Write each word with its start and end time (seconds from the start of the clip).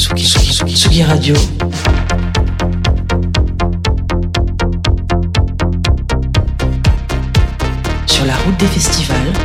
Tsugi, 0.00 0.24
Tsugi, 0.24 0.74
Tsugi, 0.74 1.02
Radio. 1.02 1.34
Sur 8.06 8.24
la 8.24 8.34
route 8.36 8.56
des 8.58 8.66
festivals. 8.66 9.39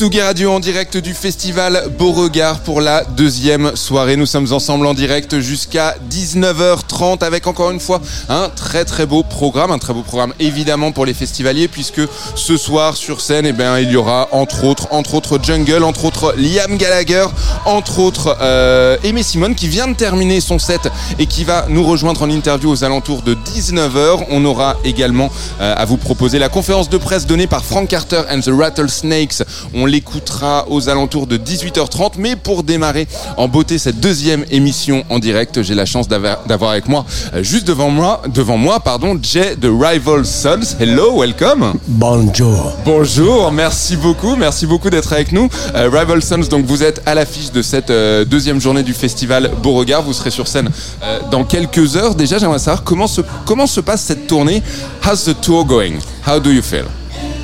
Tsugi 0.00 0.22
Radio 0.22 0.50
en 0.52 0.60
direct 0.60 0.96
du 0.96 1.12
festival 1.12 1.82
Beauregard 1.98 2.60
pour 2.60 2.80
la 2.80 3.04
deuxième 3.04 3.76
soirée. 3.76 4.16
Nous 4.16 4.24
sommes 4.24 4.50
ensemble 4.50 4.86
en 4.86 4.94
direct 4.94 5.40
jusqu'à 5.40 5.94
19h30 6.10 7.22
avec 7.22 7.46
encore 7.46 7.70
une 7.70 7.80
fois 7.80 8.00
un 8.30 8.48
très 8.48 8.86
très 8.86 9.04
beau 9.04 9.22
programme, 9.22 9.70
un 9.70 9.78
très 9.78 9.92
beau 9.92 10.00
programme 10.00 10.32
évidemment 10.40 10.90
pour 10.90 11.04
les 11.04 11.12
festivaliers 11.12 11.68
puisque 11.68 12.00
ce 12.34 12.56
soir 12.56 12.96
sur 12.96 13.20
scène 13.20 13.44
eh 13.44 13.52
bien, 13.52 13.78
il 13.78 13.90
y 13.90 13.96
aura 13.96 14.28
entre 14.32 14.64
autres 14.64 14.88
entre 14.90 15.16
autres 15.16 15.38
Jungle, 15.42 15.84
entre 15.84 16.06
autres 16.06 16.34
Liam 16.38 16.78
Gallagher, 16.78 17.26
entre 17.66 17.98
autres 17.98 18.38
euh, 18.40 18.96
Aimé 19.04 19.22
Simone 19.22 19.54
qui 19.54 19.68
vient 19.68 19.86
de 19.86 19.94
terminer 19.94 20.40
son 20.40 20.58
set 20.58 20.88
et 21.18 21.26
qui 21.26 21.44
va 21.44 21.66
nous 21.68 21.84
rejoindre 21.84 22.22
en 22.22 22.30
interview 22.30 22.70
aux 22.70 22.84
alentours 22.84 23.20
de 23.20 23.34
19h. 23.34 24.24
On 24.30 24.46
aura 24.46 24.76
également 24.82 25.30
euh, 25.60 25.74
à 25.76 25.84
vous 25.84 25.98
proposer 25.98 26.38
la 26.38 26.48
conférence 26.48 26.88
de 26.88 26.96
presse 26.96 27.26
donnée 27.26 27.46
par 27.46 27.66
Frank 27.66 27.86
Carter 27.86 28.22
and 28.30 28.40
the 28.40 28.50
Rattlesnakes. 28.50 29.42
L'écoutera 29.90 30.66
aux 30.68 30.88
alentours 30.88 31.26
de 31.26 31.36
18h30. 31.36 32.12
Mais 32.18 32.36
pour 32.36 32.62
démarrer 32.62 33.06
en 33.36 33.48
beauté 33.48 33.78
cette 33.78 34.00
deuxième 34.00 34.44
émission 34.50 35.04
en 35.10 35.18
direct, 35.18 35.62
j'ai 35.62 35.74
la 35.74 35.86
chance 35.86 36.08
d'avoir 36.08 36.70
avec 36.70 36.88
moi, 36.88 37.04
euh, 37.34 37.42
juste 37.42 37.66
devant 37.66 37.90
moi, 37.90 38.22
devant 38.32 38.56
moi, 38.56 38.80
pardon, 38.80 39.18
Jay 39.22 39.56
de 39.56 39.68
Rival 39.68 40.24
Sons. 40.24 40.76
Hello, 40.78 41.20
welcome. 41.20 41.74
Bonjour. 41.88 42.72
Bonjour, 42.84 43.52
merci 43.52 43.96
beaucoup, 43.96 44.36
merci 44.36 44.66
beaucoup 44.66 44.90
d'être 44.90 45.12
avec 45.12 45.32
nous. 45.32 45.48
Euh, 45.74 45.90
Rival 45.92 46.22
Sons, 46.22 46.48
donc 46.50 46.64
vous 46.66 46.82
êtes 46.82 47.02
à 47.06 47.14
l'affiche 47.14 47.50
de 47.52 47.62
cette 47.62 47.90
euh, 47.90 48.24
deuxième 48.24 48.60
journée 48.60 48.82
du 48.82 48.94
festival 48.94 49.50
Beauregard. 49.62 50.02
Vous 50.02 50.12
serez 50.12 50.30
sur 50.30 50.48
scène 50.48 50.70
euh, 51.02 51.20
dans 51.30 51.44
quelques 51.44 51.96
heures. 51.96 52.14
Déjà, 52.14 52.38
j'aimerais 52.38 52.58
savoir 52.58 52.84
comment 52.84 53.06
se, 53.06 53.20
comment 53.44 53.66
se 53.66 53.80
passe 53.80 54.02
cette 54.02 54.26
tournée. 54.26 54.62
How's 55.04 55.24
the 55.24 55.40
tour 55.40 55.64
going? 55.64 55.98
How 56.26 56.38
do 56.38 56.50
you 56.50 56.62
feel? 56.62 56.84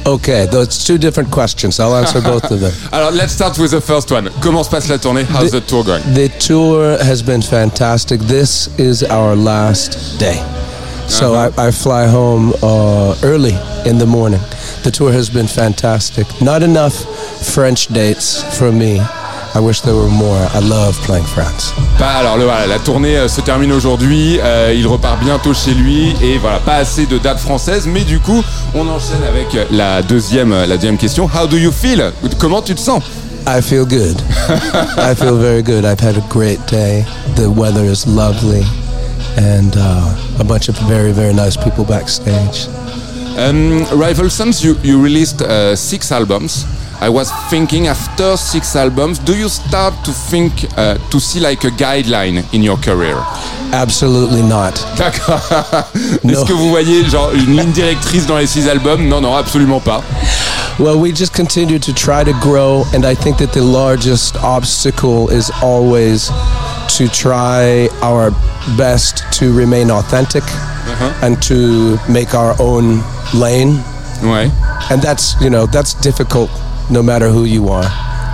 Okay, 0.07 0.47
those 0.47 0.85
two 0.85 0.99
different 0.99 1.33
questions. 1.33 1.81
I'll 1.81 1.97
answer 1.97 2.21
both 2.21 2.49
of 2.53 2.61
them. 2.61 2.73
Alors, 2.93 3.11
let's 3.13 3.33
start 3.33 3.59
with 3.59 3.73
the 3.73 3.81
first 3.81 4.11
one. 4.13 4.31
Comment 4.41 4.65
se 4.65 4.71
passe 4.71 4.89
la 4.89 4.99
tournée? 4.99 5.25
How's 5.25 5.51
the, 5.51 5.61
tour 5.61 5.83
going? 5.83 6.01
The 6.15 6.29
tour 6.39 6.97
has 7.03 7.23
been 7.23 7.43
fantastic. 7.43 8.21
This 8.21 8.69
is 8.79 9.03
our 9.03 9.35
last 9.35 10.19
day. 10.21 10.37
So 11.09 11.35
Uh-huh. 11.35 11.51
I, 11.59 11.69
I 11.69 11.71
fly 11.73 12.07
home 12.07 12.53
uh, 12.63 13.17
early 13.25 13.55
in 13.85 13.99
the 13.99 14.07
morning. 14.07 14.41
The 14.85 14.91
tour 14.93 15.11
has 15.13 15.29
been 15.29 15.49
fantastic. 15.49 16.27
Not 16.41 16.63
enough 16.63 16.95
French 17.55 17.89
dates 17.89 18.43
for 18.57 18.71
me. 18.71 19.01
I 19.57 19.59
wish 19.59 19.81
there 19.81 19.95
were 19.95 20.11
more. 20.11 20.37
I 20.53 20.59
love 20.61 21.01
playing 21.07 21.25
France. 21.25 21.73
Bah, 21.99 22.17
alors 22.19 22.37
le, 22.37 22.45
voilà, 22.45 22.67
la 22.67 22.79
tournée 22.79 23.17
euh, 23.17 23.27
se 23.27 23.41
termine 23.41 23.73
aujourd'hui, 23.73 24.39
euh, 24.43 24.75
il 24.77 24.87
repart 24.87 25.19
bientôt 25.21 25.55
chez 25.55 25.73
lui 25.73 26.15
et 26.23 26.37
voilà, 26.37 26.59
pas 26.59 26.75
assez 26.75 27.07
de 27.07 27.17
dates 27.17 27.39
françaises, 27.39 27.87
mais 27.87 28.03
du 28.03 28.21
coup 28.21 28.43
on 28.75 28.87
enchaîne 28.87 29.23
avec 29.27 29.57
la 29.71 30.03
deuxième, 30.03 30.53
euh, 30.53 30.67
la 30.67 30.77
deuxième 30.77 30.99
question. 30.99 31.27
How 31.35 31.47
do 31.47 31.57
you 31.57 31.73
feel? 31.73 32.13
Comment 32.39 32.61
tu 32.61 32.75
te 32.75 32.81
sens? 32.81 33.03
I 33.47 33.63
feel 33.63 33.87
good. 33.87 34.21
I 34.99 35.15
feel 35.15 35.37
very 35.37 35.63
good. 35.63 35.87
I've 35.87 36.01
had 36.03 36.19
a 36.19 36.25
great 36.29 36.61
day. 36.71 37.07
The 37.37 37.49
weather 37.49 37.85
is 37.91 38.05
lovely, 38.07 38.63
and 39.39 39.75
uh, 39.75 40.41
a 40.41 40.45
bunch 40.45 40.69
of 40.69 40.77
very, 40.87 41.13
very 41.13 41.33
nice 41.33 41.57
people 41.57 41.85
backstage. 41.85 42.69
um, 43.39 43.85
Rival 43.93 44.29
Sons, 44.29 44.63
you, 44.63 44.77
you 44.83 45.01
released 45.03 45.41
uh, 45.41 45.75
six 45.77 46.13
albums. 46.13 46.67
I 47.01 47.09
was 47.09 47.31
thinking 47.51 47.89
after 47.89 48.37
six 48.37 48.75
albums, 48.75 49.19
do 49.19 49.37
you 49.37 49.49
start 49.49 49.95
to 50.05 50.13
think 50.13 50.53
uh, 50.79 50.97
to 51.11 51.21
see 51.21 51.41
like 51.41 51.65
a 51.65 51.71
guideline 51.71 52.43
in 52.55 52.63
your 52.63 52.79
career 52.79 53.17
Absolutely 53.73 54.43
not. 54.43 54.75
D'accord. 54.97 55.41
Est-ce 56.25 56.45
que 56.45 56.53
vous 56.53 56.71
voyez 56.71 57.05
genre 57.05 57.33
une 57.33 57.57
ligne 57.57 57.73
directrice 57.73 58.27
dans 58.27 58.39
les 58.39 58.47
six 58.47 58.69
albums 58.69 59.07
Non, 59.09 59.21
non, 59.21 59.35
absolument 59.37 59.81
pas. 59.81 60.03
Well, 60.79 60.99
we 60.99 61.13
just 61.13 61.33
continue 61.35 61.79
to 61.79 61.93
try 61.93 62.23
to 62.23 62.33
grow, 62.41 62.85
and 62.95 63.05
I 63.05 63.15
think 63.15 63.39
that 63.39 63.53
the 63.53 63.63
largest 63.63 64.37
obstacle 64.37 65.31
is 65.31 65.51
always 65.63 66.31
to 66.97 67.09
try 67.09 67.89
our 68.03 68.31
best 68.77 69.25
to 69.39 69.53
remain 69.53 69.91
authentic 69.91 70.45
and 71.23 71.43
to 71.43 71.99
make 72.09 72.35
our 72.35 72.55
own 72.61 73.03
lane. 73.35 73.83
Ouais. 74.23 74.51
And 74.91 75.03
that's, 75.03 75.35
you 75.41 75.51
know, 75.51 75.67
that's 75.67 75.95
difficult 75.95 76.51
no 76.91 77.03
matter 77.03 77.29
who 77.29 77.45
you 77.45 77.69
are. 77.69 77.87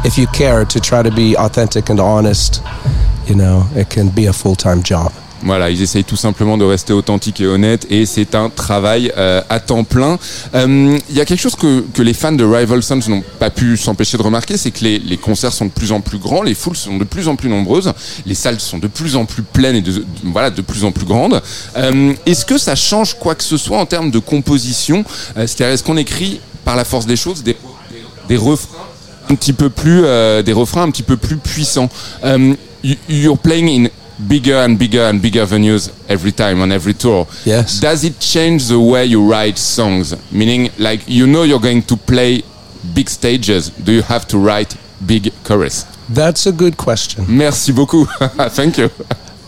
If 0.05 0.19
you 0.19 0.27
care 0.29 0.65
to 0.65 0.81
try 0.81 1.03
to 1.03 1.11
be 1.11 1.37
authentic 1.37 1.91
and 1.91 2.01
honest, 2.01 2.63
you 3.27 3.35
know, 3.35 3.67
it 3.75 3.89
can 3.89 4.09
be 4.09 4.27
a 4.27 4.33
full 4.33 4.57
time 4.57 4.83
job. 4.83 5.13
Voilà, 5.45 5.71
ils 5.71 5.83
essayent 5.83 6.05
tout 6.05 6.17
simplement 6.17 6.57
de 6.57 6.65
rester 6.65 6.93
authentiques 6.93 7.41
et 7.41 7.47
honnêtes 7.47 7.87
et 7.91 8.07
c'est 8.07 8.37
un 8.37 8.49
travail 8.49 9.13
euh, 9.17 9.41
à 9.49 9.59
temps 9.59 9.83
plein. 9.83 10.19
Euh, 10.55 10.99
Il 11.09 11.17
y 11.17 11.21
a 11.21 11.25
quelque 11.25 11.41
chose 11.41 11.57
que, 11.57 11.85
les 12.01 12.15
fans 12.15 12.33
de 12.33 12.45
Rival 12.45 12.83
Sons 12.83 13.01
n'ont 13.09 13.25
pas 13.41 13.51
pu 13.51 13.77
s'empêcher 13.77 14.17
de 14.17 14.23
remarquer, 14.23 14.57
c'est 14.57 14.71
que 14.71 14.84
les, 14.84 15.17
concerts 15.17 15.53
sont 15.53 15.67
de 15.67 15.71
plus 15.71 15.91
en 15.91 16.01
plus 16.01 16.19
grands, 16.19 16.43
les 16.43 16.55
foules 16.55 16.77
sont 16.77 16.97
de 16.97 17.05
plus 17.05 17.27
en 17.27 17.34
plus 17.34 17.49
nombreuses, 17.49 17.93
les 18.25 18.34
salles 18.37 18.61
sont 18.61 18.79
de 18.79 18.87
plus 18.87 19.17
en 19.17 19.25
plus 19.25 19.43
pleines 19.43 19.77
et 19.77 19.81
de, 19.81 20.05
voilà, 20.25 20.51
de 20.51 20.63
plus 20.63 20.84
en 20.84 20.93
plus 20.93 21.07
grandes. 21.07 21.43
Euh, 21.77 22.13
est-ce 22.25 22.45
que 22.45 22.57
ça 22.57 22.77
change 22.77 23.15
quoi 23.15 23.34
que 23.34 23.45
ce 23.45 23.57
soit 23.57 23.79
en 23.79 23.87
termes 23.87 24.13
de 24.13 24.21
composition? 24.21 25.05
Euh, 25.37 25.47
C'est-à-dire, 25.49 25.75
est-ce 25.75 25.83
qu'on 25.83 25.97
écrit 25.97 26.41
par 26.65 26.77
la 26.77 26.84
force 26.84 27.07
des 27.07 27.17
choses 27.17 27.43
des, 27.43 27.57
des 28.32 28.38
refrains 28.38 28.87
un 29.28 29.34
petit 29.34 29.53
peu 29.53 29.69
plus 29.69 30.03
euh, 30.04 30.43
des 30.43 30.53
refrains 30.53 30.82
un 30.84 30.91
petit 30.91 31.03
peu 31.03 31.16
plus 31.16 31.37
puissants. 31.37 31.88
Um, 32.22 32.56
you, 32.82 32.97
you're 33.09 33.38
playing 33.38 33.69
in 33.69 33.91
bigger 34.19 34.56
and 34.56 34.76
bigger 34.78 35.03
and 35.04 35.20
bigger 35.20 35.44
venues 35.47 35.91
every 36.09 36.32
time 36.32 36.62
on 36.62 36.71
every 36.71 36.94
tour. 36.94 37.26
Yes. 37.44 37.81
Does 37.81 38.04
it 38.04 38.19
change 38.21 38.69
the 38.69 38.78
way 38.78 39.04
you 39.06 39.22
write 39.22 39.59
songs? 39.59 40.16
Meaning, 40.31 40.71
like 40.78 41.03
you 41.06 41.26
know 41.26 41.44
you're 41.44 41.60
going 41.60 41.82
to 41.82 41.97
play 41.97 42.42
big 42.94 43.09
stages. 43.10 43.71
Do 43.71 43.92
you 43.92 44.03
have 44.03 44.26
to 44.28 44.38
write 44.38 44.76
big 45.06 45.31
chorus? 45.44 45.84
That's 46.09 46.47
a 46.47 46.53
good 46.53 46.76
question. 46.76 47.25
Merci 47.28 47.72
beaucoup. 47.72 48.06
Thank 48.54 48.78
you. 48.78 48.91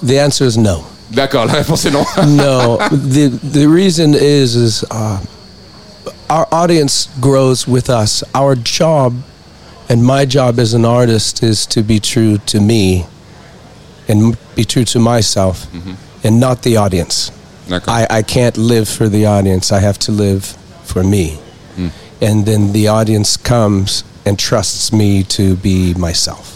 The 0.03 0.19
answer 0.19 0.45
is 0.45 0.57
no. 0.59 0.85
D'accord, 1.11 1.47
la 1.47 1.55
réponse 1.55 1.85
est 1.85 1.91
non. 1.91 2.05
no 2.27 2.79
the 2.91 3.29
the 3.53 3.67
reason 3.67 4.15
is 4.15 4.57
is 4.57 4.85
uh, 4.91 5.19
our 6.31 6.47
audience 6.53 7.09
grows 7.21 7.67
with 7.69 7.91
us. 7.91 8.25
Our 8.35 8.55
job 8.55 9.23
and 9.89 10.05
my 10.05 10.25
job 10.25 10.59
as 10.59 10.75
an 10.75 10.85
artist 10.85 11.43
is 11.43 11.67
to 11.67 11.83
be 11.83 12.01
true 12.01 12.39
to 12.39 12.61
me 12.61 13.07
and 14.09 14.37
be 14.55 14.65
true 14.65 14.85
to 14.85 14.99
myself 14.99 15.67
mm-hmm. 15.73 15.95
and 16.27 16.41
not 16.41 16.63
the 16.63 16.77
audience. 16.77 17.31
D'accord. 17.69 17.89
I, 17.89 18.07
I 18.11 18.23
can't 18.23 18.57
live 18.57 18.89
for 18.89 19.09
the 19.09 19.27
audience. 19.27 19.73
I 19.73 19.81
have 19.81 19.99
to 20.01 20.13
live 20.13 20.45
for 20.85 21.03
me. 21.03 21.39
Hmm. 21.77 21.89
And 22.21 22.47
then 22.47 22.73
the 22.73 22.89
audience 22.89 23.37
comes 23.37 24.05
and 24.27 24.39
trusts 24.39 24.93
me 24.93 25.23
to 25.25 25.57
be 25.57 25.95
myself 25.95 26.55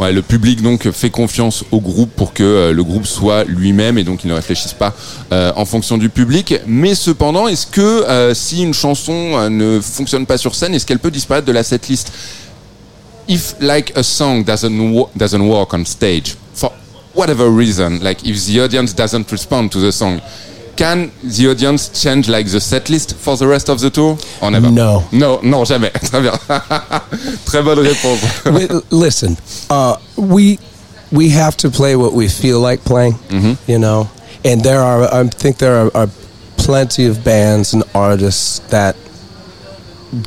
Ouais, 0.00 0.12
le 0.12 0.22
public 0.22 0.62
donc 0.62 0.90
fait 0.92 1.10
confiance 1.10 1.62
au 1.72 1.78
groupe 1.78 2.08
pour 2.16 2.32
que 2.32 2.42
euh, 2.42 2.72
le 2.72 2.82
groupe 2.82 3.04
soit 3.04 3.44
lui-même 3.44 3.98
et 3.98 4.02
donc 4.02 4.24
ils 4.24 4.28
ne 4.28 4.32
réfléchissent 4.32 4.72
pas 4.72 4.94
euh, 5.30 5.52
en 5.56 5.66
fonction 5.66 5.98
du 5.98 6.08
public. 6.08 6.54
Mais 6.66 6.94
cependant, 6.94 7.48
est-ce 7.48 7.66
que 7.66 7.82
euh, 7.82 8.32
si 8.32 8.62
une 8.62 8.72
chanson 8.72 9.50
ne 9.50 9.78
fonctionne 9.78 10.24
pas 10.24 10.38
sur 10.38 10.54
scène, 10.54 10.74
est-ce 10.74 10.86
qu'elle 10.86 11.00
peut 11.00 11.10
disparaître 11.10 11.46
de 11.46 11.52
la 11.52 11.62
setlist? 11.62 12.12
If 13.28 13.56
like 13.60 13.92
a 13.94 14.02
song 14.02 14.42
doesn't 14.42 14.72
doesn't 15.16 15.42
work 15.42 15.74
on 15.74 15.84
stage 15.84 16.34
for 16.54 16.72
whatever 17.14 17.50
reason, 17.54 17.98
like 18.02 18.24
if 18.24 18.42
the 18.46 18.58
audience 18.58 18.94
doesn't 18.94 19.30
respond 19.30 19.68
to 19.68 19.80
the 19.82 19.92
song, 19.92 20.18
can 20.80 21.10
the 21.22 21.46
audience 21.50 21.90
change 22.02 22.26
like 22.26 22.46
the 22.46 22.58
setlist 22.58 23.14
for 23.14 23.36
the 23.36 23.46
rest 23.46 23.68
of 23.68 23.78
the 23.80 23.90
tour 23.90 24.16
or 24.40 24.50
never? 24.50 24.70
No. 24.70 25.04
Non, 25.12 25.38
non, 25.42 25.64
jamais. 25.66 25.90
Très 26.10 26.22
bien. 26.22 26.32
Très 27.44 27.62
bonne 27.62 27.80
réponse. 27.80 28.46
Li- 28.46 28.80
listen, 28.90 29.36
uh, 29.68 29.96
we 30.16 30.58
we 31.12 31.28
have 31.28 31.54
to 31.58 31.68
play 31.68 31.96
what 31.96 32.14
we 32.14 32.28
feel 32.28 32.60
like 32.60 32.82
playing, 32.84 33.14
you 33.66 33.78
know. 33.78 34.08
And 34.42 34.62
there 34.62 34.80
are, 34.80 35.02
I 35.12 35.28
think 35.28 35.58
there 35.58 35.76
are, 35.76 35.90
are 35.94 36.08
plenty 36.56 37.04
of 37.04 37.22
bands 37.22 37.74
and 37.74 37.82
artists 37.94 38.60
that 38.70 38.96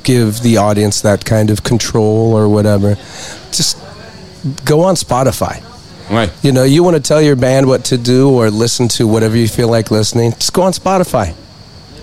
give 0.04 0.42
the 0.44 0.58
audience 0.58 1.02
that 1.02 1.26
kind 1.26 1.50
of 1.50 1.64
control 1.64 2.32
or 2.34 2.48
whatever. 2.48 2.96
Just 3.52 3.76
go 4.66 4.82
on 4.82 4.96
Spotify. 4.96 5.64
Ouais. 6.10 6.30
You 6.44 6.52
know, 6.52 6.64
you 6.64 6.84
want 6.84 6.96
to 6.96 7.02
tell 7.02 7.22
your 7.22 7.36
band 7.36 7.68
what 7.68 7.86
to 7.86 7.98
do 7.98 8.30
or 8.30 8.50
listen 8.50 8.88
to 8.90 9.08
whatever 9.08 9.38
you 9.38 9.48
feel 9.48 9.70
like 9.70 9.92
listening. 9.92 10.32
Just 10.34 10.54
go 10.54 10.64
on 10.64 10.74
Spotify. 10.74 11.34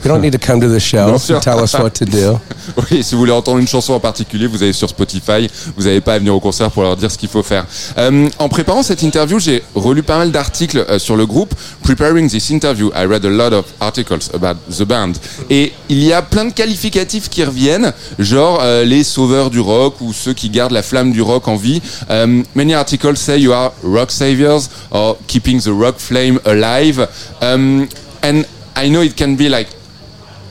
We 0.03 0.09
don't 0.09 0.23
need 0.23 0.33
to 0.33 0.39
come 0.39 0.61
to 0.61 0.69
the 0.69 0.81
show 0.81 1.15
and 1.15 1.43
tell 1.43 1.61
us 1.61 1.75
what 1.75 1.91
to 1.91 2.05
do. 2.05 2.39
Oui, 2.77 3.03
si 3.03 3.15
vous 3.15 3.21
voulez 3.21 3.33
entendre 3.33 3.59
une 3.59 3.67
chanson 3.67 3.95
en 3.95 4.01
particulier, 4.01 4.47
vous 4.47 4.63
allez 4.63 4.73
sur 4.73 4.89
Spotify. 4.89 5.49
Vous 5.77 5.85
n'avez 5.85 6.01
pas 6.01 6.15
à 6.15 6.19
venir 6.19 6.35
au 6.35 6.41
concert 6.41 6.71
pour 6.71 6.83
leur 6.83 6.97
dire 6.97 7.11
ce 7.11 7.19
qu'il 7.19 7.29
faut 7.29 7.43
faire. 7.43 7.67
Euh, 7.99 8.29
en 8.39 8.49
préparant 8.49 8.83
cette 8.83 9.03
interview, 9.03 9.39
j'ai 9.39 9.63
relu 9.75 10.03
pas 10.03 10.19
mal 10.19 10.31
d'articles 10.31 10.85
euh, 10.89 10.99
sur 10.99 11.17
le 11.17 11.27
groupe. 11.27 11.55
Preparing 11.83 12.29
this 12.31 12.51
interview, 12.51 12.91
I 12.95 13.05
read 13.07 13.25
a 13.25 13.31
lot 13.31 13.53
of 13.53 13.65
articles 13.81 14.31
about 14.33 14.57
the 14.71 14.85
band. 14.85 15.15
Et 15.51 15.73
il 15.89 16.03
y 16.03 16.13
a 16.13 16.23
plein 16.23 16.45
de 16.47 16.53
qualificatifs 16.53 17.29
qui 17.29 17.45
reviennent, 17.45 17.93
genre 18.19 18.61
euh, 18.63 18.85
les 18.85 19.05
sauveurs 19.05 19.51
du 19.51 19.61
rock 19.61 20.01
ou 20.01 20.13
ceux 20.13 20.33
qui 20.33 20.49
gardent 20.51 20.73
la 20.73 20.83
flamme 20.83 21.13
du 21.13 21.23
rock 21.23 21.49
en 21.49 21.57
vie. 21.57 21.83
Um, 22.09 22.45
many 22.55 22.75
articles 22.75 23.17
say 23.17 23.41
you 23.41 23.53
are 23.53 23.73
rock 23.83 24.11
saviors 24.11 24.71
or 24.91 25.17
keeping 25.27 25.61
the 25.61 25.73
rock 25.73 25.97
flame 25.99 26.39
alive. 26.45 27.09
Um, 27.43 27.89
and 28.23 28.45
I 28.77 28.89
know 28.89 29.03
it 29.03 29.17
can 29.17 29.35
be 29.35 29.49
like 29.49 29.69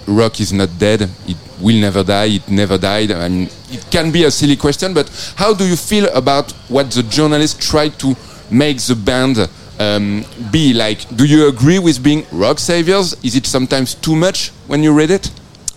rock 0.10 0.40
is 0.40 0.52
not 0.52 0.70
dead. 0.78 1.02
It 1.28 1.38
will 1.62 1.80
never 1.80 2.04
die. 2.04 2.26
It 2.26 2.50
never 2.50 2.78
died. 2.78 3.12
I 3.12 3.28
mean, 3.30 3.50
it 3.70 3.86
can 3.92 4.12
be 4.12 4.24
a 4.26 4.32
silly 4.32 4.56
question, 4.56 4.94
but 4.94 5.10
how 5.36 5.54
do 5.54 5.68
you 5.68 5.76
feel 5.76 6.08
about 6.16 6.52
what 6.68 6.92
the 6.92 7.04
journalists 7.04 7.68
try 7.70 7.90
to 7.90 8.16
make 8.52 8.78
the 8.82 8.96
band 8.96 9.50
um, 9.80 10.26
be? 10.52 10.74
Like, 10.74 11.08
do 11.16 11.26
you 11.26 11.48
agree 11.48 11.80
with 11.80 12.04
being 12.04 12.26
rock 12.32 12.60
saviors? 12.60 13.14
Is 13.24 13.36
it 13.36 13.46
sometimes 13.46 13.96
too 13.96 14.16
much 14.16 14.50
when 14.68 14.84
you 14.84 14.94
read 14.94 15.12
it? 15.12 15.32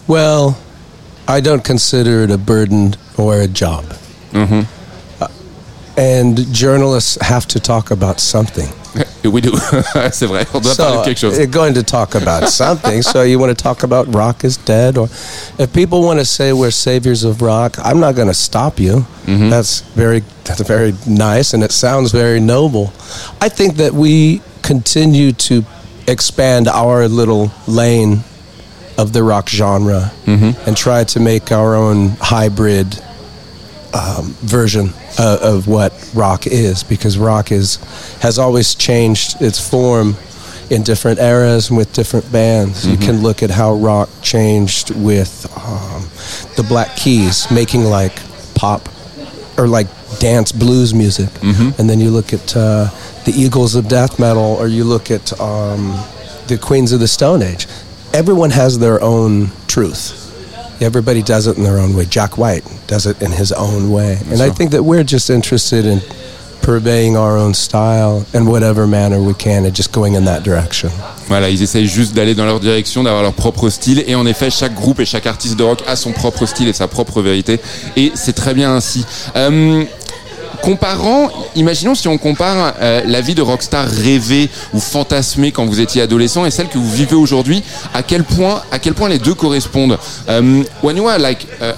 Well, 0.07 0.59
I 1.29 1.41
don't 1.41 1.65
consider 1.65 2.23
it 2.25 2.31
a 2.31 2.39
burden 2.39 2.95
or 3.17 3.41
a 3.41 3.47
job. 3.47 3.85
Mm-hmm. 4.33 4.61
Uh, 4.61 4.82
and 5.97 6.37
journalists 6.53 7.19
have 7.21 7.47
to 7.49 7.61
talk 7.61 7.91
about 7.91 8.21
something. 8.21 8.69
we 9.25 9.41
do. 9.41 9.51
C'est 10.13 10.27
vrai. 10.27 10.47
On 10.55 10.61
doit 10.61 10.75
parler 10.77 10.99
de 10.99 11.05
quelque 11.05 11.19
chose. 11.19 11.37
they're 11.37 11.47
going 11.47 11.75
to 11.75 11.83
talk 11.83 12.15
about 12.15 12.49
something. 12.63 13.01
so 13.03 13.23
you 13.23 13.39
want 13.39 13.57
to 13.57 13.63
talk 13.63 13.83
about 13.85 14.07
rock 14.15 14.45
is 14.45 14.57
dead, 14.59 14.99
or 14.99 15.07
if 15.59 15.73
people 15.73 16.03
want 16.03 16.19
to 16.19 16.25
say 16.27 16.53
we're 16.53 16.71
saviors 16.71 17.25
of 17.25 17.41
rock, 17.41 17.77
I'm 17.83 18.01
not 18.01 18.15
going 18.15 18.29
to 18.29 18.35
stop 18.35 18.79
you. 18.79 19.07
Mm-hmm. 19.27 19.49
That's 19.51 19.81
very 19.95 20.23
that's 20.45 20.61
very 20.63 20.93
nice, 21.07 21.55
and 21.55 21.63
it 21.63 21.73
sounds 21.73 22.13
very 22.13 22.41
noble. 22.41 22.93
I 23.41 23.49
think 23.49 23.77
that 23.77 23.93
we 23.95 24.43
continue 24.63 25.33
to 25.33 25.65
expand 26.07 26.69
our 26.69 27.09
little 27.09 27.51
lane 27.67 28.21
of 28.99 29.13
the 29.15 29.23
rock 29.23 29.49
genre 29.49 30.13
Mm-hmm. 30.27 30.69
and 30.69 30.77
try 30.77 31.05
to 31.05 31.21
make 31.21 31.51
our 31.51 31.75
own 31.75 32.11
hybrid 32.21 33.03
um, 33.95 34.27
version 34.41 34.91
uh, 35.19 35.39
of 35.43 35.67
what 35.69 35.93
rock 36.15 36.47
is 36.47 36.83
because 36.83 37.19
rock 37.19 37.53
is 37.53 37.77
has 38.23 38.39
always 38.39 38.75
changed 38.75 39.41
its 39.43 39.59
form 39.71 40.17
in 40.71 40.83
different 40.83 41.19
eras 41.21 41.69
and 41.69 41.77
with 41.77 41.93
different 41.93 42.31
bands. 42.33 42.87
You 42.87 42.97
can 42.97 43.23
look 43.23 43.43
at 43.43 43.51
how 43.51 43.75
rock 43.75 44.09
changed 44.23 44.91
with 44.95 45.45
um, 45.59 46.03
the 46.57 46.65
Black 46.67 46.97
Keys 46.97 47.51
making 47.51 47.85
like 47.85 48.15
pop 48.55 48.89
or 49.59 49.69
like 49.69 49.87
dance 50.19 50.53
blues 50.53 50.95
music, 50.95 51.29
and 51.43 51.89
then 51.91 52.01
you 52.01 52.11
look 52.11 52.33
at 52.33 52.57
uh, 52.57 52.89
the 53.27 53.33
Eagles 53.37 53.75
of 53.75 53.89
death 53.89 54.19
metal, 54.19 54.57
or 54.59 54.67
you 54.69 54.85
look 54.85 55.11
at 55.11 55.39
um, 55.41 55.93
the 56.47 56.59
Queens 56.61 56.93
of 56.93 57.01
the 57.01 57.09
Stone 57.09 57.43
Age. 57.43 57.67
Everyone 58.15 58.51
has 58.51 58.79
their 58.79 59.03
own 59.03 59.49
truth. 59.69 60.19
Everybody 60.83 61.23
does 61.23 61.47
it 61.47 61.57
in 61.57 61.65
their 61.65 61.79
own 61.79 61.95
way. 61.95 62.07
Jack 62.07 62.39
White 62.39 62.65
does 62.87 63.07
it 63.07 63.21
in 63.23 63.31
his 63.31 63.53
own 63.53 63.91
way. 63.91 64.19
And 64.31 64.41
I 64.43 64.49
sûr. 64.49 64.57
think 64.57 64.71
that 64.73 64.83
we're 64.83 65.05
just 65.05 65.31
interested 65.31 65.87
in 65.87 66.01
purveying 66.63 67.17
our 67.17 67.37
own 67.37 67.55
style 67.55 68.25
in 68.33 68.47
whatever 68.47 68.87
manner 68.87 69.21
we 69.21 69.35
can 69.35 69.65
and 69.67 69.75
just 69.75 69.93
going 69.93 70.15
in 70.15 70.25
that 70.25 70.43
direction. 70.43 70.91
Voilà, 71.29 71.51
ils 71.51 71.63
essayent 71.63 71.87
juste 71.87 72.15
d'aller 72.15 72.35
dans 72.35 72.45
leur 72.45 72.61
direction, 72.61 73.03
d'avoir 73.03 73.23
leur 73.23 73.33
propre 73.33 73.69
style. 73.69 74.05
Et 74.07 74.15
en 74.15 74.27
effet, 74.27 74.51
chaque 74.51 74.75
groupe 74.75 75.01
et 75.01 75.05
chaque 75.05 75.27
artiste 75.27 75.57
de 75.57 75.65
rock 75.65 75.83
a 75.87 75.97
son 75.97 76.13
propre 76.13 76.47
style 76.47 76.69
et 76.69 76.73
sa 76.73 76.89
propre 76.89 77.21
vérité. 77.23 77.61
Et 77.97 78.13
c'est 78.15 78.33
très 78.33 78.55
bien 78.55 78.75
ainsi. 78.75 79.05
Euh, 79.37 79.85
comparant, 80.63 81.31
imaginons 81.57 81.95
si 81.95 82.09
on 82.09 82.17
compare 82.19 82.75
euh, 82.81 83.03
la 83.05 83.21
vie 83.21 83.35
de 83.35 83.43
rockstar 83.43 83.87
rêvée 83.89 84.49
ou 84.73 84.81
fantasmée 84.81 85.53
quand 85.53 85.67
vous 85.67 85.81
étiez 85.81 86.03
adolescent 86.03 86.47
et 86.47 86.51
celle 86.51 86.69
que 86.69 86.79
vous 86.79 86.91
vivez 86.91 87.17
aujourd'hui, 87.17 87.63
à 87.93 88.03
quel 88.03 88.25
point, 88.25 88.63
à 88.71 88.79
quel 88.79 88.95
point 88.95 89.09
les 89.09 89.19
deux 89.19 89.35
correspondent? 89.35 89.99
Um, 90.29 90.65
when 90.83 90.97
you 90.97 91.05
were 91.05 91.19
like 91.19 91.47
a- 91.61 91.75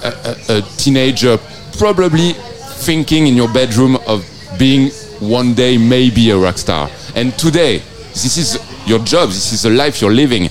a- 0.51 0.57
a 0.57 0.61
teenager, 0.77 1.37
probably 1.77 2.35
thinking 2.79 3.27
in 3.27 3.35
your 3.35 3.49
bedroom 3.49 3.97
of 4.07 4.21
being 4.57 4.91
one 5.21 5.53
day 5.53 5.77
maybe 5.77 6.29
a 6.31 6.37
rock 6.37 6.57
star, 6.57 6.89
and 7.15 7.31
today 7.37 7.81
this 8.13 8.37
is 8.37 8.59
your 8.87 8.99
job, 9.03 9.29
this 9.29 9.51
is 9.51 9.61
the 9.63 9.69
life 9.69 9.99
you're 10.01 10.13
living. 10.15 10.49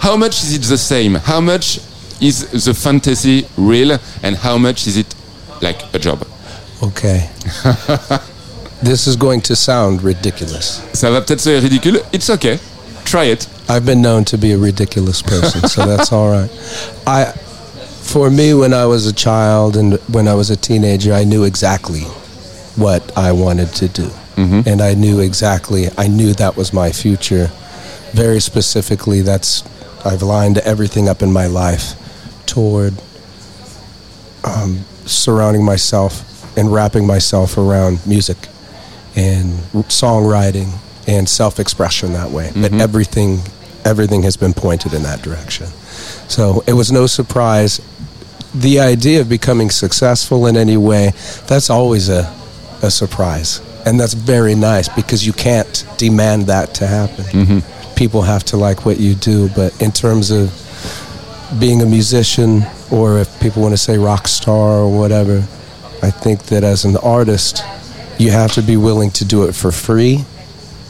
How 0.00 0.16
much 0.16 0.42
is 0.42 0.54
it 0.54 0.62
the 0.62 0.78
same? 0.78 1.16
How 1.16 1.40
much 1.40 1.80
is 2.20 2.46
the 2.64 2.72
fantasy 2.74 3.44
real, 3.56 3.98
and 4.22 4.36
how 4.36 4.56
much 4.58 4.86
is 4.86 4.96
it 4.96 5.06
like 5.60 5.78
a 5.92 5.98
job? 5.98 6.24
Okay. 6.82 7.30
this 8.82 9.06
is 9.06 9.14
going 9.16 9.40
to 9.42 9.54
sound 9.54 10.02
ridiculous. 10.02 10.80
Ça 10.92 11.10
va 11.10 11.20
peut-être 11.20 11.40
sonner 11.40 11.60
ridicule. 11.60 12.00
It's 12.12 12.28
okay. 12.28 12.58
Try 13.04 13.26
it. 13.26 13.46
I've 13.68 13.86
been 13.86 14.02
known 14.02 14.24
to 14.26 14.36
be 14.36 14.52
a 14.52 14.58
ridiculous 14.58 15.22
person, 15.22 15.68
so 15.68 15.86
that's 15.86 16.12
all 16.12 16.30
right. 16.30 16.50
I, 17.06 17.26
for 18.02 18.30
me, 18.30 18.54
when 18.54 18.74
I 18.74 18.86
was 18.86 19.06
a 19.06 19.12
child 19.12 19.76
and 19.76 19.94
when 20.12 20.26
I 20.26 20.34
was 20.34 20.50
a 20.50 20.56
teenager, 20.56 21.12
I 21.12 21.24
knew 21.24 21.44
exactly 21.44 22.02
what 22.76 23.16
I 23.16 23.32
wanted 23.32 23.72
to 23.76 23.88
do, 23.88 24.10
and 24.36 24.80
I 24.82 24.94
knew 24.94 25.20
exactly. 25.20 25.88
I 25.96 26.08
knew 26.08 26.32
that 26.34 26.56
was 26.56 26.72
my 26.72 26.90
future. 26.90 27.50
Very 28.12 28.40
specifically, 28.40 29.20
that's 29.22 29.62
I've 30.04 30.22
lined 30.22 30.58
everything 30.58 31.08
up 31.08 31.22
in 31.22 31.32
my 31.32 31.46
life 31.46 31.94
toward 32.46 32.94
um, 34.44 34.84
surrounding 35.06 35.64
myself 35.64 36.31
and 36.56 36.72
wrapping 36.72 37.06
myself 37.06 37.56
around 37.56 38.06
music 38.06 38.36
and 39.16 39.50
songwriting 39.88 40.72
and 41.06 41.28
self-expression 41.28 42.12
that 42.12 42.30
way. 42.30 42.50
But 42.54 42.72
mm-hmm. 42.72 42.80
everything, 42.80 43.40
everything 43.84 44.22
has 44.22 44.36
been 44.36 44.54
pointed 44.54 44.94
in 44.94 45.02
that 45.02 45.22
direction. 45.22 45.66
So 46.28 46.62
it 46.66 46.72
was 46.72 46.92
no 46.92 47.06
surprise. 47.06 47.80
The 48.54 48.80
idea 48.80 49.20
of 49.20 49.28
becoming 49.28 49.70
successful 49.70 50.46
in 50.46 50.56
any 50.56 50.76
way, 50.76 51.12
that's 51.46 51.70
always 51.70 52.08
a, 52.08 52.32
a 52.82 52.90
surprise. 52.90 53.60
And 53.84 53.98
that's 53.98 54.14
very 54.14 54.54
nice 54.54 54.88
because 54.88 55.26
you 55.26 55.32
can't 55.32 55.84
demand 55.96 56.46
that 56.46 56.74
to 56.74 56.86
happen. 56.86 57.24
Mm-hmm. 57.24 57.94
People 57.96 58.22
have 58.22 58.44
to 58.44 58.56
like 58.56 58.86
what 58.86 59.00
you 59.00 59.14
do. 59.14 59.48
But 59.50 59.80
in 59.82 59.90
terms 59.90 60.30
of 60.30 60.52
being 61.58 61.82
a 61.82 61.86
musician, 61.86 62.62
or 62.90 63.18
if 63.18 63.40
people 63.40 63.62
want 63.62 63.72
to 63.72 63.78
say 63.78 63.98
rock 63.98 64.28
star 64.28 64.78
or 64.78 64.98
whatever, 64.98 65.46
I 66.02 66.10
think 66.10 66.46
that 66.46 66.64
as 66.64 66.84
an 66.84 66.96
artist, 67.02 67.62
you 68.18 68.30
have 68.32 68.52
to 68.54 68.62
be 68.62 68.76
willing 68.76 69.10
to 69.12 69.24
do 69.24 69.44
it 69.44 69.52
for 69.54 69.70
free 69.72 70.24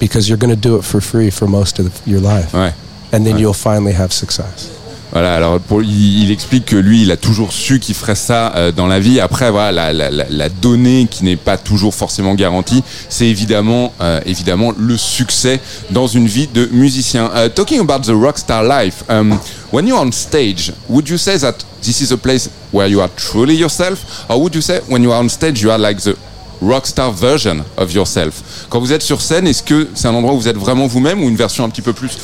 because 0.00 0.28
you're 0.28 0.38
going 0.38 0.54
to 0.54 0.68
do 0.68 0.76
it 0.76 0.82
for 0.84 1.00
free 1.00 1.30
for 1.30 1.46
most 1.46 1.78
of 1.78 1.90
your 2.06 2.20
life. 2.20 2.52
Ouais. 2.54 2.72
And 3.12 3.24
then 3.24 3.34
Ouais. 3.34 3.40
you'll 3.42 3.54
finally 3.54 3.92
have 3.94 4.12
success. 4.12 4.68
Voilà, 5.12 5.34
alors 5.36 5.60
pour, 5.60 5.82
il, 5.82 6.22
il 6.24 6.30
explique 6.30 6.64
que 6.64 6.76
lui, 6.76 7.02
il 7.02 7.10
a 7.10 7.18
toujours 7.18 7.52
su 7.52 7.78
qu'il 7.78 7.94
ferait 7.94 8.14
ça 8.14 8.50
euh, 8.56 8.72
dans 8.72 8.86
la 8.86 8.98
vie. 8.98 9.20
Après, 9.20 9.50
voilà, 9.50 9.92
la, 9.92 10.10
la- 10.10 10.24
la 10.30 10.48
donnée 10.48 11.06
qui 11.10 11.24
n'est 11.24 11.36
pas 11.36 11.58
toujours 11.58 11.94
forcément 11.94 12.34
garantie, 12.34 12.82
c'est 13.10 13.26
évidemment, 13.26 13.92
euh, 14.00 14.20
évidemment 14.24 14.72
le 14.78 14.96
succès 14.96 15.60
dans 15.90 16.06
une 16.06 16.26
vie 16.26 16.46
de 16.46 16.64
musicien. 16.72 17.30
Uh, 17.36 17.50
talking 17.50 17.80
about 17.80 18.00
the 18.06 18.14
rockstar 18.14 18.62
life, 18.64 19.04
um, 19.10 19.38
when 19.70 19.86
you're 19.86 20.00
on 20.00 20.10
stage, 20.12 20.72
would 20.88 21.06
you 21.06 21.18
say 21.18 21.36
that 21.38 21.56
this 21.82 22.00
is 22.00 22.12
a 22.12 22.18
place 22.18 22.48
where 22.70 22.86
you 22.86 23.00
are 23.00 23.08
truly 23.16 23.54
yourself, 23.54 24.28
or 24.30 24.40
would 24.42 24.54
you 24.54 24.60
say 24.62 24.80
when 24.88 25.02
you 25.02 25.12
are 25.12 25.18
on 25.18 25.28
stage, 25.28 25.62
you 25.62 25.70
are 25.70 25.78
like 25.78 25.98
the 26.02 26.16
rockstar 26.62 27.12
version 27.12 27.64
of 27.76 27.92
yourself 27.92 28.66
Quand 28.70 28.80
vous 28.80 28.92
êtes 28.92 29.02
sur 29.02 29.20
scène, 29.20 29.46
est-ce 29.46 29.62
que 29.62 29.88
c'est 29.94 30.06
un 30.08 30.14
endroit 30.14 30.32
où 30.32 30.38
vous 30.38 30.48
êtes 30.48 30.56
vraiment 30.56 30.86
vous-même 30.86 31.22
ou 31.22 31.28
une 31.28 31.36
version 31.36 31.64
un 31.64 31.68
petit 31.68 31.82
peu 31.82 31.92
plus 31.92 32.16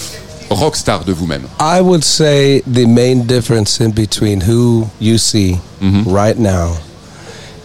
rockstar 0.48 1.04
de 1.04 1.12
vous-même 1.12 1.42
I 1.60 1.80
would 1.80 2.04
say 2.04 2.62
the 2.62 2.86
main 2.86 3.26
difference 3.26 3.80
in 3.80 3.90
between 3.90 4.40
who 4.40 4.88
you 5.00 5.18
see 5.18 5.58
mm-hmm. 5.82 6.08
right 6.08 6.38
now 6.38 6.76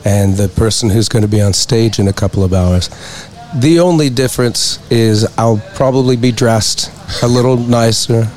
and 0.05 0.35
the 0.35 0.49
person 0.49 0.89
who's 0.89 1.07
going 1.07 1.21
to 1.21 1.29
be 1.29 1.41
on 1.41 1.53
stage 1.53 1.99
in 1.99 2.07
a 2.07 2.13
couple 2.13 2.43
of 2.43 2.53
hours. 2.53 2.89
The 3.55 3.79
only 3.79 4.09
difference 4.09 4.79
is 4.89 5.25
I'll 5.37 5.61
probably 5.75 6.17
be 6.17 6.31
dressed 6.31 6.91
a 7.21 7.27
little 7.27 7.55
nicer 7.55 8.27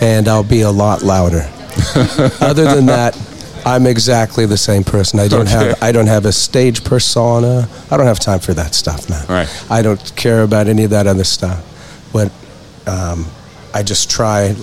and 0.00 0.28
I'll 0.28 0.44
be 0.44 0.60
a 0.60 0.70
lot 0.70 1.02
louder. 1.02 1.50
Other 2.40 2.64
than 2.64 2.86
that, 2.86 3.16
I'm 3.64 3.86
exactly 3.86 4.46
the 4.46 4.56
same 4.56 4.84
person. 4.84 5.20
I 5.20 5.28
don't 5.28 5.42
Okay. 5.48 5.50
have 5.68 5.82
I 5.82 5.92
don't 5.92 6.06
have 6.08 6.26
a 6.26 6.32
stage 6.32 6.82
persona. 6.84 7.68
I 7.90 7.96
don't 7.96 8.06
have 8.06 8.18
time 8.20 8.40
for 8.40 8.54
that 8.54 8.74
stuff, 8.74 9.08
man. 9.08 9.24
Right. 9.28 9.48
I 9.70 9.82
don't 9.82 10.00
care 10.16 10.42
about 10.42 10.66
any 10.68 10.84
of 10.84 10.90
that 10.90 11.06
other 11.06 11.24
stuff. 11.24 11.58
But 12.12 12.30
um, 12.86 13.26
I 13.74 13.82
just 13.82 14.10
try. 14.10 14.54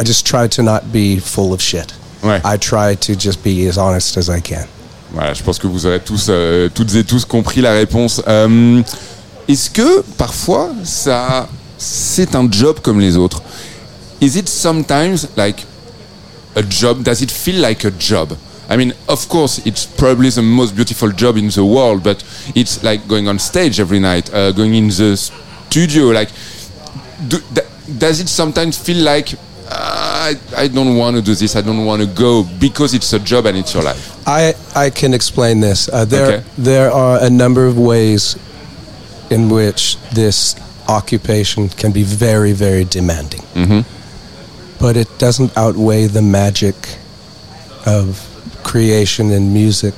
I 0.00 0.02
just 0.04 0.26
try 0.26 0.48
to 0.48 0.62
not 0.62 0.82
be 0.92 1.20
full 1.20 1.52
of 1.52 1.60
shit. 1.62 1.92
Ouais. 2.22 2.40
I 2.44 2.56
try 2.56 2.94
to 2.96 3.14
just 3.16 3.42
be 3.44 3.66
as 3.68 3.76
honest 3.78 4.16
as 4.16 4.28
I 4.28 4.40
can. 4.40 4.66
Voilà, 5.14 5.34
je 5.34 5.42
pense 5.42 5.58
que 5.58 5.66
vous 5.68 5.84
aurez 5.86 6.00
tous, 6.00 6.28
euh, 6.30 6.68
toutes 6.74 6.94
et 6.94 7.04
tous 7.04 7.24
compris 7.26 7.60
la 7.60 7.72
réponse. 7.72 8.22
Euh, 8.26 8.82
Est-ce 9.46 9.68
que 9.70 10.02
parfois, 10.16 10.70
ça, 10.84 11.46
c'est 11.76 12.34
un 12.34 12.48
job 12.50 12.78
comme 12.80 12.98
les 13.00 13.16
autres 13.16 13.42
is 14.22 14.38
it 14.38 14.48
sometimes 14.48 15.26
like 15.36 15.66
a 16.54 16.62
job? 16.62 17.04
Does 17.04 17.22
it 17.22 17.30
feel 17.30 17.60
like 17.60 17.84
a 17.84 17.90
job? 17.90 18.36
I 18.68 18.76
mean, 18.76 18.94
of 19.08 19.28
course, 19.28 19.64
it's 19.66 19.84
probably 19.84 20.30
the 20.30 20.42
most 20.42 20.74
beautiful 20.74 21.10
job 21.10 21.36
in 21.36 21.48
the 21.48 21.64
world, 21.64 22.02
but 22.02 22.24
it's 22.54 22.82
like 22.82 23.06
going 23.06 23.28
on 23.28 23.38
stage 23.38 23.80
every 23.80 23.98
night, 24.00 24.32
uh, 24.32 24.52
going 24.52 24.74
in 24.74 24.88
the 24.88 25.16
studio. 25.16 26.04
Like, 26.06 26.30
do, 27.28 27.38
does 27.98 28.20
it 28.20 28.28
sometimes 28.28 28.78
feel 28.78 29.04
like 29.04 29.34
I, 29.68 30.34
I 30.56 30.68
don't 30.68 30.96
want 30.96 31.16
to 31.16 31.22
do 31.22 31.34
this. 31.34 31.56
I 31.56 31.62
don't 31.62 31.84
want 31.84 32.02
to 32.02 32.08
go 32.08 32.44
because 32.60 32.94
it's 32.94 33.12
a 33.12 33.18
job 33.18 33.46
and 33.46 33.56
it's 33.56 33.74
your 33.74 33.82
life. 33.82 34.26
I, 34.26 34.54
I 34.74 34.90
can 34.90 35.14
explain 35.14 35.60
this. 35.60 35.88
Uh, 35.88 36.04
there 36.04 36.38
okay. 36.38 36.44
there 36.58 36.90
are 36.90 37.22
a 37.22 37.30
number 37.30 37.66
of 37.66 37.78
ways 37.78 38.36
in 39.30 39.48
which 39.48 39.96
this 40.10 40.56
occupation 40.88 41.68
can 41.68 41.92
be 41.92 42.02
very 42.02 42.52
very 42.52 42.84
demanding, 42.84 43.40
mm-hmm. 43.54 43.80
But 44.82 44.96
it 44.96 45.08
doesn't 45.18 45.56
outweigh 45.56 46.06
the 46.06 46.20
magic 46.20 46.74
of 47.86 48.28
creation 48.62 49.30
and 49.30 49.54
music. 49.54 49.94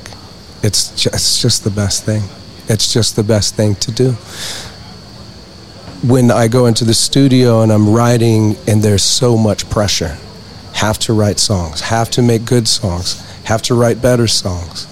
It's 0.62 0.90
just, 0.90 1.14
it's 1.14 1.42
just 1.42 1.64
the 1.64 1.70
best 1.70 2.04
thing. 2.04 2.22
It's 2.68 2.92
just 2.92 3.16
the 3.16 3.24
best 3.24 3.56
thing 3.56 3.74
to 3.76 3.90
do 3.90 4.14
when 6.06 6.30
I 6.30 6.48
go 6.48 6.66
into 6.66 6.84
the 6.84 6.92
studio 6.92 7.62
and 7.62 7.72
I'm 7.72 7.94
writing 7.94 8.56
and 8.68 8.82
there's 8.82 9.02
so 9.02 9.38
much 9.38 9.70
pressure, 9.70 10.18
have 10.74 10.98
to 11.00 11.14
write 11.14 11.38
songs, 11.38 11.80
have 11.80 12.10
to 12.10 12.22
make 12.22 12.44
good 12.44 12.68
songs, 12.68 13.20
have 13.44 13.62
to 13.62 13.74
write 13.74 14.02
better 14.02 14.26
songs. 14.26 14.86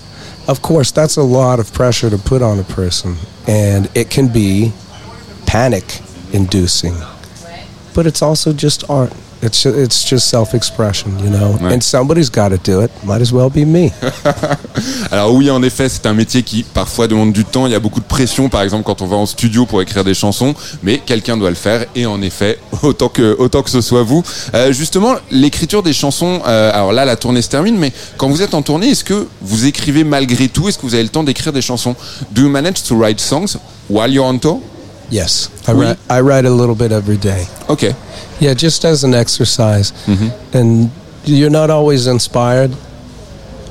Of 0.49 0.63
course, 0.63 0.91
that's 0.91 1.19
a 1.19 1.23
lot 1.23 1.61
of 1.61 1.71
pressure 1.75 2.09
to 2.09 2.17
put 2.17 2.41
on 2.41 2.59
a 2.59 2.65
person, 2.65 3.17
and 3.47 3.91
it 3.95 4.09
can 4.09 4.33
be 4.33 4.73
panic 5.47 6.01
inducing. 6.33 6.95
But 7.95 8.07
it's 8.07 8.23
also 8.23 8.55
just 8.55 8.89
art. 8.89 9.13
It's 9.45 9.61
just, 9.61 9.77
it's 9.77 10.09
just 10.09 10.29
self-expression, 10.29 11.19
you 11.19 11.29
know? 11.29 11.59
Ouais. 11.61 11.75
And 11.75 11.81
somebody's 11.83 12.31
got 12.31 12.51
to 12.51 12.59
do 12.59 12.81
it. 12.81 12.93
Might 13.03 13.21
as 13.21 13.33
well 13.33 13.51
be 13.51 13.67
me. 13.67 13.91
Alors 15.11 15.35
oui, 15.35 15.51
en 15.51 15.61
effet, 15.65 15.89
c'est 15.89 16.07
un 16.07 16.15
métier 16.15 16.45
qui 16.45 16.63
parfois 16.63 17.09
demande 17.09 17.33
du 17.33 17.45
temps. 17.45 17.67
Il 17.67 17.73
y 17.73 17.75
a 17.75 17.81
beaucoup 17.81 17.99
de 17.99 18.05
pression, 18.05 18.49
par 18.49 18.63
exemple, 18.63 18.85
quand 18.85 19.03
on 19.03 19.07
va 19.07 19.17
en 19.17 19.27
studio 19.27 19.67
pour 19.67 19.83
écrire 19.83 20.05
des 20.05 20.15
chansons. 20.15 20.55
Mais 20.85 20.99
quelqu'un 20.99 21.37
doit 21.37 21.51
le 21.51 21.57
faire. 21.57 21.87
Et 21.97 22.07
en 22.07 22.23
effet, 22.23 22.61
autant 22.83 23.09
que 23.09 23.35
autant 23.37 23.63
que 23.63 23.71
ce 23.71 23.81
soit 23.81 24.05
vous. 24.05 24.23
Euh, 24.55 24.73
justement, 24.73 25.15
l'écriture 25.33 25.83
des 25.83 25.93
chansons. 25.93 26.41
Euh, 26.47 26.71
alors 26.73 26.93
là, 26.93 27.05
la 27.05 27.17
tournée 27.17 27.43
se 27.43 27.49
termine. 27.49 27.77
Mais 27.77 27.93
quand 28.19 28.29
vous 28.29 28.43
êtes 28.43 28.55
en 28.55 28.63
tournée, 28.63 28.91
est-ce 28.91 29.03
que 29.03 29.27
vous 29.41 29.67
écrivez 29.67 30.05
malgré 30.05 30.47
tout? 30.47 30.69
Est-ce 30.69 30.79
que 30.79 30.87
vous 30.87 30.95
avez 30.95 31.03
le 31.03 31.09
temps 31.09 31.25
d'écrire 31.25 31.53
des 31.53 31.63
chansons? 31.63 31.97
Do 32.31 32.43
you 32.43 32.49
manage 32.49 32.85
to 32.85 32.97
write 32.97 33.19
songs 33.19 33.57
while 33.91 34.13
you're 34.13 34.25
on 34.25 34.39
tour? 34.39 34.61
Yes, 35.11 35.51
I, 35.69 35.73
oui. 35.73 35.85
write, 35.85 35.99
I 36.09 36.21
write 36.21 36.47
a 36.47 36.51
little 36.51 36.75
bit 36.75 36.91
every 36.91 37.19
day. 37.19 37.47
Okay. 37.69 37.93
Yeah, 38.43 38.55
just 38.55 38.85
as 38.85 39.05
an 39.05 39.15
exercise. 39.15 39.93
Mm-hmm. 39.93 40.57
And 40.57 40.91
you're 41.25 41.49
not 41.49 41.71
always 41.71 42.09
inspired. 42.09 42.77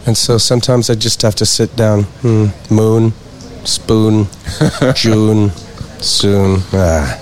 And 0.05 0.17
so 0.17 0.37
sometimes 0.37 0.89
I 0.89 0.95
just 0.95 1.21
have 1.23 1.35
to 1.35 1.45
sit 1.45 1.75
down. 1.75 2.03
Hmm, 2.23 2.47
moon, 2.73 3.11
spoon, 3.65 4.27
June, 4.95 5.49
soon. 5.99 6.61
Ah. 6.71 7.19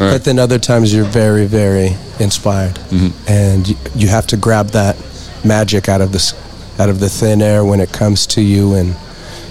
Right. 0.00 0.10
But 0.10 0.24
then 0.24 0.40
other 0.40 0.58
times 0.58 0.92
you're 0.92 1.04
very, 1.04 1.46
very 1.46 1.96
inspired, 2.18 2.74
mm-hmm. 2.74 3.28
and 3.28 3.68
you, 3.68 3.76
you, 3.94 4.08
have 4.08 4.26
to 4.28 4.36
grab 4.36 4.68
that 4.70 4.96
magic 5.44 5.88
out 5.88 6.00
of 6.00 6.12
this, 6.12 6.34
out 6.80 6.88
of 6.88 6.98
the 6.98 7.08
thin 7.08 7.40
air 7.40 7.64
when 7.64 7.80
it 7.80 7.92
comes 7.92 8.26
to 8.28 8.42
you, 8.42 8.74
and 8.74 8.96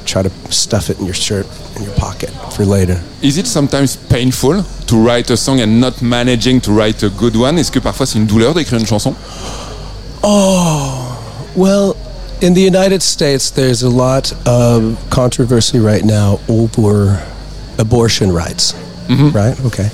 try 0.06 0.22
to 0.22 0.30
stuff 0.52 0.90
it 0.90 1.00
in 1.00 1.06
your 1.06 1.14
shirt 1.14 1.46
in 1.76 1.84
your 1.84 1.94
pocket 1.96 2.30
for 2.54 2.66
later. 2.66 3.00
Is 3.22 3.38
it 3.38 3.48
sometimes 3.48 3.96
painful 3.96 4.64
to 4.64 4.96
write 4.96 5.30
a 5.30 5.38
song 5.38 5.60
and 5.60 5.80
not 5.80 6.02
managing 6.02 6.62
to 6.62 6.72
write 6.72 7.04
a 7.04 7.10
good 7.10 7.36
one? 7.36 7.58
Est-ce 7.58 7.72
que 7.72 7.80
parfois 7.80 8.06
c'est 8.06 8.20
une 8.20 8.28
douleur 8.28 8.54
d'écrire 8.54 8.80
une 8.80 8.86
chanson? 8.86 9.16
Oh, 10.24 11.18
well, 11.56 11.96
in 12.42 12.54
the 12.54 12.62
United 12.62 13.02
States, 13.02 13.50
there's 13.52 13.84
a 13.84 13.90
lot 13.90 14.34
of 14.48 14.98
controversy 15.10 15.80
right 15.80 16.04
now 16.04 16.40
over 16.48 17.24
abortion 17.78 18.32
rights. 18.32 18.74
Mm-hmm. 19.08 19.30
Right? 19.36 19.60
Okay. 19.66 19.90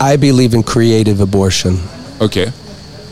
I 0.00 0.16
believe 0.16 0.54
in 0.54 0.62
creative 0.62 1.20
abortion. 1.20 1.78
Okay. 2.20 2.52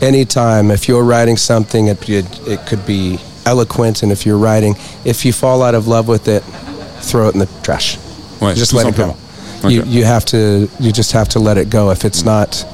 Anytime, 0.01 0.71
if 0.71 0.87
you're 0.87 1.03
writing 1.03 1.37
something, 1.37 1.87
it, 1.87 2.07
it, 2.09 2.25
it 2.47 2.65
could 2.67 2.85
be 2.85 3.19
eloquent, 3.49 4.03
and 4.03 4.11
if 4.11 4.25
you're 4.25 4.37
writing, 4.37 4.75
if 5.03 5.25
you 5.25 5.33
fall 5.33 5.61
out 5.61 5.75
of 5.75 5.87
love 5.87 6.07
with 6.07 6.27
it, 6.27 6.43
throw 7.01 7.27
it 7.27 7.33
in 7.33 7.39
the 7.39 7.49
trash. 7.63 7.97
Ouais, 8.39 8.55
just 8.55 8.73
let 8.73 8.87
it 8.87 8.95
go. 8.95 9.15
Okay. 9.63 9.73
You, 9.73 9.83
you 9.83 10.05
have 10.05 10.25
to 10.25 10.69
you 10.79 10.91
just 10.91 11.11
have 11.11 11.27
to 11.29 11.39
let 11.39 11.57
it 11.57 11.69
go. 11.69 11.91
If 11.91 12.05
it's 12.05 12.21
mm. 12.21 12.27
not 12.27 12.65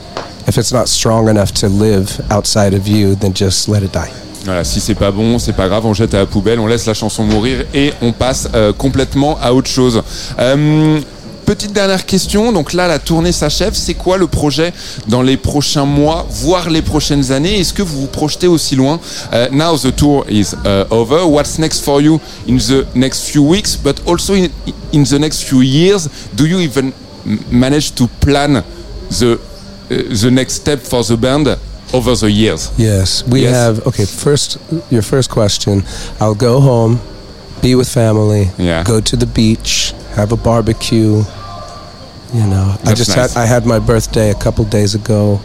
if 0.48 0.58
it's 0.58 0.72
not 0.72 0.88
strong 0.88 1.30
enough 1.30 1.52
to 1.62 1.68
live 1.68 2.20
outside 2.30 2.74
of 2.74 2.88
you, 2.88 3.16
then 3.16 3.34
just 3.34 3.68
let 3.68 3.84
it 3.84 3.92
die. 3.92 4.12
Voilà, 4.46 4.64
si 4.64 4.80
c'est 4.80 4.94
pas 4.94 5.10
bon, 5.10 5.40
c'est 5.40 5.54
pas 5.54 5.68
grave, 5.68 5.88
on 5.88 5.96
jette 5.96 6.14
à 6.14 6.20
la 6.20 6.26
poubelle, 6.28 6.60
on 6.60 6.68
laisse 6.68 6.86
la 6.86 6.94
chanson 6.94 7.24
mourir 7.24 7.66
et 7.74 7.92
on 8.04 8.12
passe 8.12 8.48
euh, 8.54 8.72
complètement 8.74 9.40
à 9.42 9.54
autre 9.54 9.70
chose. 9.70 10.04
Euh, 10.38 11.00
Petite 11.46 11.74
dernière 11.74 12.08
question, 12.08 12.52
donc 12.52 12.74
là 12.74 12.88
la 12.88 12.98
tournée 12.98 13.32
s'achève, 13.32 13.74
c'est 13.76 13.94
quoi 13.94 14.18
le 14.18 14.26
projet 14.26 14.74
dans 15.08 15.22
les 15.22 15.38
prochains 15.38 15.86
mois, 15.86 16.26
voire 16.28 16.72
les 16.72 16.82
prochaines 16.82 17.32
années? 17.32 17.60
Est-ce 17.60 17.72
que 17.72 17.84
vous 17.84 18.02
vous 18.02 18.08
projetez 18.08 18.48
aussi 18.48 18.76
loin? 18.76 19.00
Uh, 19.32 19.48
Now 19.52 19.78
the 19.78 19.96
tour 19.96 20.26
is 20.28 20.56
uh, 20.66 20.86
over, 20.90 21.28
what's 21.28 21.60
next 21.60 21.84
for 21.84 22.02
you 22.02 22.20
in 22.48 22.58
the 22.58 22.88
next 22.96 23.30
few 23.30 23.44
weeks, 23.44 23.76
but 23.76 24.02
also 24.08 24.34
in, 24.34 24.50
in 24.92 25.04
the 25.04 25.20
next 25.20 25.44
few 25.44 25.62
years? 25.62 26.10
Do 26.34 26.48
you 26.48 26.60
even 26.60 26.94
manage 27.52 27.94
to 27.96 28.08
plan 28.20 28.64
the, 29.20 29.34
uh, 29.34 29.40
the 29.90 30.32
next 30.32 30.54
step 30.56 30.80
for 30.80 31.04
the 31.04 31.16
band 31.16 31.48
over 31.94 32.16
the 32.16 32.32
years? 32.32 32.72
Yes, 32.76 33.24
we 33.28 33.42
yes. 33.42 33.54
have, 33.54 33.86
okay, 33.86 34.06
first, 34.06 34.58
your 34.90 35.04
first 35.04 35.30
question, 35.30 35.84
I'll 36.20 36.34
go 36.34 36.60
home, 36.60 37.00
be 37.62 37.76
with 37.76 37.92
family, 37.92 38.50
yeah. 38.58 38.84
go 38.84 39.02
to 39.02 39.16
the 39.16 39.26
beach, 39.26 39.94
have 40.16 40.32
a 40.32 40.38
barbecue. 40.38 41.24
You 42.34 42.48
know, 42.48 42.76
That's 42.84 42.88
I 42.88 42.94
just 42.96 43.16
nice. 43.16 43.34
had 43.34 43.44
I 43.44 43.46
had 43.46 43.66
my 43.66 43.80
birthday 43.80 44.32
a 44.32 44.36
couple 44.36 44.66
days 44.66 44.94
ago, 44.96 45.40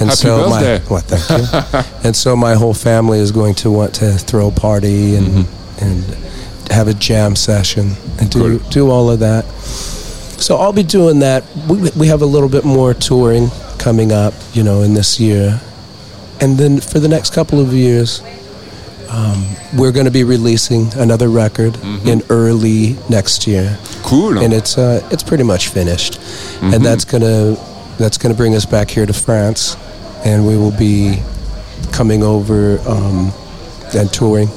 and 0.00 0.10
Happy 0.10 0.14
so 0.16 0.50
birthday. 0.50 0.78
my 0.78 0.90
what 0.90 1.04
thank 1.04 1.74
you. 1.74 1.80
and 2.04 2.14
so 2.14 2.36
my 2.36 2.54
whole 2.54 2.74
family 2.74 3.18
is 3.18 3.32
going 3.32 3.54
to 3.56 3.70
want 3.70 3.94
to 3.96 4.12
throw 4.12 4.48
a 4.48 4.50
party 4.50 5.14
and 5.16 5.26
mm-hmm. 5.26 5.84
and 5.84 6.04
have 6.70 6.88
a 6.88 6.94
jam 6.94 7.36
session 7.36 7.92
and 8.18 8.30
do 8.30 8.58
cool. 8.58 8.70
do 8.70 8.90
all 8.90 9.10
of 9.10 9.20
that. 9.20 9.44
So 10.40 10.56
I'll 10.56 10.72
be 10.72 10.82
doing 10.82 11.20
that. 11.20 11.44
We 11.68 11.90
we 11.96 12.06
have 12.08 12.20
a 12.20 12.26
little 12.26 12.48
bit 12.48 12.64
more 12.64 12.92
touring 12.92 13.48
coming 13.78 14.12
up, 14.12 14.34
you 14.52 14.62
know, 14.62 14.82
in 14.82 14.94
this 14.94 15.18
year, 15.18 15.60
and 16.40 16.58
then 16.58 16.80
for 16.80 16.98
the 16.98 17.08
next 17.08 17.32
couple 17.32 17.60
of 17.60 17.72
years, 17.72 18.20
um, 19.08 19.44
we're 19.76 19.92
going 19.92 20.06
to 20.06 20.10
be 20.10 20.24
releasing 20.24 20.92
another 20.94 21.28
record 21.28 21.74
mm-hmm. 21.74 22.08
in 22.08 22.22
early 22.30 22.96
next 23.08 23.46
year. 23.46 23.78
Cool. 24.02 24.38
And 24.38 24.52
it's 24.52 24.78
uh, 24.78 25.06
it's 25.10 25.22
pretty 25.22 25.44
much 25.44 25.68
finished, 25.68 26.14
mm-hmm. 26.14 26.74
and 26.74 26.84
that's 26.84 27.04
gonna 27.04 27.56
that's 27.98 28.18
gonna 28.18 28.34
bring 28.34 28.54
us 28.54 28.66
back 28.66 28.90
here 28.90 29.06
to 29.06 29.12
France, 29.12 29.76
and 30.24 30.46
we 30.46 30.56
will 30.56 30.76
be 30.76 31.18
coming 31.92 32.22
over 32.22 32.78
um, 32.88 33.32
and 33.94 34.12
touring 34.12 34.48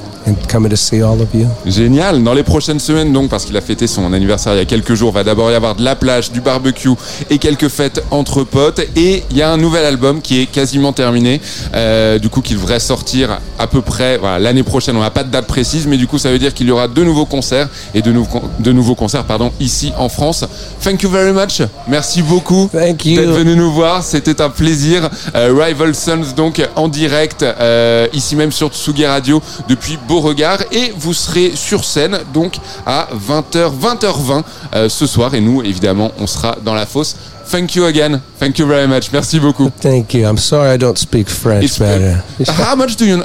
coming 0.49 0.69
to 0.69 0.75
see 0.75 1.01
all 1.01 1.21
of 1.21 1.27
you. 1.33 1.47
Génial. 1.65 2.23
Dans 2.23 2.33
les 2.33 2.43
prochaines 2.43 2.79
semaines, 2.79 3.13
donc, 3.13 3.29
parce 3.29 3.45
qu'il 3.45 3.55
a 3.57 3.61
fêté 3.61 3.87
son 3.87 4.11
anniversaire 4.13 4.53
il 4.53 4.57
y 4.57 4.61
a 4.61 4.65
quelques 4.65 4.93
jours, 4.93 5.11
va 5.11 5.23
d'abord 5.23 5.51
y 5.51 5.55
avoir 5.55 5.75
de 5.75 5.83
la 5.83 5.95
plage, 5.95 6.31
du 6.31 6.41
barbecue 6.41 6.89
et 7.29 7.37
quelques 7.37 7.69
fêtes 7.69 8.03
entre 8.11 8.43
potes. 8.43 8.81
Et 8.95 9.23
il 9.31 9.37
y 9.37 9.41
a 9.41 9.51
un 9.51 9.57
nouvel 9.57 9.85
album 9.85 10.21
qui 10.21 10.41
est 10.41 10.45
quasiment 10.45 10.93
terminé, 10.93 11.41
euh, 11.73 12.19
du 12.19 12.29
coup, 12.29 12.41
qui 12.41 12.53
devrait 12.53 12.79
sortir 12.79 13.39
à 13.59 13.67
peu 13.67 13.81
près 13.81 14.17
voilà, 14.17 14.39
l'année 14.39 14.63
prochaine. 14.63 14.95
On 14.97 15.01
n'a 15.01 15.11
pas 15.11 15.23
de 15.23 15.31
date 15.31 15.47
précise, 15.47 15.87
mais 15.87 15.97
du 15.97 16.07
coup, 16.07 16.17
ça 16.17 16.31
veut 16.31 16.39
dire 16.39 16.53
qu'il 16.53 16.67
y 16.67 16.71
aura 16.71 16.87
de 16.87 17.03
nouveaux 17.03 17.25
concerts 17.25 17.69
et 17.93 18.01
de, 18.01 18.11
nouveaux, 18.11 18.41
de 18.59 18.71
nouveaux 18.71 18.95
concerts, 18.95 19.23
pardon, 19.23 19.51
ici 19.59 19.93
en 19.97 20.09
France. 20.09 20.45
Thank 20.83 21.03
you 21.03 21.09
very 21.09 21.33
much. 21.33 21.61
Merci 21.87 22.21
beaucoup 22.21 22.69
d'être 22.73 23.31
venu 23.31 23.55
nous 23.55 23.71
voir. 23.71 24.03
C'était 24.03 24.41
un 24.41 24.49
plaisir. 24.49 25.09
Euh, 25.35 25.53
Rival 25.57 25.95
Sons, 25.95 26.33
donc, 26.35 26.61
en 26.75 26.87
direct, 26.87 27.43
euh, 27.43 28.07
ici 28.13 28.35
même 28.35 28.51
sur 28.51 28.69
Tsugi 28.69 29.05
Radio 29.05 29.41
depuis 29.67 29.97
beau 30.07 30.16
regard 30.21 30.59
et 30.71 30.93
vous 30.95 31.13
serez 31.13 31.51
sur 31.55 31.83
scène 31.83 32.19
donc 32.33 32.55
à 32.85 33.07
20h, 33.13 33.71
20h20 33.81 34.43
euh, 34.75 34.89
ce 34.89 35.05
soir 35.05 35.33
et 35.33 35.41
nous 35.41 35.61
évidemment 35.61 36.11
on 36.19 36.27
sera 36.27 36.57
dans 36.63 36.73
la 36.73 36.85
fosse. 36.85 37.15
Thank 37.49 37.75
you 37.75 37.85
again. 37.85 38.19
Thank 38.39 38.59
you 38.59 38.67
very 38.67 38.87
much. 38.87 39.11
Merci 39.13 39.39
beaucoup. 39.39 39.69
Thank 39.81 40.13
you. 40.13 40.27
I'm 40.27 40.37
sorry 40.37 40.73
I 40.75 40.77
don't 40.77 40.97
speak 40.97 41.29
French 41.29 41.63
It's, 41.63 41.79
better. 41.79 42.21
How 42.47 42.75
much 42.75 42.97
do 42.97 43.05
you 43.05 43.23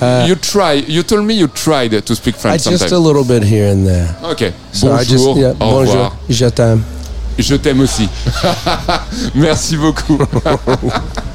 uh, 0.00 0.24
you 0.26 0.34
try. 0.34 0.72
You 0.88 1.02
told 1.02 1.24
me 1.26 1.34
you 1.34 1.46
tried 1.48 1.90
to 2.06 2.14
speak 2.14 2.36
French. 2.36 2.66
I 2.66 2.70
just 2.70 2.90
a 2.92 2.98
little 2.98 3.24
bit 3.24 3.42
here 3.42 3.68
and 3.68 3.86
there. 3.86 4.16
Ok. 4.22 4.52
So 4.72 4.88
bonjour. 4.88 5.04
Just, 5.04 5.36
yeah, 5.36 5.50
au 5.60 5.70
bonjour. 5.70 5.92
revoir. 5.92 6.16
Je 6.28 6.46
t'aime. 6.46 6.82
Je 7.38 7.56
t'aime 7.56 7.80
aussi. 7.80 8.08
Merci 9.34 9.76
beaucoup. 9.76 10.18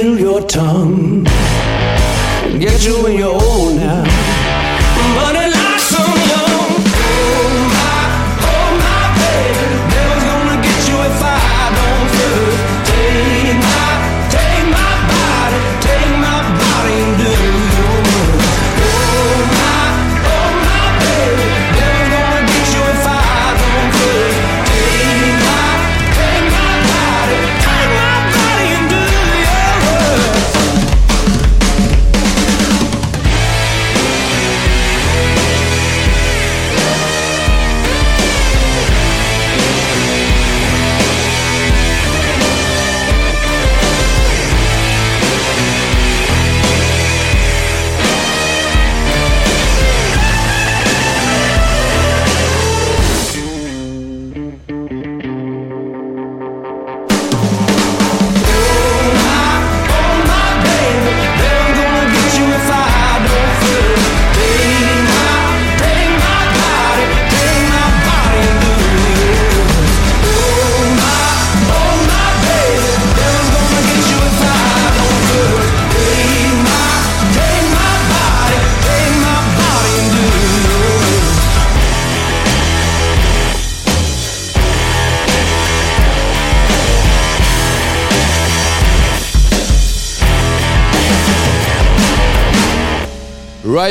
feel 0.00 0.18
your 0.18 0.40
tongue. 0.40 1.24
Get 2.58 2.86
you 2.86 3.06
in 3.06 3.18
your 3.18 3.38
own 3.38 3.76
now. 3.76 4.39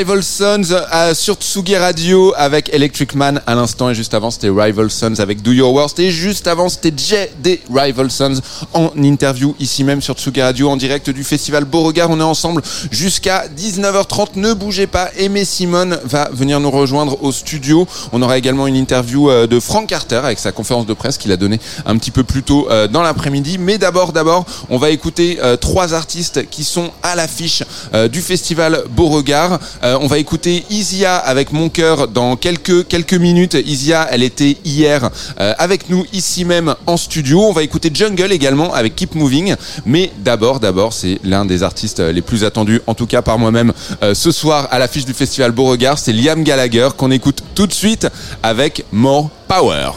Rival 0.00 0.22
Sons 0.40 0.62
euh, 0.72 1.12
sur 1.12 1.34
Tsugi 1.34 1.76
Radio 1.76 2.32
avec 2.34 2.72
Electric 2.72 3.14
Man 3.14 3.42
à 3.46 3.54
l'instant 3.54 3.90
et 3.90 3.94
juste 3.94 4.14
avant 4.14 4.30
c'était 4.30 4.48
Rival 4.48 4.90
Sons 4.90 5.16
avec 5.18 5.42
Do 5.42 5.52
Your 5.52 5.70
Worst 5.70 5.98
et 5.98 6.10
juste 6.10 6.46
avant 6.46 6.70
c'était 6.70 6.94
Jay 6.96 7.30
des 7.40 7.60
Rival 7.70 8.10
Sons 8.10 8.40
en 8.72 8.90
interview 8.96 9.54
ici 9.60 9.84
même 9.84 10.00
sur 10.00 10.14
Tsugi 10.14 10.40
Radio 10.40 10.70
en 10.70 10.78
direct 10.78 11.10
du 11.10 11.24
festival 11.24 11.66
Beauregard. 11.66 12.08
On 12.08 12.18
est 12.20 12.22
ensemble 12.22 12.62
jusqu'à 12.90 13.48
19h30. 13.48 14.28
Ne 14.36 14.54
bougez 14.54 14.86
pas. 14.86 15.10
Aimé 15.18 15.44
Simone 15.44 15.98
va 16.04 16.30
venir 16.32 16.58
nous 16.58 16.70
rejoindre 16.70 17.22
au 17.22 17.32
studio. 17.32 17.86
On 18.12 18.22
aura 18.22 18.38
également 18.38 18.66
une 18.66 18.76
interview 18.76 19.28
euh, 19.28 19.46
de 19.46 19.60
Frank 19.60 19.90
Carter 19.90 20.22
avec 20.24 20.38
sa 20.38 20.52
conférence 20.52 20.86
de 20.86 20.94
presse 20.94 21.18
qu'il 21.18 21.32
a 21.32 21.36
donné 21.36 21.60
un 21.84 21.98
petit 21.98 22.12
peu 22.12 22.24
plus 22.24 22.42
tôt 22.42 22.66
euh, 22.70 22.88
dans 22.88 23.02
l'après-midi. 23.02 23.58
Mais 23.58 23.76
d'abord, 23.76 24.14
d'abord, 24.14 24.46
on 24.70 24.78
va 24.78 24.88
écouter 24.88 25.38
trois 25.60 25.92
artistes 25.92 26.48
qui 26.48 26.64
sont 26.64 26.92
à 27.02 27.14
l'affiche 27.14 27.62
du 28.10 28.22
festival 28.22 28.84
Beauregard. 28.90 29.58
on 29.82 30.06
va 30.06 30.16
écouter 30.16 30.29
Isia 30.70 31.16
avec 31.16 31.52
Mon 31.52 31.68
cœur 31.68 32.08
dans 32.08 32.36
quelques 32.36 32.86
quelques 32.86 33.14
minutes. 33.14 33.54
Isia, 33.54 34.06
elle 34.10 34.22
était 34.22 34.56
hier 34.64 35.10
avec 35.36 35.90
nous 35.90 36.04
ici 36.12 36.44
même 36.44 36.74
en 36.86 36.96
studio. 36.96 37.42
On 37.42 37.52
va 37.52 37.62
écouter 37.62 37.90
Jungle 37.92 38.32
également 38.32 38.72
avec 38.72 38.96
Keep 38.96 39.14
Moving. 39.14 39.56
Mais 39.86 40.10
d'abord, 40.18 40.60
d'abord, 40.60 40.92
c'est 40.92 41.18
l'un 41.24 41.44
des 41.44 41.62
artistes 41.62 42.00
les 42.00 42.22
plus 42.22 42.44
attendus, 42.44 42.80
en 42.86 42.94
tout 42.94 43.06
cas 43.06 43.22
par 43.22 43.38
moi-même, 43.38 43.72
ce 44.12 44.30
soir 44.30 44.68
à 44.70 44.78
l'affiche 44.78 45.04
du 45.04 45.14
festival 45.14 45.52
Beauregard. 45.52 45.98
C'est 45.98 46.12
Liam 46.12 46.42
Gallagher 46.42 46.88
qu'on 46.96 47.10
écoute 47.10 47.42
tout 47.54 47.66
de 47.66 47.72
suite 47.72 48.06
avec 48.42 48.84
More 48.92 49.30
Power. 49.48 49.90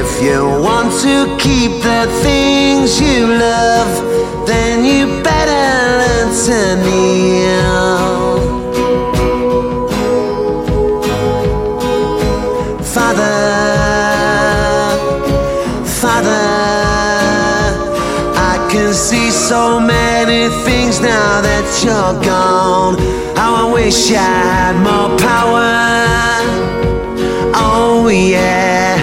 If 0.00 0.22
you 0.22 0.40
want 0.66 0.92
to 1.02 1.36
keep 1.38 1.82
the 1.82 2.06
things 2.22 3.00
you 3.00 3.26
love, 3.26 4.46
then 4.46 4.84
you 4.84 5.22
better 5.22 5.66
learn 6.00 6.28
to 6.46 6.58
kneel. 6.84 8.22
Father, 12.94 13.38
Father, 16.00 16.46
I 18.52 18.68
can 18.70 18.92
see 18.92 19.30
so 19.30 19.80
many 19.80 20.48
things 20.64 21.00
now 21.00 21.40
that 21.40 21.66
you're 21.82 22.16
gone. 22.24 23.01
Wish 23.84 24.12
I 24.12 24.14
had 24.14 24.76
more 24.76 25.18
power. 25.18 25.66
Oh 27.52 28.08
yeah, 28.08 28.96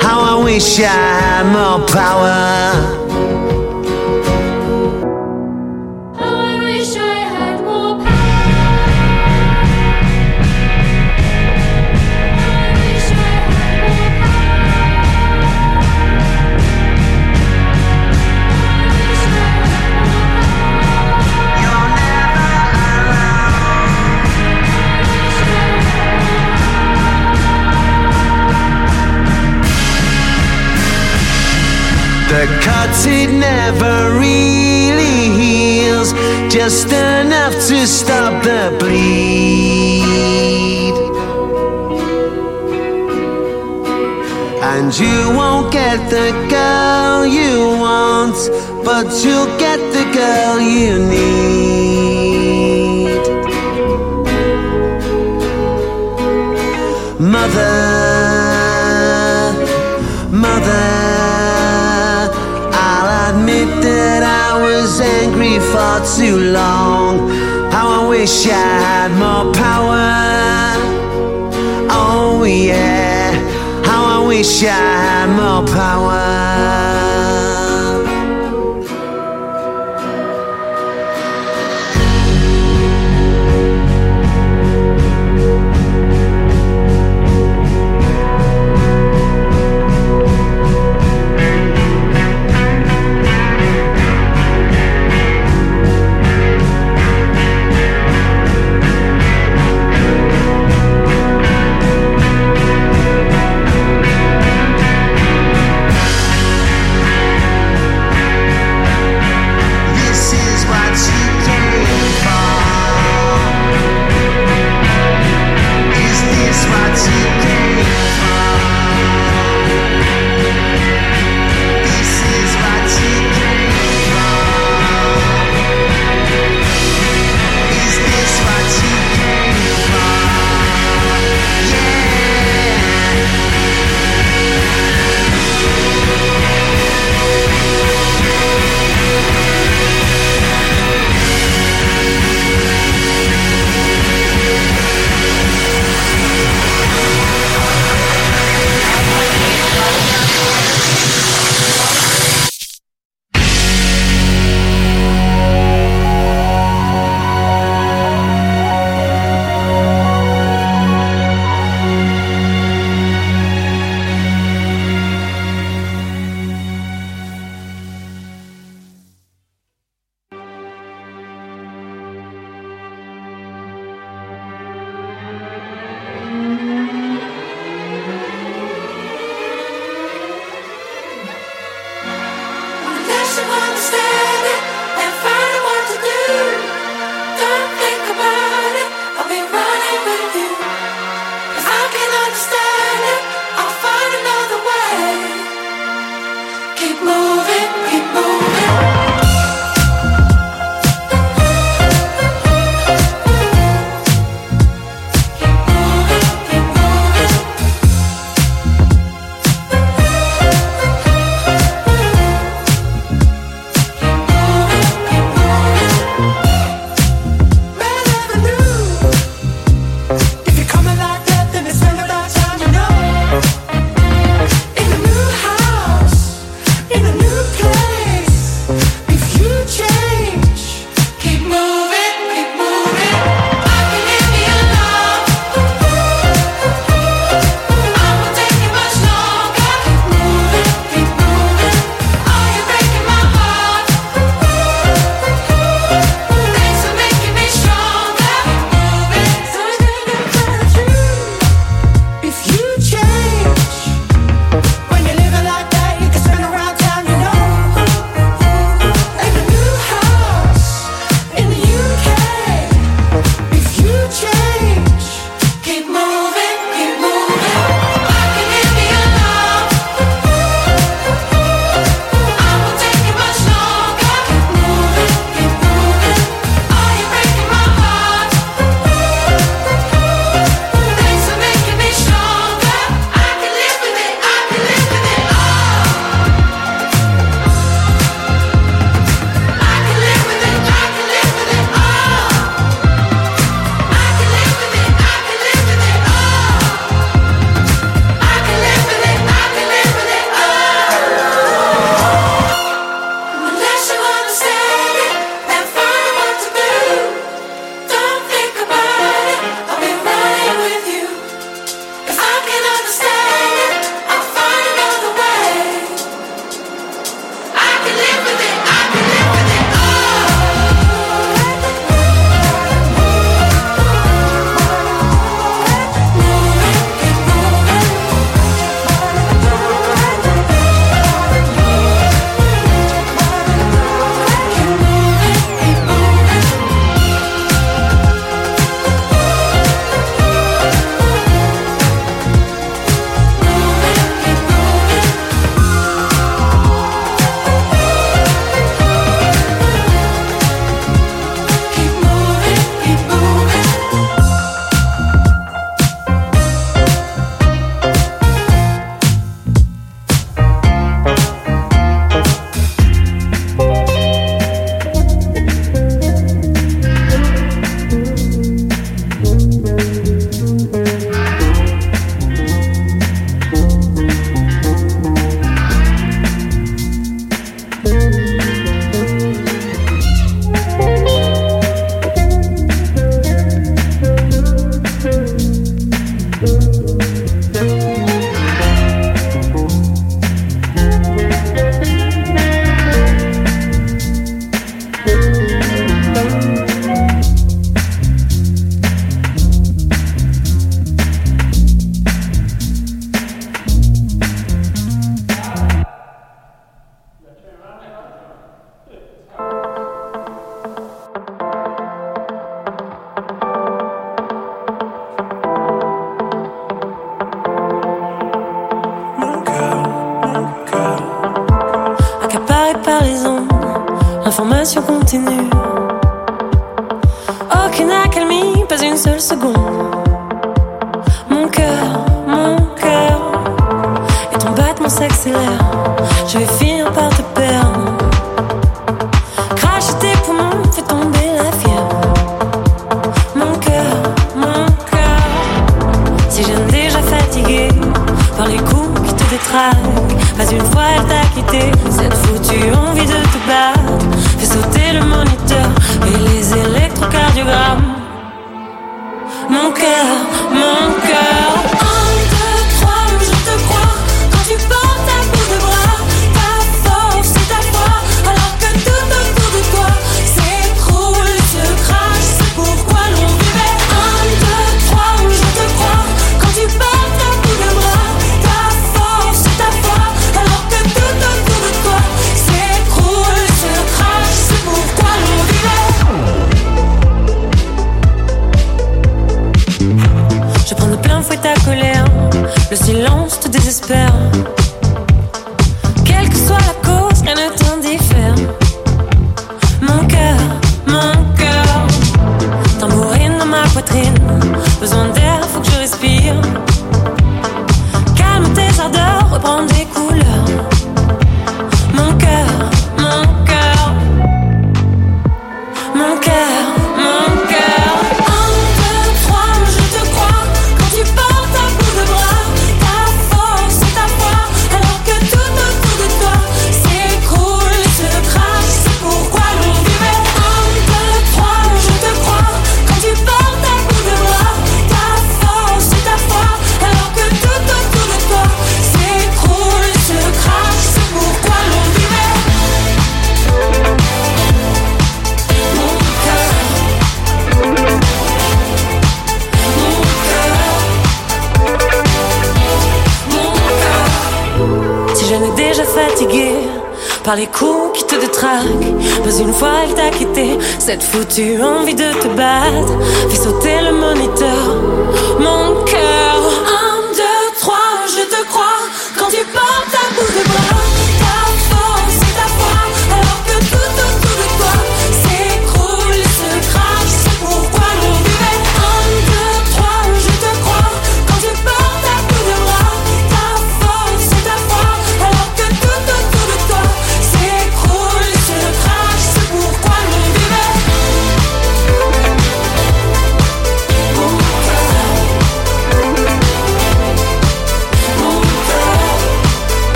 how 0.00 0.40
I 0.40 0.44
wish 0.44 0.80
I 0.80 0.82
had 0.82 1.44
more 1.52 1.86
power. 1.86 2.93
Never 33.44 33.96
really 34.24 35.20
heals, 35.40 36.10
just 36.52 36.88
enough 36.92 37.54
to 37.68 37.78
stop 37.86 38.34
the 38.48 38.62
bleed. 38.80 40.14
And 44.72 44.88
you 45.02 45.18
won't 45.38 45.72
get 45.72 45.98
the 46.16 46.30
girl 46.56 47.18
you 47.38 47.54
want, 47.86 48.38
but 48.88 49.06
you'll 49.24 49.52
get 49.66 49.80
the 49.96 50.04
girl 50.20 50.56
you 50.60 50.92
need. 51.12 51.33
Angry 65.44 65.58
for 65.60 66.00
too 66.16 66.52
long. 66.52 67.28
How 67.70 68.04
I 68.04 68.08
wish 68.08 68.46
I 68.46 68.50
had 68.50 69.10
more 69.12 69.52
power. 69.52 70.04
Oh 71.90 72.44
yeah, 72.44 73.32
how 73.84 74.22
I 74.22 74.26
wish 74.26 74.62
I 74.62 74.66
had 74.66 75.28
more 75.36 75.66
power. 75.74 76.53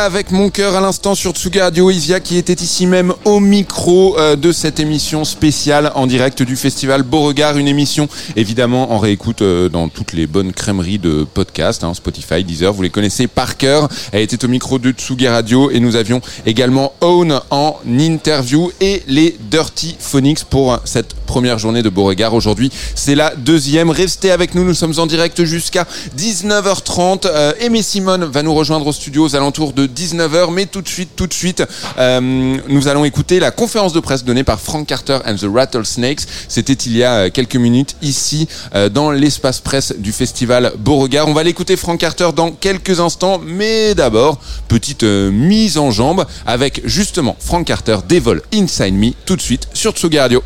Avec 0.00 0.30
mon 0.30 0.48
cœur 0.48 0.76
à 0.76 0.80
l'instant 0.80 1.14
sur 1.14 1.32
Tsuga 1.32 1.64
Radio. 1.64 1.90
Isia 1.90 2.20
qui 2.20 2.38
était 2.38 2.54
ici 2.54 2.86
même 2.86 3.12
au 3.26 3.38
micro 3.38 4.18
euh, 4.18 4.34
de 4.34 4.50
cette 4.50 4.80
émission 4.80 5.26
spéciale 5.26 5.92
en 5.94 6.06
direct 6.06 6.42
du 6.42 6.56
festival 6.56 7.02
Beauregard. 7.02 7.58
Une 7.58 7.68
émission 7.68 8.08
évidemment 8.34 8.92
en 8.92 8.98
réécoute 8.98 9.42
euh, 9.42 9.68
dans 9.68 9.90
toutes 9.90 10.14
les 10.14 10.26
bonnes 10.26 10.54
crèmeries 10.54 10.98
de 10.98 11.24
podcasts, 11.24 11.84
hein, 11.84 11.92
Spotify, 11.92 12.42
Deezer, 12.42 12.72
vous 12.72 12.80
les 12.80 12.88
connaissez 12.88 13.26
par 13.26 13.58
cœur. 13.58 13.90
Elle 14.12 14.22
était 14.22 14.42
au 14.42 14.48
micro 14.48 14.78
de 14.78 14.90
Tsuga 14.90 15.32
Radio 15.32 15.70
et 15.70 15.80
nous 15.80 15.96
avions 15.96 16.22
également 16.46 16.94
Own 17.02 17.38
en 17.50 17.76
interview 17.86 18.72
et 18.80 19.02
les 19.06 19.36
Dirty 19.50 19.96
Phonics 19.98 20.44
pour 20.44 20.80
cette 20.86 21.14
première 21.30 21.60
journée 21.60 21.84
de 21.84 21.88
Beauregard. 21.88 22.34
Aujourd'hui, 22.34 22.72
c'est 22.96 23.14
la 23.14 23.36
deuxième. 23.36 23.90
Restez 23.90 24.32
avec 24.32 24.56
nous, 24.56 24.64
nous 24.64 24.74
sommes 24.74 24.98
en 24.98 25.06
direct 25.06 25.44
jusqu'à 25.44 25.86
19h30. 26.18 27.20
Euh, 27.24 27.52
Aimé 27.60 27.82
Simone 27.82 28.24
va 28.24 28.42
nous 28.42 28.52
rejoindre 28.52 28.88
au 28.88 28.92
studio 28.92 29.26
aux 29.26 29.36
alentours 29.36 29.72
de 29.72 29.86
19h, 29.86 30.52
mais 30.52 30.66
tout 30.66 30.82
de 30.82 30.88
suite, 30.88 31.10
tout 31.14 31.28
de 31.28 31.32
suite, 31.32 31.62
euh, 31.98 32.58
nous 32.68 32.88
allons 32.88 33.04
écouter 33.04 33.38
la 33.38 33.52
conférence 33.52 33.92
de 33.92 34.00
presse 34.00 34.24
donnée 34.24 34.42
par 34.42 34.58
Frank 34.58 34.88
Carter 34.88 35.18
and 35.24 35.36
the 35.36 35.46
Rattlesnakes. 35.54 36.22
C'était 36.48 36.72
il 36.72 36.96
y 36.96 37.04
a 37.04 37.12
euh, 37.12 37.30
quelques 37.30 37.54
minutes 37.54 37.94
ici 38.02 38.48
euh, 38.74 38.88
dans 38.88 39.12
l'espace 39.12 39.60
presse 39.60 39.94
du 39.96 40.10
festival 40.10 40.72
Beauregard. 40.78 41.28
On 41.28 41.32
va 41.32 41.44
l'écouter 41.44 41.76
Frank 41.76 42.00
Carter 42.00 42.30
dans 42.34 42.50
quelques 42.50 42.98
instants, 42.98 43.40
mais 43.46 43.94
d'abord, 43.94 44.40
petite 44.66 45.04
mise 45.04 45.78
en 45.78 45.92
jambe 45.92 46.26
avec 46.44 46.82
justement 46.86 47.36
Frank 47.38 47.68
Carter 47.68 47.98
Devil 48.08 48.40
Inside 48.52 48.94
Me 48.94 49.12
tout 49.24 49.36
de 49.36 49.42
suite 49.42 49.68
sur 49.74 49.92
Tsuga 49.92 50.22
Radio. 50.22 50.42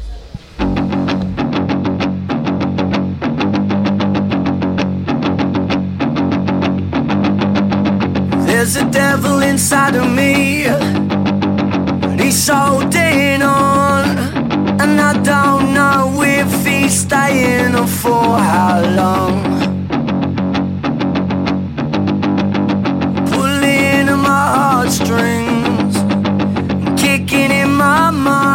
There's 8.47 8.77
a 8.77 8.91
devil 8.91 9.43
inside 9.43 9.95
of 9.95 10.11
me. 10.11 10.65
He's 12.23 12.49
holding 12.49 13.43
on. 13.43 14.05
And 14.81 15.01
I 15.01 15.13
don't 15.23 15.75
know 15.75 16.23
if 16.23 16.67
he's 16.67 17.01
staying 17.01 17.75
or 17.75 17.87
for 17.87 18.39
how 18.39 18.81
long. 19.01 19.43
Pulling 23.31 24.09
at 24.09 24.17
my 24.17 24.47
heartstrings, 24.57 25.97
kicking 27.01 27.51
in 27.51 27.71
my 27.75 28.11
mind. 28.11 28.54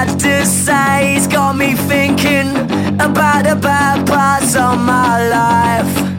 Sad 0.00 0.18
to 0.20 0.46
say 0.46 1.12
he's 1.12 1.26
got 1.26 1.56
me 1.56 1.74
thinking 1.74 2.56
about 2.98 3.44
the 3.44 3.54
bad 3.54 4.06
parts 4.06 4.56
of 4.56 4.78
my 4.78 5.28
life. 5.28 6.09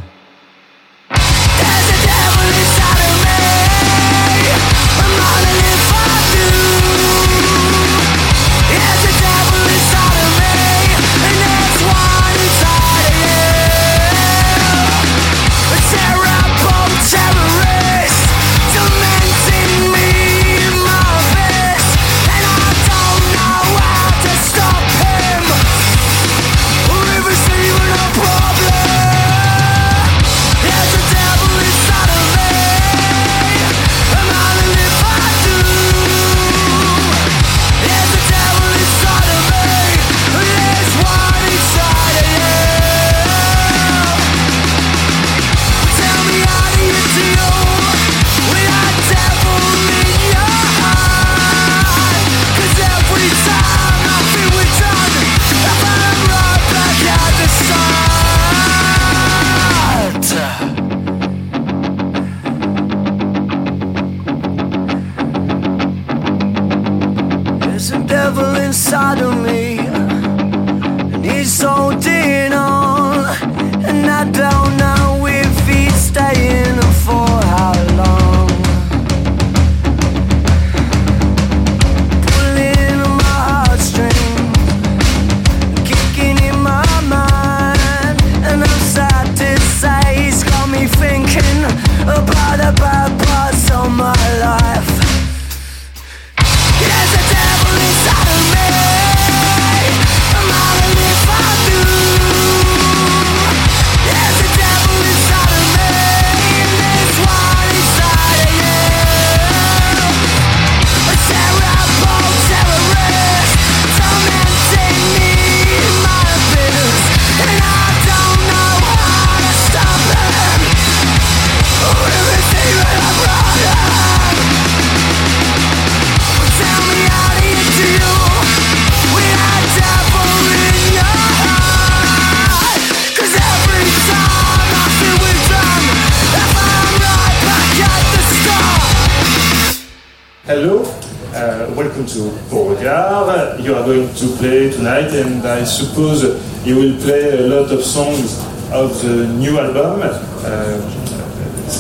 To 144.22 144.28
play 144.38 144.70
tonight, 144.70 145.12
and 145.14 145.44
I 145.48 145.64
suppose 145.64 146.22
you 146.64 146.76
will 146.76 146.98
play 147.02 147.40
a 147.40 147.48
lot 147.48 147.72
of 147.72 147.84
songs 147.84 148.38
of 148.72 149.02
the 149.02 149.28
new 149.28 149.60
album. 149.60 150.02
Uh, 150.04 150.78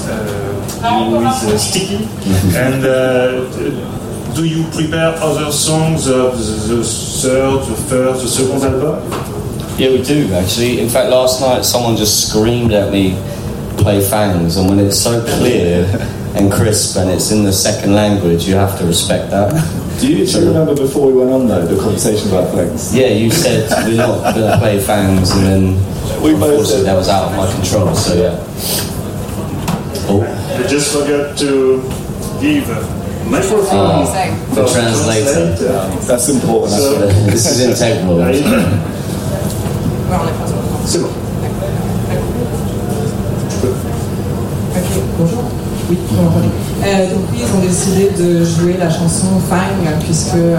uh, 0.03 1.09
with 1.11 1.23
uh, 1.23 1.57
Sticky. 1.59 1.97
and 2.57 2.83
uh, 2.83 4.33
do 4.33 4.43
you 4.43 4.63
prepare 4.71 5.13
other 5.21 5.51
songs 5.51 6.07
of 6.07 6.37
the, 6.39 6.75
the 6.75 6.83
third, 6.83 7.59
the 7.67 7.75
first, 7.75 8.23
the 8.23 8.27
second 8.27 8.63
album? 8.63 9.11
Yeah, 9.77 9.91
we 9.91 10.01
do 10.01 10.33
actually. 10.33 10.79
In 10.79 10.89
fact, 10.89 11.09
last 11.09 11.41
night 11.41 11.63
someone 11.63 11.95
just 11.95 12.27
screamed 12.27 12.71
at 12.71 12.91
me, 12.91 13.21
"Play 13.77 14.01
Fangs," 14.01 14.57
and 14.57 14.67
when 14.67 14.79
it's 14.79 14.99
so 14.99 15.23
clear 15.37 15.85
and 16.35 16.51
crisp 16.51 16.97
and 16.97 17.11
it's 17.11 17.31
in 17.31 17.43
the 17.43 17.53
second 17.53 17.93
language, 17.93 18.47
you 18.47 18.55
have 18.55 18.79
to 18.79 18.85
respect 18.85 19.29
that. 19.29 19.77
Do 20.01 20.07
you, 20.11 20.25
do 20.25 20.47
remember 20.47 20.75
before 20.75 21.05
we 21.05 21.13
went 21.13 21.29
on 21.29 21.47
though 21.47 21.63
the 21.63 21.79
conversation 21.79 22.29
about 22.29 22.49
things? 22.55 22.89
Yeah, 22.95 23.09
you 23.13 23.29
said 23.29 23.69
we're 23.85 23.97
not 23.97 24.33
going 24.33 24.49
to 24.51 24.57
play 24.57 24.79
Fangs, 24.81 25.29
and 25.29 25.45
then 25.45 25.61
We 26.23 26.33
both 26.33 26.41
unfortunately 26.41 26.65
said- 26.65 26.85
that 26.87 26.95
was 26.97 27.07
out 27.07 27.29
of 27.29 27.37
my 27.37 27.45
control. 27.53 27.93
So 27.93 28.15
yeah. 28.15 28.33
Oh, 30.09 30.23
I 30.25 30.67
just 30.67 30.91
forgot 30.91 31.37
to 31.37 31.83
give 32.41 32.67
microphone. 33.29 33.69
oh 33.77 34.55
the 34.55 34.65
translator. 34.73 35.53
That's 36.07 36.29
important. 36.29 36.81
So- 36.81 37.07
actually. 37.07 37.25
This 37.31 37.45
is 37.45 37.59
integral. 37.61 38.17
C'est 40.85 40.97
bon. 40.99 41.09
Ok, 44.73 45.01
bonjour. 45.19 45.43
Oui, 45.89 45.97
vous 46.09 46.15
m'entendez 46.23 46.70
Euh, 46.83 47.09
donc 47.11 47.21
oui, 47.31 47.39
ils 47.45 47.55
ont 47.55 47.61
décidé 47.61 48.09
de 48.17 48.43
jouer 48.43 48.75
la 48.79 48.89
chanson 48.89 49.27
Fang 49.47 49.69
puisque 49.99 50.33
euh, 50.33 50.57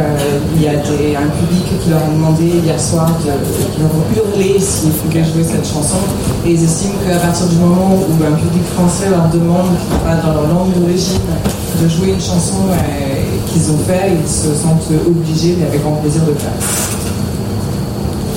il 0.54 0.62
y 0.62 0.68
a 0.68 0.70
un 0.70 1.30
public 1.34 1.64
qui 1.82 1.90
leur 1.90 1.98
a 1.98 2.10
demandé 2.14 2.44
hier 2.62 2.78
soir 2.78 3.10
de, 3.26 3.32
qui 3.74 3.80
leur 3.80 3.90
ont 3.90 4.06
hurlé 4.14 4.60
s'ils 4.60 4.90
pouvaient 4.90 5.24
jouer 5.24 5.42
cette 5.42 5.66
chanson 5.66 5.98
et 6.46 6.52
ils 6.52 6.62
estiment 6.62 6.94
qu'à 7.04 7.18
partir 7.18 7.46
du 7.46 7.56
moment 7.56 7.96
où 7.96 8.24
un 8.24 8.36
public 8.36 8.62
français 8.76 9.10
leur 9.10 9.28
demande, 9.30 9.74
pas 10.04 10.14
dans 10.14 10.32
leur 10.34 10.46
langue 10.46 10.72
d'origine, 10.78 11.18
de 11.82 11.88
jouer 11.88 12.10
une 12.10 12.20
chanson 12.20 12.70
euh, 12.70 12.76
qu'ils 13.48 13.72
ont 13.72 13.78
fait, 13.78 14.12
ils 14.14 14.30
se 14.30 14.54
sentent 14.54 14.86
obligés 15.04 15.56
mais 15.58 15.66
avec 15.66 15.82
grand 15.82 15.96
plaisir 15.96 16.22
de 16.22 16.30
le 16.30 16.38
faire. 16.38 16.52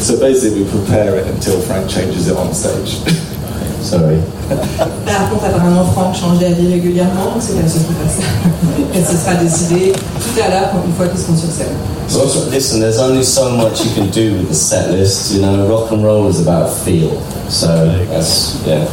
So 0.02 0.18
basically, 0.18 0.64
we 0.64 0.70
prepare 0.70 1.18
it 1.18 1.28
until 1.28 1.60
Frank 1.62 1.88
changes 1.88 2.28
it 2.28 2.36
on 2.36 2.54
stage. 2.54 3.02
Sorry. 3.82 4.20
Par 4.48 5.30
contre, 5.30 5.46
apparemment, 5.46 5.86
Franck 5.86 6.16
change 6.16 6.39
d'avis 6.39 6.72
régulièrement, 6.72 7.34
donc 7.34 7.41
c'est 7.41 7.56
la 7.56 7.68
seule 7.68 7.82
qui 7.82 7.93
passe. 7.93 8.20
Et 8.93 9.04
ce 9.04 9.18
sera 9.18 9.36
décidé 9.36 9.93
tout 9.93 10.41
à 10.43 10.50
l'heure, 10.50 10.70
une 10.86 10.93
fois 10.93 11.08
qu'ils 11.08 11.20
seront 11.20 11.36
sur 11.38 11.50
scène. 11.50 11.74
Well, 12.12 12.28
listen, 12.52 12.80
there's 12.80 13.00
only 13.00 13.24
so 13.24 13.50
much 13.50 13.84
you 13.84 13.91
can 13.96 14.12
do 14.12 14.38
with 14.38 14.50
the 14.50 14.56
set 14.56 14.91
list. 14.91 15.32
You 15.32 15.41
know, 15.41 15.68
rock 15.68 15.91
and 15.91 16.04
roll 16.04 16.30
is 16.30 16.39
about 16.39 16.70
feel. 16.70 17.10
So 17.50 17.68
that's 18.12 18.58
yeah. 18.66 18.86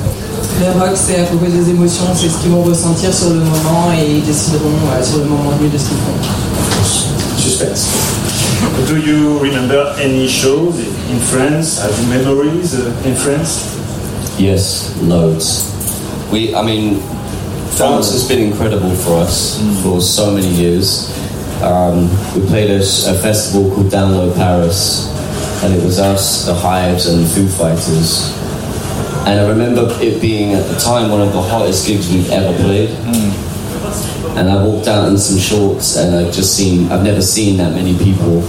Le 0.60 0.80
rock, 0.80 0.92
c'est 0.94 1.20
à 1.20 1.24
propos 1.24 1.46
des 1.46 1.70
émotions, 1.70 2.04
c'est 2.14 2.28
ce 2.28 2.38
qu'ils 2.38 2.50
vont 2.50 2.62
ressentir 2.62 3.12
sur 3.12 3.30
le 3.30 3.40
moment 3.40 3.92
et 3.98 4.16
ils 4.16 4.24
décideront 4.24 4.68
euh, 4.96 5.02
sur 5.02 5.18
le 5.18 5.24
moment 5.24 5.50
venu 5.58 5.68
de 5.68 5.78
ce 5.78 5.84
qu'ils 5.84 5.98
font. 5.98 6.16
Suspense. 7.38 7.86
Do 8.88 8.96
you 8.96 9.38
remember 9.38 9.92
any 10.02 10.28
shows 10.28 10.74
in 11.10 11.18
France? 11.18 11.80
Have 11.80 11.92
you 12.00 12.06
memories 12.08 12.74
uh, 12.74 12.92
in 13.08 13.14
France? 13.14 13.76
Yes, 14.38 14.96
loads. 15.02 15.70
We, 16.32 16.54
I 16.54 16.62
mean, 16.64 17.00
France 17.76 18.10
has 18.12 18.26
been 18.26 18.50
incredible 18.50 18.94
for 18.96 19.18
us 19.18 19.60
for 19.82 20.00
so 20.00 20.34
many 20.34 20.48
years. 20.48 21.10
Um, 21.62 22.08
we 22.34 22.46
played 22.46 22.70
a 22.70 22.80
festival 22.80 23.74
called 23.74 23.86
Download 23.86 24.34
Paris, 24.34 25.08
and 25.62 25.72
it 25.74 25.84
was 25.84 25.98
us, 25.98 26.46
the 26.46 26.54
Hives, 26.54 27.06
and 27.06 27.24
the 27.24 27.28
Foo 27.28 27.46
Fighters. 27.46 28.36
And 29.26 29.38
I 29.38 29.48
remember 29.48 29.86
it 30.00 30.20
being 30.20 30.54
at 30.54 30.66
the 30.66 30.78
time 30.80 31.10
one 31.10 31.20
of 31.20 31.32
the 31.32 31.42
hottest 31.42 31.86
gigs 31.86 32.10
we've 32.12 32.30
ever 32.30 32.56
played. 32.62 32.90
And 34.36 34.50
I 34.50 34.64
walked 34.64 34.88
out 34.88 35.08
in 35.08 35.18
some 35.18 35.38
shorts, 35.38 35.96
and 35.96 36.16
I've 36.16 36.32
just 36.32 36.56
seen, 36.56 36.90
I've 36.90 37.04
never 37.04 37.22
seen 37.22 37.58
that 37.58 37.74
many 37.74 37.96
people. 37.96 38.42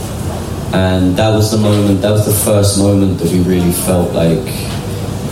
And 0.73 1.15
that 1.17 1.29
was 1.35 1.51
the 1.51 1.57
moment, 1.57 2.01
that 2.01 2.11
was 2.11 2.25
the 2.25 2.45
first 2.45 2.79
moment 2.79 3.19
that 3.19 3.31
we 3.31 3.41
really 3.41 3.71
felt 3.71 4.11
like 4.13 4.72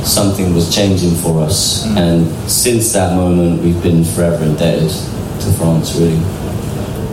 something 0.04 0.54
was 0.54 0.74
changing 0.74 1.16
for 1.16 1.42
us. 1.42 1.86
And 1.98 2.28
since 2.50 2.94
that 2.94 3.16
moment, 3.16 3.62
we've 3.64 3.82
been 3.82 4.04
forever 4.04 4.44
indebted 4.44 4.90
to 4.90 5.52
France, 5.58 5.96
really. 6.00 6.20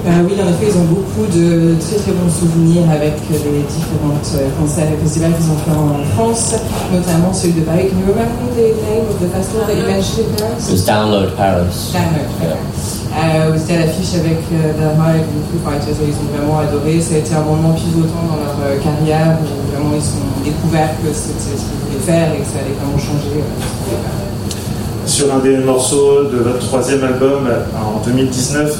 Euh, 0.06 0.24
oui, 0.24 0.32
en 0.40 0.48
effet, 0.48 0.72
ils 0.72 0.78
ont 0.78 0.84
beaucoup 0.84 1.26
de 1.26 1.74
très 1.80 1.96
très 1.96 2.12
bons 2.12 2.30
souvenirs 2.30 2.88
avec 2.90 3.14
les 3.28 3.60
différentes 3.66 4.30
euh, 4.36 4.48
concerts 4.58 4.88
et 4.92 4.96
festivals 5.02 5.32
qu'ils 5.34 5.50
ont 5.50 5.58
fait 5.58 5.76
en 5.76 6.04
France, 6.14 6.54
notamment 6.92 7.32
celui 7.32 7.54
de 7.54 7.60
Paris. 7.62 7.88
Can 7.90 7.98
you 7.98 8.06
remember 8.06 8.48
the 8.54 8.72
name 8.88 9.04
of 9.10 9.20
the 9.20 9.28
festival 9.28 9.66
that 9.66 9.74
you 9.74 9.84
mentioned 9.84 10.30
in 10.30 10.36
Paris? 10.36 10.68
It 10.68 10.72
was 10.72 10.86
Download 10.86 11.36
Paris. 11.36 11.92
Diamond. 11.92 12.56
Euh, 13.18 13.50
où 13.50 13.58
c'était 13.58 13.74
à 13.74 13.86
l'affiche 13.86 14.14
avec 14.14 14.38
euh, 14.52 14.78
Hive 14.78 15.26
et 15.26 15.42
Foo 15.50 15.58
Fighters 15.64 15.96
ils 16.06 16.14
ont 16.14 16.30
vraiment 16.30 16.60
adoré. 16.60 17.00
Ça 17.00 17.16
a 17.16 17.18
été 17.18 17.34
un 17.34 17.42
moment 17.42 17.72
pivotant 17.72 18.22
dans 18.30 18.38
leur 18.38 18.54
euh, 18.62 18.78
carrière 18.78 19.38
où 19.42 19.67
vraiment 19.78 19.94
ils 19.96 20.02
ont 20.02 20.44
découvert 20.44 20.90
que 21.02 21.12
c'était 21.12 21.56
ce 21.56 21.62
qu'ils 21.62 21.80
voulaient 21.86 22.04
faire 22.04 22.32
et 22.34 22.38
que 22.38 22.44
ça 22.44 22.58
allait 22.60 22.74
vraiment 22.80 22.98
changer. 22.98 23.38
euh. 23.38 24.18
Sur 25.06 25.34
un 25.34 25.38
des 25.38 25.56
morceaux 25.56 26.24
de 26.24 26.36
votre 26.36 26.58
troisième 26.66 27.02
album 27.02 27.48
en 27.74 28.04
2019, 28.06 28.78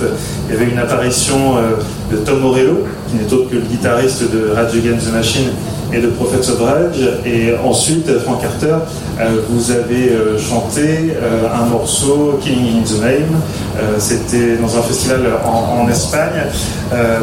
il 0.49 0.55
y 0.55 0.57
avait 0.59 0.71
une 0.71 0.79
apparition 0.79 1.57
euh, 1.57 1.81
de 2.13 2.19
Tom 2.19 2.41
Morello, 2.41 2.85
qui 3.09 3.17
n'est 3.17 3.33
autre 3.33 3.49
que 3.49 3.55
le 3.55 3.63
guitariste 3.63 4.31
de 4.31 4.51
Rage 4.55 4.75
Against 4.77 5.09
the 5.09 5.13
Machine 5.15 5.49
et 5.91 6.01
de 6.01 6.09
Prophets 6.09 6.51
of 6.51 6.61
Rage. 6.61 7.01
Et 7.25 7.55
ensuite, 7.65 8.11
Frank 8.19 8.43
Carter, 8.43 8.77
euh, 9.19 9.41
vous 9.49 9.71
avez 9.71 10.11
euh, 10.11 10.39
chanté 10.39 11.15
euh, 11.17 11.47
un 11.51 11.65
morceau, 11.65 12.39
Killing 12.43 12.81
in 12.81 12.85
the 12.85 13.01
Name. 13.01 13.41
Euh, 13.79 13.97
C'était 13.99 14.57
dans 14.61 14.77
un 14.77 14.83
festival 14.83 15.21
en, 15.47 15.89
Espagne. 15.89 16.45
Euh, 16.93 17.21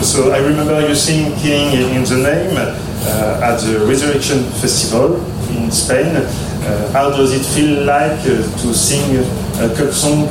so 0.00 0.30
I 0.32 0.38
remember 0.40 0.80
you 0.88 0.94
sing 0.94 1.32
Killing 1.42 1.96
in 1.98 2.04
the 2.04 2.18
Name 2.22 2.68
at 3.06 3.56
the 3.60 3.84
Resurrection 3.86 4.44
Festival 4.60 5.16
in 5.50 5.70
Spain. 5.70 6.16
Uh, 6.16 6.90
how 6.92 7.10
does 7.10 7.32
it 7.34 7.44
feel 7.54 7.84
like 7.84 8.18
uh, 8.20 8.40
to 8.62 8.74
sing 8.74 9.16
a 9.60 9.74
cult 9.76 9.92
song 9.92 10.28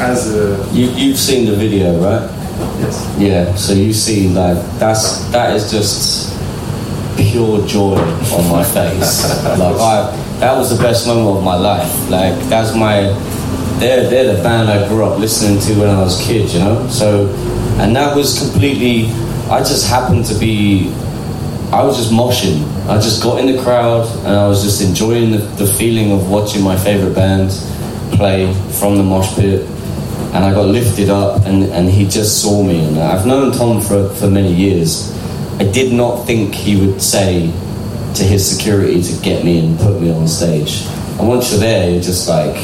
as 0.00 0.34
a 0.34 0.56
You, 0.72 0.90
you've 0.90 1.18
seen 1.18 1.46
the 1.46 1.54
video, 1.56 1.98
right? 2.00 2.28
yes. 2.80 3.16
Yeah. 3.18 3.54
So 3.54 3.72
you 3.72 3.92
see, 3.92 4.28
like 4.28 4.58
that's 4.78 5.24
that 5.30 5.54
is 5.54 5.70
just 5.70 6.34
pure 7.16 7.66
joy 7.66 7.96
on 7.96 8.50
my 8.50 8.64
face. 8.64 9.24
like 9.44 9.76
I, 9.80 10.10
that 10.40 10.56
was 10.56 10.76
the 10.76 10.82
best 10.82 11.06
moment 11.06 11.38
of 11.38 11.44
my 11.44 11.56
life. 11.56 12.10
Like 12.10 12.34
that's 12.48 12.74
my, 12.74 13.02
they're 13.78 14.08
they're 14.10 14.36
the 14.36 14.42
band 14.42 14.68
I 14.70 14.88
grew 14.88 15.04
up 15.04 15.18
listening 15.18 15.60
to 15.62 15.80
when 15.80 15.88
I 15.90 16.00
was 16.00 16.20
a 16.20 16.24
kid. 16.24 16.50
You 16.52 16.60
know. 16.60 16.88
So, 16.88 17.28
and 17.78 17.94
that 17.96 18.16
was 18.16 18.38
completely. 18.38 19.06
I 19.50 19.60
just 19.60 19.86
happened 19.88 20.26
to 20.26 20.34
be. 20.34 20.92
I 21.72 21.84
was 21.84 21.96
just 21.96 22.10
moshing. 22.10 22.64
I 22.88 22.94
just 22.94 23.22
got 23.22 23.40
in 23.40 23.54
the 23.54 23.62
crowd 23.62 24.06
and 24.24 24.34
I 24.34 24.48
was 24.48 24.62
just 24.62 24.80
enjoying 24.80 25.30
the, 25.30 25.38
the 25.38 25.66
feeling 25.66 26.12
of 26.12 26.30
watching 26.30 26.62
my 26.62 26.76
favorite 26.76 27.14
band 27.14 27.50
play 28.16 28.52
from 28.80 28.96
the 28.96 29.02
mosh 29.02 29.34
pit 29.34 29.68
and 30.32 30.44
I 30.44 30.52
got 30.52 30.66
lifted 30.66 31.08
up, 31.08 31.46
and, 31.46 31.64
and 31.64 31.88
he 31.88 32.06
just 32.06 32.42
saw 32.42 32.62
me. 32.62 32.84
And 32.84 32.98
I've 32.98 33.26
known 33.26 33.50
Tom 33.50 33.80
for, 33.80 34.10
for 34.10 34.28
many 34.28 34.52
years. 34.52 35.10
I 35.58 35.64
did 35.64 35.92
not 35.92 36.26
think 36.26 36.54
he 36.54 36.76
would 36.78 37.00
say 37.00 37.50
to 38.14 38.24
his 38.24 38.48
security 38.48 39.02
to 39.02 39.22
get 39.22 39.42
me 39.42 39.58
and 39.58 39.78
put 39.78 40.00
me 40.00 40.12
on 40.12 40.28
stage. 40.28 40.84
And 41.18 41.28
once 41.28 41.50
you're 41.50 41.60
there, 41.60 41.90
you're 41.90 42.02
just 42.02 42.28
like, 42.28 42.56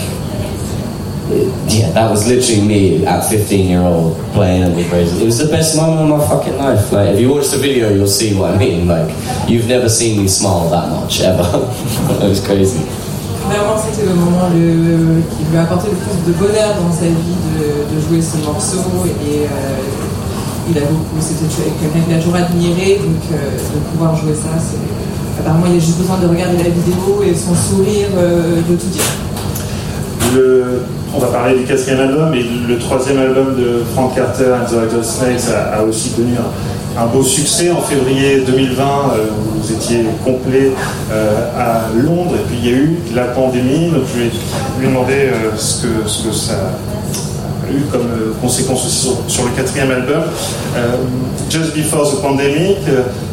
yeah, 1.68 1.90
that 1.92 2.10
was 2.10 2.26
literally 2.28 2.60
me 2.66 3.06
at 3.06 3.22
15 3.28 3.68
year 3.68 3.80
old 3.80 4.16
playing 4.32 4.74
the 4.76 4.88
Brazen. 4.88 5.20
It 5.22 5.24
was 5.24 5.38
the 5.38 5.48
best 5.48 5.76
moment 5.76 6.10
of 6.12 6.18
my 6.18 6.28
fucking 6.28 6.56
life. 6.58 6.92
Like, 6.92 7.14
if 7.14 7.20
you 7.20 7.30
watch 7.32 7.48
the 7.48 7.58
video, 7.58 7.90
you'll 7.90 8.06
see 8.06 8.34
what 8.34 8.54
I 8.54 8.58
mean. 8.58 8.86
Like, 8.86 9.08
you've 9.48 9.66
never 9.68 9.88
seen 9.88 10.20
me 10.20 10.28
smile 10.28 10.68
that 10.70 10.88
much 10.90 11.20
ever. 11.20 11.44
it 12.24 12.28
was 12.28 12.44
crazy. 12.44 12.84
Vraiment, 13.46 13.76
c'était 13.76 14.06
le 14.08 14.14
moment 14.14 14.48
le- 14.54 15.20
qui 15.36 15.44
lui 15.50 15.58
a 15.58 15.62
apporté 15.64 15.88
le 15.90 15.96
plus 15.96 16.32
de 16.32 16.32
bonheur 16.38 16.76
dans 16.80 16.92
sa 16.92 17.04
vie 17.04 17.36
de, 17.52 17.94
de 17.94 18.00
jouer 18.00 18.22
ce 18.22 18.38
morceau 18.44 18.80
et 19.04 19.44
euh, 19.44 19.48
il 20.70 20.78
a 20.78 20.80
beaucoup, 20.80 21.20
c'était 21.20 21.44
quelqu'un 21.78 22.00
qu'il 22.06 22.14
a 22.14 22.18
toujours 22.18 22.36
admiré, 22.36 22.96
donc 23.04 23.20
euh, 23.32 23.52
de 23.52 23.78
pouvoir 23.92 24.16
jouer 24.16 24.32
ça, 24.32 24.56
c'est 24.56 24.80
apparemment 25.40 25.66
il 25.68 25.76
a 25.76 25.78
juste 25.78 25.98
besoin 25.98 26.16
de 26.24 26.26
regarder 26.26 26.56
la 26.56 26.70
vidéo 26.70 27.20
et 27.22 27.34
son 27.34 27.52
sourire 27.54 28.08
euh, 28.16 28.62
veut 28.66 28.76
tout 28.76 28.88
dire. 28.88 29.04
On 31.14 31.18
va 31.18 31.28
parler 31.28 31.58
du 31.58 31.64
quatrième 31.64 32.00
album, 32.00 32.34
et 32.34 32.44
le 32.68 32.76
troisième 32.78 33.18
album 33.18 33.54
de 33.56 33.84
Frank 33.94 34.16
Carter 34.16 34.52
and 34.52 34.64
the 34.68 34.92
White 34.92 35.04
Snakes 35.04 35.48
a, 35.48 35.78
a 35.78 35.82
aussi 35.84 36.10
connu 36.10 36.34
un, 36.98 37.06
beau 37.06 37.22
succès 37.22 37.70
en 37.70 37.80
février 37.80 38.40
2020. 38.44 38.82
euh, 38.82 39.26
vous 39.56 39.72
étiez 39.72 40.04
complet 40.24 40.72
euh, 41.12 41.50
à 41.56 41.82
Londres, 41.94 42.34
et 42.34 42.48
puis 42.48 42.56
il 42.64 42.68
y 42.68 42.74
a 42.74 42.76
eu 42.76 42.98
la 43.14 43.24
pandémie. 43.26 43.90
Donc 43.90 44.02
je 44.12 44.22
vais 44.22 44.30
lui 44.80 44.88
demander 44.88 45.12
euh, 45.12 45.56
ce, 45.56 45.82
que, 45.82 46.08
ce 46.08 46.26
que 46.26 46.34
ça 46.34 46.54
eu 47.70 47.80
comme 47.90 48.08
conséquence 48.40 48.84
aussi 48.84 49.10
sur, 49.28 49.44
le 49.44 49.50
quatrième 49.50 49.90
album. 49.90 50.22
Just 51.48 51.74
before 51.74 52.10
the 52.10 52.20
pandemic, 52.20 52.78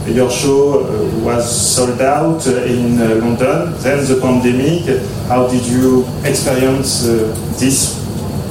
your 0.07 0.29
show 0.31 0.83
uh, 0.83 1.19
was 1.23 1.45
sold 1.45 2.01
out 2.01 2.45
in 2.47 2.99
uh, 2.99 3.15
London. 3.15 3.73
Then 3.81 4.05
the 4.07 4.19
pandemic. 4.21 5.01
How 5.27 5.47
did 5.47 5.65
you 5.65 6.05
experience 6.23 7.05
uh, 7.05 7.33
this 7.59 7.97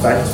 fact? 0.03 0.29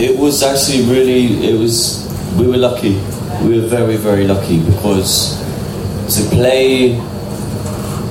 It 0.00 0.18
was 0.18 0.42
actually 0.42 0.88
really, 0.90 1.48
it 1.48 1.58
was, 1.58 2.08
we 2.38 2.46
were 2.46 2.56
lucky. 2.56 2.94
We 3.42 3.60
were 3.60 3.66
very, 3.66 3.96
very 3.96 4.26
lucky 4.26 4.64
because 4.64 5.38
to 6.16 6.22
play 6.30 6.92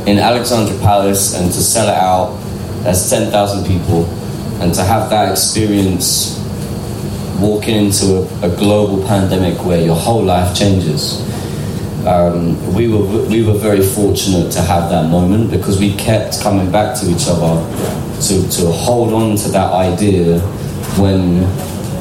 in 0.05 0.19
Alexandra 0.19 0.77
Palace 0.79 1.35
and 1.35 1.51
to 1.51 1.61
sell 1.61 1.87
it 1.87 1.97
out 1.97 2.37
as 2.85 3.09
10,000 3.09 3.65
people 3.65 4.05
and 4.61 4.73
to 4.73 4.83
have 4.83 5.09
that 5.09 5.31
experience 5.31 6.42
walking 7.39 7.75
into 7.85 8.05
a, 8.43 8.51
a 8.51 8.55
global 8.55 9.05
pandemic 9.07 9.63
where 9.65 9.81
your 9.81 9.95
whole 9.95 10.23
life 10.23 10.55
changes. 10.55 11.21
Um, 12.05 12.57
we 12.73 12.89
were 12.89 13.05
we 13.29 13.43
were 13.45 13.53
very 13.53 13.81
fortunate 13.81 14.51
to 14.51 14.61
have 14.61 14.89
that 14.89 15.09
moment 15.09 15.51
because 15.51 15.79
we 15.79 15.95
kept 15.95 16.41
coming 16.41 16.69
back 16.71 16.99
to 16.99 17.09
each 17.09 17.27
other 17.27 17.53
to, 18.27 18.49
to 18.57 18.71
hold 18.71 19.13
on 19.13 19.37
to 19.37 19.49
that 19.49 19.71
idea 19.71 20.39
when 20.99 21.39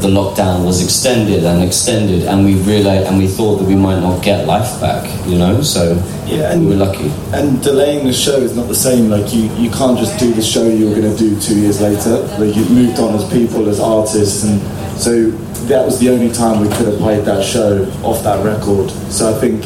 the 0.03 0.09
lockdown 0.09 0.64
was 0.66 0.83
extended 0.83 1.45
and 1.45 1.62
extended 1.62 2.24
and 2.24 2.45
we 2.45 2.57
realized 2.62 3.07
and 3.07 3.16
we 3.16 3.28
thought 3.28 3.59
that 3.59 3.68
we 3.68 3.76
might 3.76 4.01
not 4.01 4.20
get 4.24 4.45
life 4.49 4.80
back 4.80 5.05
you 5.28 5.39
know 5.39 5.62
so 5.62 5.95
Yeah, 6.26 6.51
and- 6.53 6.66
we 6.66 6.74
were 6.74 6.85
lucky 6.85 7.09
And 7.33 7.62
delaying 7.62 8.05
the 8.05 8.12
show 8.12 8.39
is 8.39 8.57
not 8.57 8.66
the 8.66 8.74
same. 8.74 9.09
Like 9.09 9.33
you, 9.33 9.43
you 9.55 9.70
can't 9.70 9.97
just 9.97 10.18
do 10.18 10.33
the 10.35 10.43
show 10.43 10.66
you 10.66 10.89
were 10.89 10.97
going 11.01 11.14
to 11.14 11.16
do 11.16 11.39
two 11.41 11.55
years 11.61 11.80
later. 11.80 12.18
Like 12.43 12.57
you've 12.57 12.70
moved 12.72 12.99
on 12.99 13.14
as 13.14 13.24
people, 13.30 13.68
as 13.68 13.78
artists, 13.78 14.43
and 14.43 14.61
so 14.97 15.30
that 15.68 15.84
was 15.84 15.99
the 15.99 16.11
only 16.11 16.30
time 16.30 16.61
we 16.61 16.68
could 16.68 16.86
have 16.86 16.99
played 16.99 17.24
that 17.24 17.45
show 17.45 17.84
off 18.03 18.22
that 18.24 18.45
record. 18.45 18.90
So 19.11 19.30
I 19.30 19.38
think 19.38 19.64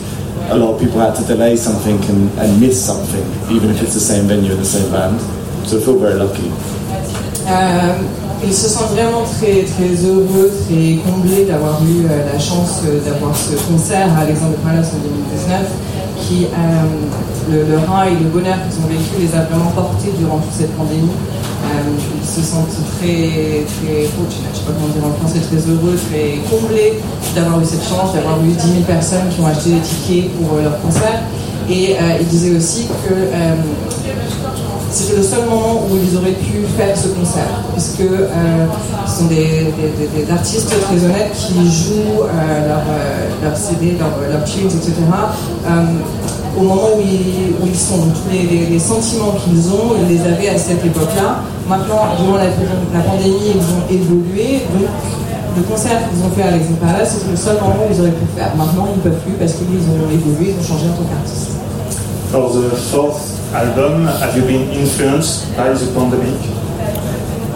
a 0.50 0.56
lot 0.56 0.74
of 0.74 0.80
people 0.80 1.00
had 1.00 1.14
to 1.16 1.24
delay 1.24 1.56
something 1.56 1.96
and, 2.04 2.30
and 2.38 2.60
miss 2.60 2.84
something, 2.84 3.24
even 3.50 3.70
if 3.70 3.82
it's 3.82 3.94
the 3.94 4.00
same 4.00 4.26
venue 4.28 4.52
and 4.52 4.60
the 4.60 4.64
same 4.64 4.90
band. 4.92 5.20
So 5.66 5.78
I 5.78 5.80
feel 5.80 5.98
very 5.98 6.14
lucky. 6.14 6.50
Euh, 7.48 7.92
ils 8.44 8.54
se 8.54 8.68
sentent 8.68 8.90
vraiment 8.90 9.22
très, 9.22 9.64
heureux, 10.04 10.50
très 10.66 10.98
comblés 11.08 11.44
d'avoir 11.46 11.80
eu 11.82 12.04
euh, 12.04 12.32
la 12.32 12.38
chance 12.38 12.82
d'avoir 13.04 13.34
ce 13.36 13.54
concert 13.70 14.08
à 14.16 14.22
Alexandre 14.22 14.56
Palace 14.64 14.92
en 14.94 14.98
2019 14.98 15.66
qui, 16.20 16.44
euh, 16.44 16.50
le, 17.50 17.64
le 17.70 17.78
rein 17.78 18.04
et 18.06 18.22
le 18.22 18.28
bonheur 18.28 18.56
qu'ils 18.68 18.82
ont 18.82 18.88
vécu 18.88 19.20
les 19.20 19.34
a 19.38 19.42
vraiment 19.44 19.70
portés 19.70 20.12
durant 20.18 20.38
toute 20.38 20.52
cette 20.52 20.76
pandémie. 20.76 21.10
Ils 22.22 22.26
se 22.28 22.40
sentent 22.40 22.68
très, 22.98 23.64
très, 23.64 24.04
fortunate, 24.16 24.50
je 24.52 24.58
sais 24.58 24.64
pas 24.66 24.72
comment 24.72 24.92
dire 24.92 25.04
en 25.06 25.14
français, 25.20 25.40
très 25.40 25.58
heureux, 25.70 25.96
très 26.10 26.38
comblés 26.50 26.94
d'avoir 27.34 27.60
eu 27.60 27.64
cette 27.64 27.82
chance, 27.84 28.14
d'avoir 28.14 28.38
eu 28.44 28.48
10 28.48 28.60
000 28.60 28.72
personnes 28.86 29.28
qui 29.30 29.40
ont 29.40 29.46
acheté 29.46 29.70
des 29.70 29.80
tickets 29.80 30.30
pour 30.36 30.56
euh, 30.58 30.62
leur 30.64 30.80
concert. 30.80 31.22
Et 31.68 31.94
euh, 31.94 32.18
ils 32.20 32.26
disaient 32.26 32.56
aussi 32.56 32.86
que 32.86 33.12
euh, 33.14 33.54
c'était 34.90 35.16
le 35.16 35.22
seul 35.22 35.44
moment 35.50 35.82
où 35.90 35.96
ils 35.96 36.16
auraient 36.16 36.32
pu 36.38 36.62
faire 36.78 36.96
ce 36.96 37.08
concert, 37.08 37.62
puisque 37.72 38.06
ce 38.06 39.18
sont 39.18 39.26
des, 39.26 39.72
des- 40.16 40.30
artistes 40.30 40.68
très 40.68 41.04
honnêtes 41.04 41.32
qui 41.34 41.54
jouent 41.70 42.22
euh, 42.22 42.68
leur, 42.68 42.78
euh, 42.78 43.28
leur 43.42 43.56
CD, 43.56 43.96
leur, 43.98 44.10
leur 44.30 44.44
tunes, 44.44 44.66
etc. 44.68 44.92
au 46.56 46.62
moment 46.62 46.88
où 46.96 47.00
ils, 47.00 47.52
où 47.60 47.66
ils 47.66 47.74
sont. 47.78 47.98
Tous 48.14 48.30
les, 48.32 48.42
les- 48.46 48.66
les 48.66 48.78
sentiments 48.78 49.32
qu'ils 49.44 49.68
ont, 49.70 49.94
ils 50.00 50.16
les 50.16 50.20
avaient 50.22 50.48
à 50.48 50.58
cette 50.58 50.84
époque-là. 50.84 51.42
Maintenant, 51.68 52.02
durant 52.20 52.36
la, 52.38 52.44
la 52.46 53.02
pandémie, 53.04 53.54
ils 53.54 53.60
ont 53.60 53.84
évolué. 53.90 54.60
Donc, 54.72 54.88
le 55.56 55.62
concert 55.62 55.98
qu'ils 56.10 56.22
ont 56.24 56.30
fait 56.36 56.42
à 56.42 56.52
Palace, 56.86 57.16
c'était 57.18 57.30
le 57.30 57.36
seul 57.36 57.54
moment 57.60 57.76
où 57.88 57.92
ils 57.92 58.00
auraient 58.00 58.10
pu 58.10 58.24
le 58.30 58.40
faire. 58.40 58.54
Maintenant, 58.56 58.86
ils 58.92 58.98
ne 58.98 59.02
peuvent 59.02 59.20
plus 59.24 59.32
parce 59.34 59.52
qu'ils 59.52 59.66
ont 59.88 60.10
évolué, 60.12 60.54
ils 60.54 60.60
ont 60.60 60.68
changé 60.68 60.86
en 60.88 60.96
tant 60.96 61.08
qu'artistes. 61.08 61.52
For 62.30 62.50
the 62.50 62.74
fourth 62.90 63.38
album, 63.54 64.06
have 64.06 64.36
you 64.36 64.42
been 64.44 64.68
influenced 64.72 65.46
by 65.56 65.72
the 65.72 65.86
pandemic? 65.94 66.34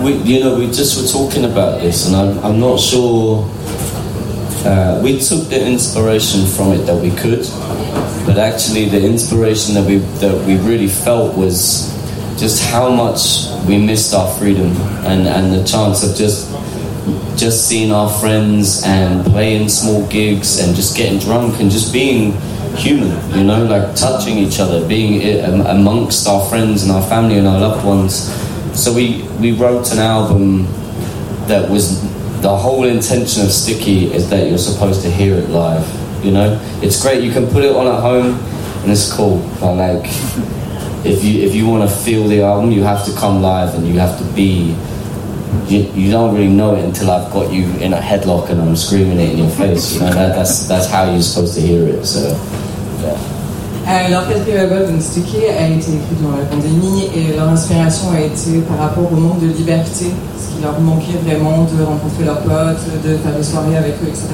we 0.02 0.12
you 0.24 0.40
know 0.40 0.56
we 0.56 0.66
just 0.68 0.96
were 0.96 1.06
talking 1.06 1.44
about 1.44 1.78
this 1.82 2.06
and 2.08 2.16
I'm, 2.16 2.38
I'm 2.42 2.58
not 2.58 2.80
sure 2.80 3.44
uh, 4.64 4.98
we 5.02 5.18
took 5.18 5.50
the 5.50 5.60
inspiration 5.66 6.46
from 6.46 6.72
it 6.72 6.86
that 6.86 6.96
we 6.96 7.10
could 7.10 7.44
but 8.26 8.38
actually 8.38 8.88
the 8.88 9.02
inspiration 9.02 9.74
that 9.74 9.86
we 9.86 9.98
that 10.20 10.34
we 10.46 10.56
really 10.58 10.88
felt 10.88 11.36
was 11.36 11.90
just 12.38 12.62
how 12.70 12.90
much 12.90 13.46
we 13.66 13.76
missed 13.76 14.14
our 14.14 14.28
freedom 14.38 14.70
and 15.04 15.26
and 15.26 15.52
the 15.52 15.64
chance 15.64 16.02
of 16.02 16.16
just 16.16 16.50
just 17.36 17.68
seeing 17.68 17.90
our 17.90 18.08
friends 18.20 18.82
and 18.84 19.24
playing 19.24 19.68
small 19.68 20.06
gigs 20.08 20.60
and 20.60 20.76
just 20.76 20.96
getting 20.96 21.18
drunk 21.18 21.60
and 21.60 21.70
just 21.70 21.92
being 21.92 22.32
human, 22.76 23.10
you 23.36 23.44
know, 23.44 23.64
like 23.64 23.94
touching 23.96 24.38
each 24.38 24.60
other, 24.60 24.86
being 24.86 25.40
amongst 25.66 26.26
our 26.26 26.44
friends 26.48 26.82
and 26.82 26.92
our 26.92 27.02
family 27.08 27.38
and 27.38 27.46
our 27.46 27.58
loved 27.58 27.84
ones. 27.84 28.32
So 28.78 28.92
we, 28.92 29.22
we 29.40 29.52
wrote 29.52 29.90
an 29.92 29.98
album 29.98 30.64
that 31.46 31.68
was 31.68 32.00
the 32.42 32.54
whole 32.56 32.84
intention 32.84 33.42
of 33.42 33.50
Sticky 33.50 34.12
is 34.12 34.30
that 34.30 34.48
you're 34.48 34.58
supposed 34.58 35.02
to 35.02 35.10
hear 35.10 35.34
it 35.34 35.48
live, 35.50 35.84
you 36.22 36.32
know? 36.32 36.60
It's 36.82 37.00
great, 37.00 37.22
you 37.22 37.32
can 37.32 37.46
put 37.48 37.64
it 37.64 37.74
on 37.74 37.86
at 37.86 38.00
home 38.00 38.38
and 38.82 38.90
it's 38.90 39.12
cool, 39.12 39.38
but 39.60 39.74
like 39.74 40.06
if 41.04 41.24
you 41.24 41.42
if 41.42 41.54
you 41.54 41.66
want 41.66 41.88
to 41.88 41.96
feel 41.96 42.28
the 42.28 42.42
album, 42.42 42.70
you 42.72 42.82
have 42.82 43.04
to 43.06 43.12
come 43.14 43.42
live 43.42 43.74
and 43.74 43.86
you 43.86 43.98
have 43.98 44.18
to 44.18 44.24
be 44.34 44.76
you, 45.68 45.80
you 45.94 46.10
don't 46.10 46.34
really 46.34 46.48
know 46.48 46.74
it 46.74 46.84
until 46.84 47.10
I've 47.10 47.32
got 47.32 47.52
you 47.52 47.64
in 47.78 47.92
a 47.92 48.00
headlock 48.00 48.50
and 48.50 48.60
I'm 48.60 48.76
screaming 48.76 49.18
it 49.18 49.32
in 49.32 49.38
your 49.38 49.50
face. 49.50 49.94
You 49.94 50.00
know 50.00 50.12
that, 50.12 50.34
that's 50.34 50.68
that's 50.68 50.86
how 50.86 51.10
you're 51.10 51.22
supposed 51.22 51.54
to 51.54 51.60
hear 51.60 51.88
it. 51.88 52.04
So 52.04 52.20
yeah. 53.02 53.16
Leur 54.08 54.28
quatrième 54.28 54.70
album, 54.70 54.92
donc 54.92 55.02
Sticky, 55.02 55.46
a 55.46 55.66
été 55.66 55.90
écrit 55.90 56.14
durant 56.20 56.36
la 56.36 56.44
pandémie 56.44 57.08
et 57.16 57.36
leur 57.36 57.48
inspiration 57.48 58.12
a 58.12 58.20
été 58.20 58.60
par 58.68 58.78
rapport 58.78 59.12
au 59.12 59.16
manque 59.16 59.40
de 59.40 59.48
liberté, 59.48 60.06
leur 60.62 60.80
manquait 60.80 61.18
vraiment 61.24 61.64
de 61.64 61.82
rencontrer 61.82 62.24
leurs 62.24 62.40
potes, 62.40 62.84
de 63.04 63.16
faire 63.16 63.34
des 63.36 63.42
soirées 63.42 63.76
avec 63.76 63.94
eux, 64.02 64.08
etc. 64.08 64.28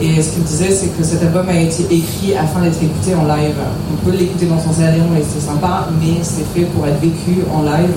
Et 0.00 0.20
ce 0.22 0.30
qu'ils 0.34 0.44
disaient, 0.44 0.70
c'est 0.70 0.88
que 0.96 1.02
cet 1.02 1.22
album 1.22 1.48
a 1.48 1.58
été 1.58 1.84
écrit 1.84 2.34
afin 2.36 2.60
d'être 2.60 2.82
écouté 2.82 3.14
en 3.14 3.24
live. 3.24 3.56
On 3.92 4.04
peut 4.04 4.16
l'écouter 4.16 4.46
dans 4.46 4.58
son 4.58 4.72
salon 4.72 5.14
et 5.18 5.22
c'est 5.22 5.44
sympa, 5.44 5.88
mais 6.00 6.22
c'est 6.22 6.46
fait 6.54 6.66
pour 6.66 6.86
être 6.86 7.00
vécu 7.00 7.44
en 7.52 7.62
live. 7.62 7.94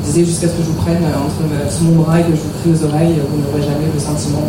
Ils 0.00 0.06
disaient 0.06 0.24
jusqu'à 0.24 0.48
ce 0.48 0.52
que 0.52 0.62
je 0.62 0.68
vous 0.68 0.82
prenne 0.82 1.02
entre 1.04 1.72
sous 1.72 1.84
mon 1.84 2.02
bras 2.02 2.20
et 2.20 2.22
que 2.24 2.32
je 2.32 2.42
vous 2.42 2.52
crie 2.60 2.72
aux 2.72 2.84
oreilles, 2.88 3.14
vous 3.30 3.38
n'aurez 3.40 3.62
jamais 3.62 3.88
le 3.92 4.00
sentiment 4.00 4.42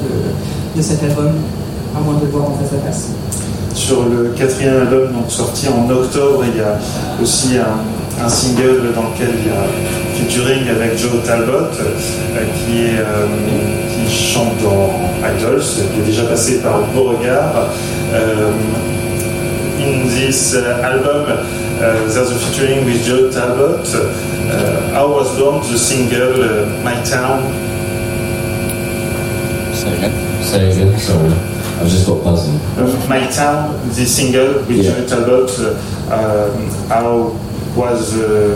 de, 0.75 0.81
cet 0.81 1.03
album, 1.03 1.31
à 1.95 2.01
moins 2.01 2.15
de 2.15 2.25
le 2.25 2.31
voir 2.31 2.49
en 2.49 2.53
face 2.55 2.73
à 2.73 2.85
face. 2.85 3.09
Sur 3.73 4.05
le 4.05 4.33
quatrième 4.35 4.81
album, 4.81 5.13
donc 5.13 5.29
sorti 5.29 5.67
en 5.67 5.89
octobre, 5.89 6.43
il 6.45 6.57
y 6.57 6.61
a 6.61 6.77
aussi 7.21 7.57
un 7.57 8.29
single 8.29 8.93
dans 8.95 9.03
lequel 9.03 9.35
il 9.39 9.47
y 9.47 9.51
a 9.51 10.04
featuring 10.17 10.67
avec 10.69 10.97
Joe 10.97 11.21
Talbot, 11.25 11.71
euh, 11.79 12.45
qui, 12.55 12.85
est, 12.85 12.99
euh, 12.99 13.27
qui 14.07 14.13
chante 14.15 14.55
dans 14.63 14.89
Idols, 15.27 15.61
qui 15.61 15.99
est 15.99 16.05
déjà 16.05 16.23
passé 16.23 16.59
par 16.61 16.81
Beauregard. 16.93 17.69
Euh, 18.13 18.51
in 19.79 20.07
this 20.09 20.55
album, 20.55 21.25
there's 21.79 22.17
a 22.17 22.35
featuring 22.35 22.85
with 22.85 23.05
Joe 23.05 23.29
Talbot. 23.31 23.85
How 24.93 25.07
was 25.09 25.37
born 25.37 25.61
the 25.61 25.77
single 25.77 26.41
uh, 26.41 26.83
My 26.83 26.93
Town? 27.03 27.43
Say 29.73 29.97
again. 29.97 30.11
Say 30.41 30.71
again. 30.71 30.97
Sorry, 30.97 31.31
I 31.81 31.83
just 31.83 32.07
got 32.07 32.23
buzzing. 32.23 32.59
My 33.09 33.27
Town, 33.27 33.75
the 33.89 34.05
single 34.05 34.59
with 34.67 34.69
Yeah. 34.69 34.91
Joe 34.91 35.05
Talbot, 35.07 35.49
uh, 35.59 35.73
um, 36.13 36.69
how 36.87 37.35
was 37.75 38.15
uh, 38.15 38.55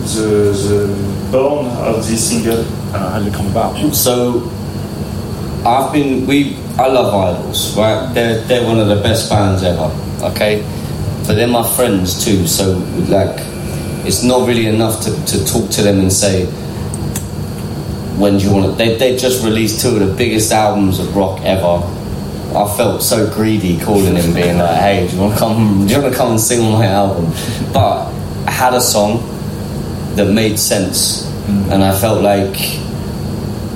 the, 0.00 0.52
the 0.52 1.30
born 1.30 1.66
of 1.66 2.06
this 2.06 2.30
single? 2.30 2.60
Uh, 2.94 3.10
how 3.10 3.18
did 3.18 3.28
it 3.28 3.34
come 3.34 3.46
about? 3.48 3.94
So 3.94 4.50
I've 5.64 5.92
been 5.92 6.26
we 6.26 6.56
I 6.78 6.86
love 6.86 7.12
Idols, 7.14 7.76
right? 7.76 8.12
They're 8.14 8.40
they're 8.42 8.64
one 8.66 8.78
of 8.80 8.88
the 8.88 8.96
best 8.96 9.28
bands 9.30 9.62
ever. 9.62 9.90
Okay, 10.22 10.62
but 11.26 11.34
they're 11.34 11.46
my 11.46 11.66
friends 11.76 12.24
too. 12.24 12.46
So 12.46 12.78
like, 13.08 13.36
it's 14.06 14.22
not 14.22 14.46
really 14.48 14.66
enough 14.66 15.02
to, 15.04 15.24
to 15.26 15.44
talk 15.44 15.70
to 15.72 15.82
them 15.82 16.00
and 16.00 16.12
say. 16.12 16.46
When 18.18 18.36
do 18.36 18.44
you 18.44 18.52
want 18.52 18.66
to? 18.66 18.72
They, 18.72 18.98
they 18.98 19.16
just 19.16 19.42
released 19.42 19.80
two 19.80 19.96
of 19.96 20.00
the 20.00 20.14
biggest 20.14 20.52
albums 20.52 20.98
of 20.98 21.16
rock 21.16 21.40
ever. 21.40 21.80
I 22.54 22.76
felt 22.76 23.00
so 23.00 23.32
greedy 23.32 23.78
calling 23.78 24.14
him, 24.14 24.34
being 24.34 24.58
like, 24.58 24.76
"Hey, 24.78 25.06
do 25.08 25.16
you 25.16 25.22
want 25.22 25.32
to 25.32 25.38
come? 25.38 25.86
Do 25.86 25.94
you 25.94 26.02
want 26.02 26.12
to 26.12 26.18
come 26.18 26.32
and 26.32 26.40
sing 26.40 26.60
on 26.60 26.72
my 26.72 26.84
album?" 26.84 27.32
But 27.72 28.12
I 28.46 28.50
had 28.50 28.74
a 28.74 28.80
song 28.80 29.22
that 30.20 30.32
made 30.32 30.58
sense, 30.58 31.26
and 31.72 31.82
I 31.82 31.98
felt 31.98 32.22
like 32.22 32.56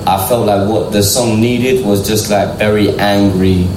I 0.05 0.23
felt 0.29 0.45
like 0.45 0.69
what 0.69 0.91
the 0.91 1.01
song 1.01 1.41
needed 1.41 1.83
was 1.83 2.07
just 2.07 2.29
like 2.29 2.59
very 2.59 2.89
angry, 2.99 3.67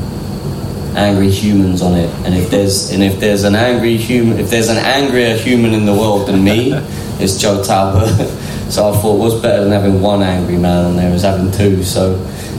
angry 0.94 1.30
humans 1.30 1.80
on 1.80 1.94
it. 1.94 2.10
And 2.26 2.34
if 2.34 2.50
there's 2.54 2.92
and 2.92 3.02
if 3.02 3.18
there's 3.18 3.44
an 3.44 3.54
angry 3.54 3.96
human, 3.96 4.38
if 4.38 4.50
there's 4.50 4.68
an 4.68 4.76
angrier 4.76 5.36
human 5.36 5.72
in 5.72 5.86
the 5.86 5.94
world 5.94 6.28
than 6.28 6.44
me, 6.44 6.72
it's 7.18 7.40
Joe 7.40 7.62
Talbot. 7.64 8.28
So 8.68 8.92
I 8.92 8.92
thought, 9.00 9.16
what's 9.16 9.34
better 9.36 9.64
than 9.64 9.72
having 9.72 10.02
one 10.02 10.20
angry 10.20 10.58
man 10.58 10.84
on 10.84 10.96
there 10.96 11.10
is 11.14 11.22
having 11.22 11.50
two. 11.50 11.82
So 11.82 12.16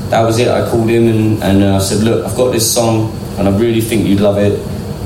that 0.10 0.24
was 0.24 0.40
it. 0.40 0.48
I 0.48 0.68
called 0.68 0.90
him 0.90 1.08
and, 1.08 1.44
and 1.44 1.64
uh, 1.64 1.76
I 1.76 1.78
said, 1.78 2.02
look, 2.02 2.26
I've 2.26 2.36
got 2.36 2.50
this 2.50 2.66
song 2.66 3.14
and 3.38 3.48
I 3.48 3.56
really 3.56 3.80
think 3.80 4.08
you'd 4.08 4.20
love 4.20 4.40
it. 4.40 4.58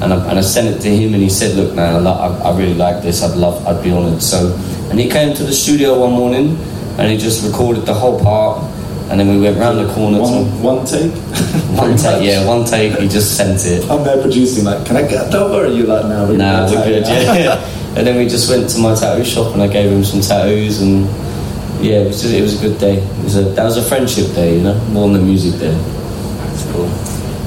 And 0.01 0.13
I, 0.13 0.29
and 0.29 0.39
I 0.39 0.41
sent 0.41 0.73
it 0.73 0.79
to 0.79 0.89
him 0.89 1.13
and 1.13 1.21
he 1.21 1.29
said, 1.29 1.57
look, 1.57 1.75
man, 1.75 1.95
I, 1.95 1.99
lo- 1.99 2.13
I, 2.13 2.51
I 2.51 2.57
really 2.57 2.75
like 2.75 3.03
this. 3.03 3.21
I'd 3.21 3.35
love, 3.35 3.67
I'd 3.67 3.83
be 3.83 3.91
honoured. 3.91 4.21
So, 4.21 4.55
and 4.93 4.99
he 4.99 5.09
came 5.09 5.33
to 5.33 5.41
the 5.41 5.51
studio 5.51 5.97
one 5.99 6.11
morning 6.11 6.55
and 6.99 7.09
he 7.09 7.17
just 7.17 7.43
recorded 7.43 7.83
the 7.87 7.93
whole 7.95 8.21
part. 8.21 8.61
And 9.09 9.19
then 9.19 9.27
we 9.27 9.41
went 9.41 9.57
round 9.57 9.79
the 9.79 9.91
corner 9.91 10.19
to 10.19 10.23
One, 10.23 10.61
one 10.61 10.85
take. 10.85 11.11
one 11.73 11.97
take, 11.97 12.21
yeah, 12.21 12.45
one 12.45 12.63
take. 12.63 12.99
He 12.99 13.07
just 13.07 13.35
sent 13.35 13.65
it. 13.65 13.89
I'm 13.89 14.03
there 14.03 14.21
producing. 14.21 14.65
Like, 14.65 14.85
can 14.85 14.95
I 14.97 15.01
get 15.01 15.31
that 15.31 15.33
over? 15.33 15.61
Or 15.61 15.65
are 15.65 15.67
you 15.67 15.87
like, 15.87 16.05
now? 16.05 16.29
Nah, 16.29 16.69
we're 16.69 16.85
good. 16.85 17.07
Yeah. 17.07 17.57
and 17.97 18.05
then 18.05 18.17
we 18.17 18.29
just 18.29 18.47
went 18.51 18.69
to 18.69 18.77
my 18.77 18.93
tattoo 18.93 19.25
shop 19.25 19.53
and 19.53 19.63
I 19.63 19.67
gave 19.67 19.89
him 19.91 20.03
some 20.03 20.21
tattoos 20.21 20.83
and 20.83 21.05
yeah, 21.83 22.05
it 22.05 22.07
was 22.09 22.21
just, 22.21 22.35
it 22.35 22.41
was 22.43 22.61
a 22.61 22.61
good 22.61 22.79
day. 22.79 22.97
It 22.97 23.23
was 23.23 23.35
a 23.35 23.45
that 23.57 23.63
was 23.63 23.77
a 23.77 23.81
friendship 23.81 24.27
day, 24.35 24.57
you 24.57 24.61
know, 24.61 24.77
more 24.93 25.09
than 25.09 25.21
the 25.21 25.25
music 25.25 25.59
day. 25.59 25.73
It's 26.53 26.69
cool. 26.71 26.87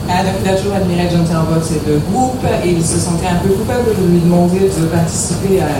Ah, 0.08 0.24
donc 0.24 0.34
il 0.42 0.50
a 0.50 0.56
toujours 0.56 0.74
admiré 0.74 1.08
John 1.10 1.24
Talbot 1.24 1.62
et 1.62 1.88
le 1.88 1.98
groupe 2.10 2.42
et 2.64 2.70
il 2.70 2.84
se 2.84 2.98
sentait 2.98 3.28
un 3.28 3.38
peu 3.38 3.54
coupable 3.54 3.94
de 3.94 4.06
lui 4.12 4.18
demander 4.18 4.58
de 4.58 4.86
participer 4.86 5.60
à, 5.60 5.70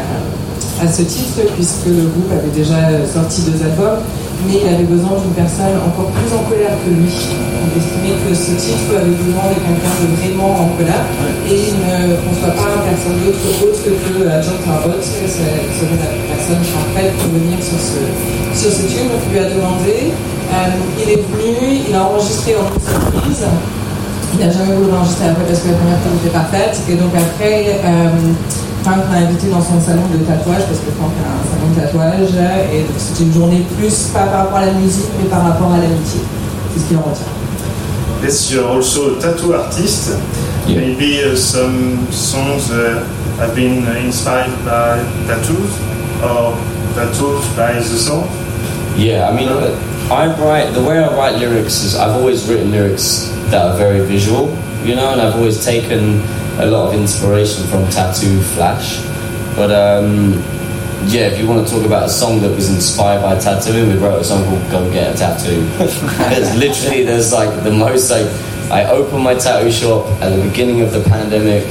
à 0.82 0.86
ce 0.86 1.02
titre 1.02 1.40
puisque 1.54 1.86
le 1.86 2.08
groupe 2.12 2.30
avait 2.32 2.54
déjà 2.54 3.06
sorti 3.06 3.42
deux 3.42 3.62
albums 3.64 4.00
mais 4.44 4.60
il 4.60 4.68
avait 4.68 4.84
besoin 4.84 5.16
d'une 5.16 5.32
personne 5.32 5.80
encore 5.80 6.12
plus 6.12 6.28
en 6.36 6.44
colère 6.44 6.76
que 6.84 6.92
lui. 6.92 7.08
Il 7.08 7.72
estimait 7.72 8.16
que 8.20 8.30
ce 8.36 8.52
titre 8.60 8.92
avait 8.92 9.16
besoin 9.16 9.48
de 9.48 9.58
quelqu'un 9.64 9.94
de 9.96 10.06
vraiment 10.20 10.52
en 10.52 10.68
colère 10.76 11.04
et 11.48 11.56
il 11.56 11.74
ne 11.80 12.20
conçoit 12.20 12.52
pas 12.52 12.84
personne 12.84 13.16
d'autre 13.24 13.40
autre 13.64 13.80
que 13.80 14.12
euh, 14.22 14.42
John 14.44 14.60
Talbot 14.60 15.00
que 15.00 15.24
ce 15.24 15.40
serait 15.40 15.96
la 15.98 16.12
personne 16.28 16.60
parfaite 16.60 17.16
pour 17.16 17.32
venir 17.32 17.56
sur 17.64 17.80
ce, 17.80 18.00
sur 18.52 18.70
ce 18.70 18.84
tube. 18.84 19.08
Donc 19.08 19.24
il 19.26 19.32
lui 19.32 19.40
a 19.40 19.48
demandé, 19.48 20.12
euh, 20.12 21.00
il 21.00 21.08
est 21.16 21.22
venu, 21.24 21.88
il 21.88 21.94
a 21.94 22.04
enregistré 22.04 22.54
en 22.60 22.68
surprise. 22.76 23.48
Il 24.34 24.44
n'a 24.44 24.52
jamais 24.52 24.76
voulu 24.76 24.92
enregistrer 24.92 25.32
après 25.32 25.44
parce 25.48 25.60
que 25.64 25.68
la 25.72 25.78
première 25.80 26.00
fois 26.04 26.12
était 26.20 26.34
parfaite. 26.34 26.76
Et 26.90 26.94
donc 26.94 27.12
après, 27.16 27.80
euh, 27.82 28.36
Frank 28.86 29.02
m'a 29.10 29.16
invité 29.16 29.48
dans 29.48 29.60
son 29.60 29.80
salon 29.84 30.02
de 30.14 30.18
tatouage 30.18 30.62
parce 30.62 30.78
que 30.78 30.92
Frank 30.94 31.10
a 31.18 31.26
un 31.26 31.42
salon 31.42 31.74
de 31.74 31.80
tatouage. 31.80 32.30
Et 32.72 32.82
donc 32.82 32.94
c'était 32.96 33.24
une 33.24 33.32
journée 33.34 33.66
plus, 33.76 34.12
pas 34.14 34.20
par 34.20 34.44
rapport 34.44 34.58
à 34.58 34.66
la 34.66 34.72
musique, 34.74 35.10
mais 35.18 35.28
par 35.28 35.42
rapport 35.42 35.72
à 35.72 35.78
l'amitié. 35.78 36.20
C'est 36.72 36.80
ce 36.80 36.84
qu'il 36.86 36.96
en 36.96 37.00
retient. 37.00 37.26
Yes, 38.22 38.48
you're 38.48 38.64
also 38.64 39.16
a 39.16 39.20
tattoo 39.20 39.54
artist. 39.54 40.12
Maybe 40.68 41.18
uh, 41.18 41.34
some 41.34 42.06
songs 42.12 42.70
uh, 42.70 43.02
have 43.40 43.56
been 43.56 43.88
uh, 43.88 44.06
inspired 44.06 44.54
by 44.64 45.02
tattoos 45.26 45.74
or 46.22 46.54
tattoos 46.94 47.44
by 47.56 47.80
the 47.80 47.98
song? 47.98 48.28
Yeah, 48.96 49.28
I 49.28 49.34
mean, 49.34 49.48
I 50.12 50.26
write 50.38 50.74
the 50.74 50.82
way 50.82 50.98
I 50.98 51.12
write 51.12 51.40
lyrics 51.40 51.82
is 51.82 51.96
I've 51.96 52.14
always 52.14 52.48
written 52.48 52.70
lyrics 52.70 53.32
that 53.50 53.66
are 53.66 53.76
very 53.76 54.06
visual, 54.06 54.56
you 54.84 54.94
know, 54.94 55.10
and 55.10 55.20
I've 55.20 55.34
always 55.34 55.64
taken 55.64 56.22
a 56.58 56.66
lot 56.66 56.88
of 56.88 57.00
inspiration 57.00 57.66
from 57.66 57.88
Tattoo 57.90 58.40
Flash. 58.40 59.04
But 59.56 59.70
um, 59.70 60.32
yeah, 61.08 61.28
if 61.28 61.38
you 61.38 61.46
want 61.46 61.66
to 61.66 61.72
talk 61.72 61.84
about 61.84 62.04
a 62.04 62.08
song 62.08 62.40
that 62.40 62.54
was 62.54 62.70
inspired 62.70 63.22
by 63.22 63.38
tattooing, 63.38 63.88
we 63.88 63.98
wrote 63.98 64.20
a 64.20 64.24
song 64.24 64.44
called 64.44 64.70
"Go 64.70 64.90
Get 64.92 65.14
a 65.14 65.18
Tattoo." 65.18 65.62
there's 65.78 66.56
literally 66.56 67.04
there's 67.04 67.32
like 67.32 67.62
the 67.62 67.70
most 67.70 68.10
like 68.10 68.26
I 68.70 68.86
opened 68.90 69.22
my 69.22 69.34
tattoo 69.34 69.70
shop 69.70 70.06
at 70.22 70.30
the 70.34 70.42
beginning 70.42 70.80
of 70.80 70.92
the 70.92 71.02
pandemic. 71.04 71.64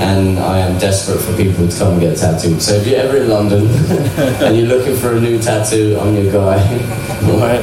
And 0.00 0.40
I 0.40 0.58
am 0.58 0.76
desperate 0.80 1.20
for 1.20 1.36
people 1.36 1.68
to 1.68 1.78
come 1.78 1.92
and 1.92 2.00
get 2.00 2.18
tattooed. 2.18 2.60
So 2.60 2.74
if 2.74 2.84
you're 2.84 2.98
ever 2.98 3.16
in 3.16 3.28
London 3.28 3.68
and 4.42 4.56
you're 4.56 4.66
looking 4.66 4.96
for 4.96 5.14
a 5.14 5.20
new 5.20 5.38
tattoo, 5.40 5.96
I'm 6.00 6.16
your 6.16 6.32
guy. 6.32 6.58
Alright. 7.30 7.62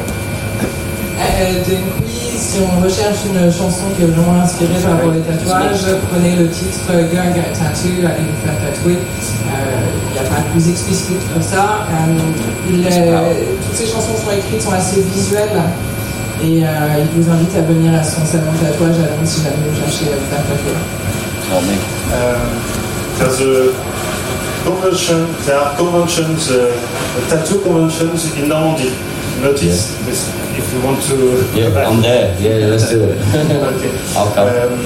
Si 2.42 2.58
on 2.60 2.82
recherche 2.82 3.20
une 3.30 3.52
chanson 3.52 3.86
qui 3.96 4.02
est 4.02 4.08
vraiment 4.08 4.42
inspirée 4.42 4.82
par 4.82 4.94
rapport 4.94 5.14
aux 5.14 5.22
tatouages, 5.22 5.86
prenez 6.10 6.36
le 6.36 6.50
titre 6.50 6.89
Girl 7.14 7.30
Get 7.36 7.54
Tattoo, 7.54 8.02
allez 8.02 8.26
vous 8.26 8.42
faire 8.44 8.58
tatouer. 8.58 8.98
Euh, 8.98 10.10
Il 10.10 10.14
n'y 10.14 10.20
a 10.20 10.24
pas 10.28 10.42
plus 10.52 10.68
explicite 10.68 11.22
que 11.34 11.39
ça. 11.42 11.86
Euh, 11.86 12.18
toutes 12.66 13.78
ces 13.78 13.86
chansons 13.86 14.18
sont 14.18 14.32
écrites, 14.36 14.62
sont 14.62 14.74
assez 14.74 15.02
visuelles. 15.02 15.62
Et 16.44 16.66
euh, 16.66 17.06
il 17.06 17.22
vous 17.22 17.30
invite 17.32 17.56
à 17.56 17.62
venir 17.62 17.94
à 17.94 18.04
son 18.04 18.26
salon 18.26 18.52
de 18.52 18.66
tatouage 18.66 18.98
à 18.98 19.14
Londres 19.14 19.24
si 19.24 19.44
jamais 19.44 19.62
vous 19.70 19.78
cherchez 19.80 20.06
à 20.10 20.18
vous 20.18 20.26
faire 20.34 20.42
tatouer. 20.50 20.82
There's 23.20 23.39
a 23.39 23.72
convention, 24.66 25.28
there 25.46 25.58
are 25.58 25.76
conventions, 25.78 26.50
uh, 26.50 26.74
tattoo 27.30 27.60
conventions 27.60 28.34
in 28.36 28.48
Normandy. 28.48 28.89
Notice 29.44 29.96
this 30.06 30.30
you 30.74 30.82
want 30.86 31.01
to. 31.03 31.15
Yeah, 31.55 31.88
I'm 31.88 32.01
there. 32.01 32.36
Yeah, 32.39 32.67
let's 32.67 32.89
do 32.89 33.03
it. 33.03 33.17
Ok. 33.19 33.84
I'll 34.17 34.32
come. 34.34 34.47
Euh, 34.47 34.78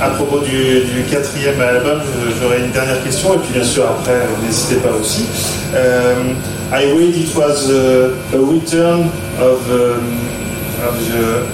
à 0.00 0.10
propos 0.10 0.40
du, 0.40 0.80
du 0.84 1.02
quatrième 1.10 1.58
album, 1.60 2.00
euh, 2.00 2.30
j'aurais 2.40 2.60
une 2.60 2.70
dernière 2.70 3.02
question 3.02 3.34
et 3.34 3.38
puis 3.38 3.52
bien 3.54 3.64
sûr 3.64 3.84
après 3.86 4.12
euh, 4.12 4.26
n'hésitez 4.44 4.76
pas 4.76 4.90
aussi. 4.92 5.24
Um, 5.74 6.36
I 6.72 6.92
read 6.92 7.16
it 7.16 7.34
was 7.34 7.70
uh, 7.70 8.12
a 8.34 8.38
return 8.38 9.08
of, 9.40 9.58
um, 9.70 10.18
of 10.86 10.98
the, 11.08 11.46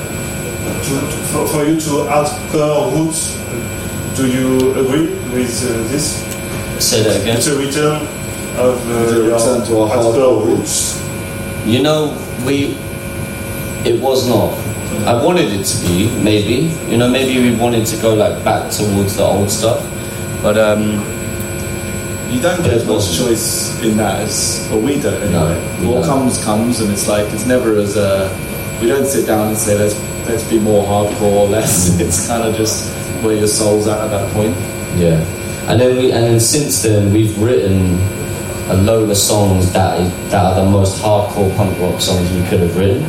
to, 0.82 1.00
to- 1.00 1.46
for, 1.46 1.64
you 1.64 1.76
to 1.80 2.04
hardcore 2.08 2.90
roots. 2.96 3.36
Do 4.16 4.26
you 4.26 4.72
agree 4.74 5.08
with 5.32 5.62
uh, 5.64 5.88
this? 5.92 6.24
Say 6.80 7.02
that 7.04 7.20
again. 7.22 7.36
It's 7.36 7.46
a 7.46 7.56
return 7.56 8.02
of 8.58 8.76
uh, 8.90 9.18
a 9.18 9.22
return 9.22 9.60
hardcore 9.88 10.44
roots. 10.46 11.00
You 11.64 11.82
know, 11.82 12.16
we. 12.44 12.71
It 13.84 14.00
was 14.00 14.28
not. 14.28 14.52
I 15.06 15.22
wanted 15.24 15.48
it 15.52 15.64
to 15.64 15.86
be, 15.86 16.10
maybe. 16.22 16.70
You 16.90 16.96
know, 16.98 17.08
maybe 17.10 17.50
we 17.50 17.56
wanted 17.56 17.86
to 17.86 17.96
go 18.00 18.14
like 18.14 18.44
back 18.44 18.70
towards 18.70 19.16
the 19.16 19.24
old 19.24 19.50
stuff, 19.50 19.80
but 20.42 20.56
um, 20.58 21.00
You 22.32 22.40
don't 22.40 22.62
get 22.62 22.72
as 22.72 22.86
much 22.86 23.16
choice 23.18 23.76
in 23.82 23.96
that 23.98 24.20
as, 24.20 24.66
or 24.72 24.80
we 24.80 25.00
don't 25.00 25.20
anyway. 25.22 25.58
we 25.80 25.86
what 25.88 26.06
don't. 26.06 26.20
comes 26.20 26.42
comes, 26.44 26.80
and 26.80 26.90
it's 26.90 27.06
like 27.08 27.26
it's 27.34 27.44
never 27.46 27.76
as 27.76 27.96
uh, 27.96 28.28
we 28.80 28.88
don't 28.88 29.04
sit 29.06 29.26
down 29.26 29.48
and 29.48 29.56
say 29.56 29.76
let's 29.76 29.96
let's 30.28 30.44
be 30.48 30.58
more 30.58 30.84
hardcore 30.84 31.32
or 31.44 31.48
less. 31.48 31.98
it's 32.00 32.26
kind 32.28 32.42
of 32.46 32.54
just 32.56 32.88
where 33.22 33.36
your 33.36 33.46
soul's 33.48 33.86
at 33.88 33.98
at 33.98 34.08
that 34.08 34.32
point. 34.32 34.56
yeah. 34.98 35.20
And 35.68 35.80
then 35.80 35.96
we, 35.96 36.10
and 36.12 36.24
then 36.24 36.40
since 36.40 36.82
then 36.82 37.12
we've 37.12 37.38
written 37.38 37.98
a 38.70 38.76
load 38.82 39.10
of 39.10 39.16
songs 39.16 39.72
that 39.72 39.98
that 40.30 40.42
are 40.44 40.64
the 40.64 40.70
most 40.70 41.02
hardcore 41.02 41.54
punk 41.56 41.78
rock 41.80 42.00
songs 42.00 42.30
we 42.32 42.42
could 42.48 42.60
have 42.60 42.76
written. 42.76 43.02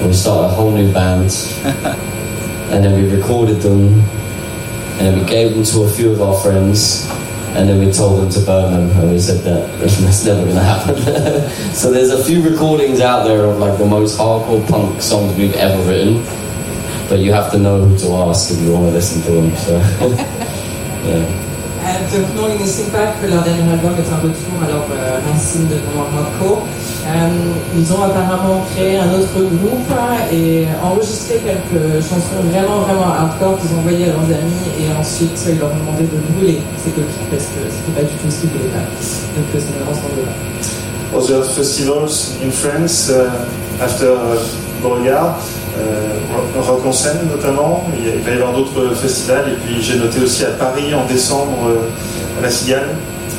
And 0.00 0.08
we 0.08 0.14
started 0.14 0.46
a 0.46 0.56
whole 0.56 0.70
new 0.70 0.90
band, 0.94 1.30
and 2.72 2.82
then 2.82 2.96
we 2.96 3.14
recorded 3.14 3.60
them, 3.60 4.00
and 4.96 5.00
then 5.00 5.18
we 5.18 5.26
gave 5.26 5.54
them 5.54 5.62
to 5.62 5.82
a 5.82 5.90
few 5.90 6.12
of 6.12 6.22
our 6.22 6.40
friends, 6.40 7.06
and 7.54 7.68
then 7.68 7.84
we 7.84 7.92
told 7.92 8.22
them 8.22 8.30
to 8.30 8.40
burn 8.40 8.72
them, 8.72 8.98
and 8.98 9.12
we 9.12 9.18
said 9.18 9.44
that 9.44 9.78
that's 9.78 10.24
never 10.24 10.42
going 10.42 10.56
to 10.56 10.62
happen. 10.62 10.96
so 11.74 11.90
there's 11.90 12.08
a 12.08 12.24
few 12.24 12.42
recordings 12.42 13.00
out 13.00 13.24
there 13.24 13.44
of 13.44 13.58
like 13.58 13.76
the 13.76 13.84
most 13.84 14.18
hardcore 14.18 14.66
punk 14.70 15.02
songs 15.02 15.36
we've 15.36 15.54
ever 15.56 15.82
written, 15.86 16.24
but 17.10 17.18
you 17.18 17.30
have 17.34 17.52
to 17.52 17.58
know 17.58 17.84
who 17.84 17.98
to 17.98 18.14
ask 18.24 18.50
if 18.50 18.58
you 18.62 18.72
want 18.72 18.86
to 18.86 18.92
listen 18.92 19.20
to 19.20 19.32
them. 19.32 19.54
So 19.56 19.76
yeah. 21.04 21.46
Donc 22.10 22.34
non, 22.36 22.48
Linkin 22.48 22.90
Park, 22.90 23.16
leur 23.28 23.42
dernier 23.42 23.70
album 23.70 23.92
est 23.98 24.12
un 24.12 24.16
retour 24.16 24.62
à 24.64 24.66
leur 24.66 24.86
racine 25.30 25.68
de 25.68 25.74
vraiment 25.74 26.08
hardcore. 26.16 26.66
Euh, 27.06 27.28
ils 27.76 27.92
ont 27.92 28.02
apparemment 28.02 28.62
créé 28.74 28.98
un 28.98 29.12
autre 29.14 29.40
groupe 29.62 29.88
hein, 29.90 30.16
et 30.30 30.66
enregistré 30.82 31.40
quelques 31.42 32.02
chansons 32.02 32.44
vraiment 32.52 32.80
vraiment 32.80 33.08
hardcore 33.08 33.58
qu'ils 33.58 33.74
ont 33.74 33.78
envoyées 33.80 34.04
à 34.04 34.08
leurs 34.08 34.24
amis 34.24 34.68
et 34.78 34.92
ensuite 34.98 35.32
ils 35.48 35.58
leur 35.58 35.72
ont 35.72 35.78
demandé 35.78 36.04
de 36.04 36.18
brûler 36.34 36.60
ces 36.76 36.90
copies 36.90 37.24
parce 37.30 37.44
que 37.44 37.60
c'était 37.70 38.00
pas 38.00 38.06
du 38.06 38.14
tout 38.14 38.30
ce 38.30 38.40
qu'ils 38.42 38.50
voulaient 38.50 38.70
faire. 38.70 38.84
Donc 39.36 39.46
euh, 39.54 39.58
ça 39.58 39.66
ne 39.80 39.88
ressemble 39.88 40.20
pas. 40.22 41.16
Other 41.16 41.42
festivals 41.42 42.36
in 42.44 42.50
France 42.50 43.10
uh, 43.10 43.82
after 43.82 44.12
uh, 44.12 44.38
Beauregard, 44.80 45.40
uh, 45.76 46.60
Rock 46.60 46.86
en 46.86 46.92
scène 46.92 47.28
notamment. 47.28 47.90
Il, 47.98 48.04
y 48.04 48.12
il 48.12 48.22
va 48.22 48.30
y 48.30 48.34
avoir 48.34 48.52
d'autres 48.52 48.94
festivals 48.94 49.50
et 49.50 49.56
puis 49.56 49.82
j'ai 49.82 49.98
noté 49.98 50.20
aussi 50.20 50.44
à 50.44 50.50
Paris 50.50 50.94
en 50.94 51.06
décembre 51.06 51.66
euh, 51.66 52.38
à 52.38 52.42
la 52.42 52.50
Cigale. 52.50 52.90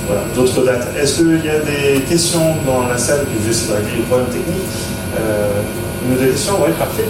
Voilà, 0.08 0.24
d'autres 0.36 0.64
dates. 0.66 0.88
Est-ce 1.00 1.18
qu'il 1.18 1.46
y 1.46 1.50
a 1.50 1.60
des 1.60 2.02
questions 2.02 2.56
dans 2.66 2.88
la 2.88 2.98
salle 2.98 3.26
je 3.46 3.52
sais 3.52 3.72
pas, 3.72 3.80
les 3.80 4.02
problèmes 4.04 4.28
techniques. 4.28 4.70
Euh, 5.18 5.62
une 6.06 6.16
ou 6.16 6.20
deux 6.20 6.32
questions 6.32 6.56
Oui, 6.64 6.72
parfait. 6.78 7.06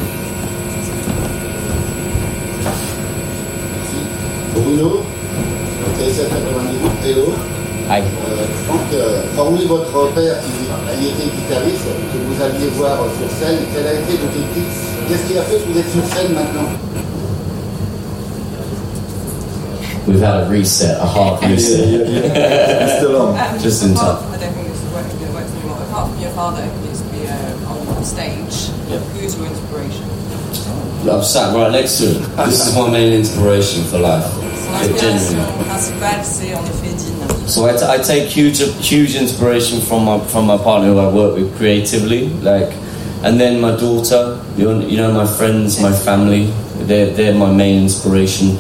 Bruno, 4.54 5.04
TSF 5.98 6.30
98, 6.30 7.10
hello. 7.10 7.34
Aïe. 7.90 8.04
Euh, 8.04 8.46
Franck, 8.68 8.80
euh, 8.94 9.22
hormis 9.38 9.66
votre 9.66 10.14
père 10.14 10.36
qui 10.40 10.90
a 10.90 10.94
été 10.94 11.24
guitariste, 11.36 11.86
que 12.12 12.18
vous 12.26 12.42
alliez 12.42 12.70
voir 12.76 12.98
sur 13.20 13.30
scène, 13.38 13.60
quel 13.74 13.88
a 13.88 13.94
été 13.94 14.14
le 14.14 14.28
déclic 14.32 14.68
Qu'est-ce 15.08 15.32
qui 15.32 15.38
a 15.38 15.42
fait 15.44 15.58
que 15.58 15.72
vous 15.72 15.80
êtes 15.80 15.92
sur 15.92 16.06
scène 16.06 16.34
maintenant? 16.34 16.70
We've 20.08 20.20
had 20.20 20.44
a 20.44 20.50
reset, 20.50 21.00
a 21.00 21.06
hard 21.06 21.44
reset. 21.44 21.80
It's 21.80 22.98
still 22.98 23.22
on. 23.22 23.60
Just 23.60 23.84
in 23.84 23.94
time. 23.94 24.18
I 24.32 24.38
don't 24.38 24.54
think 24.54 24.68
this 24.68 24.82
is 24.84 24.92
working, 24.94 25.22
it 25.22 25.34
works 25.34 25.52
anymore. 25.54 25.78
Apart 25.78 26.10
from 26.10 26.20
your 26.20 26.32
your 26.32 26.36
father 26.36 26.62
who 26.64 26.90
used 26.90 27.04
to 27.06 27.12
be 27.12 27.28
uh, 27.28 27.96
on 27.98 28.04
stage. 28.04 28.72
Who's 29.14 29.38
your 29.38 29.48
inspiration? 29.48 30.06
I'm 31.10 31.24
sat 31.24 31.54
right 31.56 31.72
next 31.72 31.98
to 32.00 32.06
him. 32.14 32.36
This 32.48 32.68
is 32.68 32.76
my 32.76 32.90
main 32.90 33.14
inspiration 33.14 33.84
for 33.86 34.00
life. 34.00 34.24
Son 34.26 34.42
Like, 34.74 34.90
inspiration 34.92 35.36
genuinely. 35.36 35.64
principale, 35.66 36.24
c'est 36.24 36.54
en 36.54 36.64
effet 36.64 36.96
Dean. 36.98 37.48
So 37.48 37.66
I, 37.66 37.74
t- 37.76 37.86
I 37.86 37.98
take 37.98 38.28
huge 38.30 38.60
huge 38.80 39.16
inspiration 39.16 39.82
from 39.82 40.06
my 40.06 40.20
from 40.20 40.46
my 40.48 40.58
partner 40.58 40.90
who 40.94 41.00
I 41.00 41.12
work 41.14 41.36
with 41.36 41.56
creatively, 41.58 42.30
like, 42.42 42.72
and 43.24 43.40
then 43.40 43.60
my 43.60 43.76
daughter. 43.76 44.40
You 44.58 44.66
know, 44.66 44.80
you 44.88 44.98
know 44.98 45.12
my 45.12 45.26
friends, 45.28 45.80
my 45.82 45.92
family. 45.92 46.52
They're 46.88 47.12
they're 47.14 47.34
my 47.36 47.52
main 47.52 47.84
inspiration. 47.84 48.58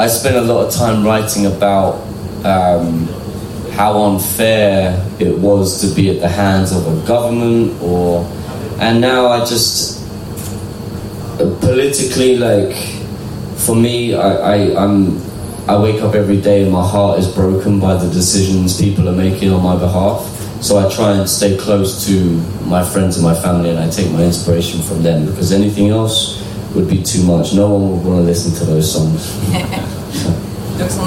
I 0.00 0.06
spent 0.06 0.34
a 0.34 0.40
lot 0.40 0.66
of 0.66 0.72
time 0.72 1.04
writing 1.04 1.44
about 1.44 1.96
um, 2.42 3.06
how 3.72 4.00
unfair 4.04 4.96
it 5.20 5.38
was 5.38 5.82
to 5.82 5.94
be 5.94 6.08
at 6.08 6.20
the 6.20 6.28
hands 6.28 6.72
of 6.72 6.86
a 6.86 7.06
government, 7.06 7.78
or 7.82 8.24
and 8.80 9.02
now 9.02 9.26
I 9.26 9.40
just 9.40 10.00
politically 11.36 12.38
like 12.38 12.74
for 13.56 13.76
me 13.76 14.14
I, 14.14 14.30
I 14.54 14.82
I'm 14.82 15.20
I 15.68 15.78
wake 15.78 16.00
up 16.00 16.14
every 16.14 16.40
day 16.40 16.62
and 16.62 16.72
my 16.72 16.88
heart 16.88 17.18
is 17.18 17.28
broken 17.28 17.78
by 17.78 17.92
the 17.92 18.08
decisions 18.10 18.80
people 18.80 19.06
are 19.06 19.14
making 19.14 19.52
on 19.52 19.62
my 19.62 19.76
behalf. 19.76 20.24
So 20.62 20.78
I 20.78 20.90
try 20.90 21.12
and 21.12 21.28
stay 21.28 21.58
close 21.58 22.06
to 22.06 22.40
my 22.64 22.82
friends 22.82 23.18
and 23.18 23.26
my 23.26 23.34
family 23.34 23.68
and 23.68 23.78
I 23.78 23.90
take 23.90 24.10
my 24.12 24.24
inspiration 24.24 24.80
from 24.80 25.02
them 25.02 25.26
because 25.26 25.52
anything 25.52 25.90
else 25.90 26.39
would 26.74 26.88
be 26.88 27.02
too 27.02 27.22
much 27.24 27.54
no 27.54 27.68
one 27.68 27.90
would 27.90 28.04
want 28.04 28.18
to 28.20 28.26
listen 28.26 28.52
to 28.52 28.64
those 28.64 28.90
songs 28.90 29.36
Donc 30.80 30.88
son, 30.88 31.06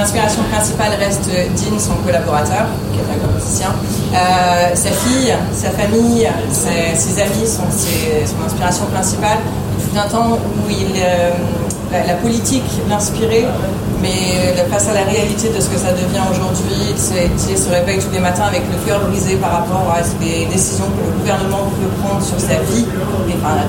inspiration 0.00 0.42
principale, 0.50 0.92
reste 0.98 1.28
Dean, 1.28 1.78
son 1.78 1.94
collaborateur, 2.06 2.64
qui 2.90 3.00
est 3.00 3.02
un. 3.02 3.74
Euh, 4.14 4.74
sa 4.74 4.90
fille, 4.90 5.34
sa 5.52 5.70
famille, 5.70 6.26
ses, 6.50 7.20
amis 7.20 7.46
sont 7.46 7.68
son 7.68 8.46
inspiration 8.46 8.86
principale. 8.86 9.38
Il 9.78 9.84
fut 9.84 9.98
un 9.98 10.08
temps 10.08 10.30
où 10.32 10.70
euh, 10.70 11.30
la 12.06 12.14
politique 12.14 12.64
l'inspirait, 12.88 13.44
mais 14.00 14.54
face 14.70 14.88
à 14.88 14.94
la 14.94 15.04
réalité 15.04 15.48
de 15.48 15.60
ce 15.60 15.68
que 15.68 15.78
ça 15.78 15.92
devient 15.92 16.24
aujourd'hui, 16.30 16.90
il 16.90 16.98
se, 16.98 17.14
il 17.50 17.58
se 17.58 17.70
réveille 17.70 17.98
tous 17.98 18.10
les 18.12 18.20
matins 18.20 18.44
avec 18.44 18.62
le 18.70 18.76
cœur 18.86 19.00
brisé 19.06 19.36
par 19.36 19.52
rapport 19.52 19.86
à 19.94 20.02
des 20.22 20.46
décisions 20.46 20.86
que 20.86 21.04
le 21.04 21.12
gouvernement 21.18 21.70
peut 21.78 21.90
prendre 22.02 22.22
sur 22.22 22.38
sa 22.40 22.58
vie, 22.70 22.86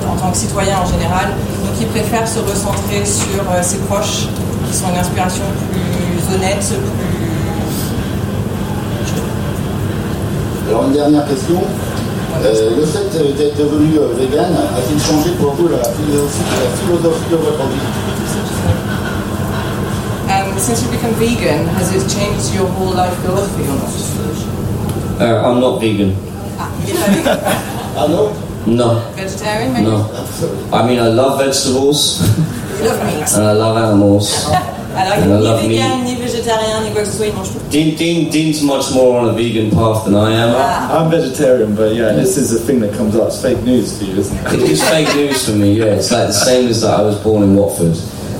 en 0.08 0.16
tant 0.16 0.30
que 0.30 0.36
citoyen 0.36 0.78
en 0.80 0.86
général. 0.86 1.28
Donc 1.64 1.74
il 1.80 1.86
préfère 1.88 2.26
se 2.26 2.38
recentrer 2.40 3.04
sur 3.04 3.40
euh, 3.50 3.62
ses 3.62 3.78
proches, 3.88 4.28
qui 4.68 4.76
sont 4.76 4.88
une 4.92 4.98
inspiration 4.98 5.44
plus 5.70 6.34
honnête, 6.34 6.64
plus 6.64 7.36
Alors 10.68 10.84
une 10.86 10.92
dernière 10.92 11.26
question. 11.26 11.62
Euh, 12.44 12.76
le 12.76 12.84
fait 12.84 13.08
d'être 13.38 13.56
devenu 13.56 13.98
euh, 13.98 14.12
vegan 14.18 14.52
a-t-il 14.76 15.00
changé 15.00 15.30
pour 15.40 15.54
vous 15.54 15.68
la 15.68 15.78
philosophie, 15.78 16.44
la 16.52 16.70
philosophie 16.76 17.30
de 17.30 17.36
votre 17.36 17.64
vie? 17.70 18.45
Since 20.66 20.82
you've 20.82 20.92
become 20.92 21.14
vegan, 21.14 21.66
has 21.78 21.92
it 21.94 22.02
changed 22.10 22.54
your 22.54 22.66
whole 22.74 22.92
life 22.92 23.14
philosophy 23.22 23.62
or 23.62 23.76
not? 23.78 23.94
uh, 25.22 25.48
I'm 25.48 25.60
not 25.60 25.80
vegan 25.80 26.14
Ah, 26.58 26.68
il 26.84 26.90
est 26.90 26.98
pas 26.98 27.10
vegan. 27.12 27.38
Ah 27.96 28.06
non 28.08 28.32
no 28.66 29.00
Vegetarian, 29.16 29.72
maybe? 29.72 29.86
no 29.86 30.04
I 30.72 30.82
mean 30.86 30.98
I 30.98 31.08
love 31.08 31.38
vegetables 31.38 32.20
You 32.78 32.88
love 32.88 33.00
meat. 33.06 33.28
and 33.34 33.44
I 33.44 33.52
love 33.52 33.76
animals 33.76 34.46
Alors, 34.96 35.12
And 35.22 35.30
I 35.34 35.38
love 35.38 35.60
ni 35.62 35.68
meat. 35.68 35.78
vegan, 35.82 36.04
ni 36.04 36.14
végétarien, 36.16 36.80
ni 36.82 36.90
quoi 36.90 37.02
que 37.02 37.08
ce 37.08 37.16
soit, 37.18 37.26
il 37.26 37.34
mange 37.34 37.48
tout. 37.52 37.60
Dean, 37.70 37.94
Dean, 37.98 38.30
Dean's 38.30 38.62
much 38.62 38.90
more 38.94 39.18
on 39.20 39.28
a 39.28 39.32
vegan 39.32 39.70
path 39.70 40.04
than 40.06 40.14
I 40.16 40.32
am. 40.32 40.56
I'm 40.90 41.10
vegetarian, 41.10 41.74
but 41.74 41.94
yeah, 41.94 42.12
this 42.16 42.38
is 42.38 42.54
a 42.54 42.58
thing 42.58 42.80
that 42.80 42.94
comes 42.96 43.14
up. 43.14 43.28
It's 43.28 43.42
fake 43.42 43.62
news 43.62 43.98
for 43.98 44.04
you, 44.04 44.16
isn't 44.20 44.34
it? 44.34 44.70
It's 44.70 44.82
fake 44.88 45.14
news 45.14 45.44
for 45.44 45.52
me, 45.52 45.74
yeah. 45.74 45.96
It's 46.00 46.10
like 46.10 46.28
the 46.28 46.32
same 46.32 46.68
as 46.70 46.80
that 46.80 46.98
I 46.98 47.02
was 47.02 47.16
born 47.16 47.42
in 47.42 47.54
Watford. 47.54 47.94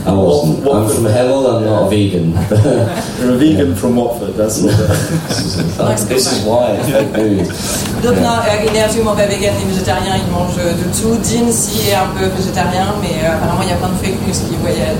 I 0.06 0.12
wasn't. 0.12 0.62
I'm 0.68 0.86
from 0.88 1.04
Hemel, 1.04 1.42
I'm 1.50 1.64
not 1.64 1.86
a 1.86 1.90
vegan. 1.90 2.30
You're 3.18 3.34
a 3.34 3.38
vegan 3.38 3.74
from 3.74 3.96
Watford, 3.96 4.34
that's 4.34 4.62
what 4.62 4.76
this 6.08 6.30
is 6.30 6.46
why 6.46 6.78
it's 6.78 6.88
fake 6.88 7.12
news. 7.16 7.48
Donc 8.02 8.16
non, 8.22 8.38
euh, 8.38 8.66
il 8.66 8.72
n'est 8.72 8.82
absolument 8.82 9.16
pas 9.16 9.26
vegan 9.26 9.52
ni 9.58 9.64
végétarien, 9.72 10.14
il 10.14 10.30
mange 10.30 10.54
de 10.54 10.86
tout. 10.94 11.16
Dean, 11.16 11.50
si, 11.50 11.90
est 11.90 11.94
un 11.94 12.06
peu 12.16 12.26
végétarien, 12.26 12.94
mais 13.02 13.18
euh, 13.24 13.34
apparemment 13.34 13.62
il 13.64 13.68
y 13.68 13.72
a 13.72 13.76
plein 13.76 13.88
de 13.88 13.94
fake 13.94 14.20
news 14.24 14.38
qui 14.48 14.56
voyagent. 14.62 14.96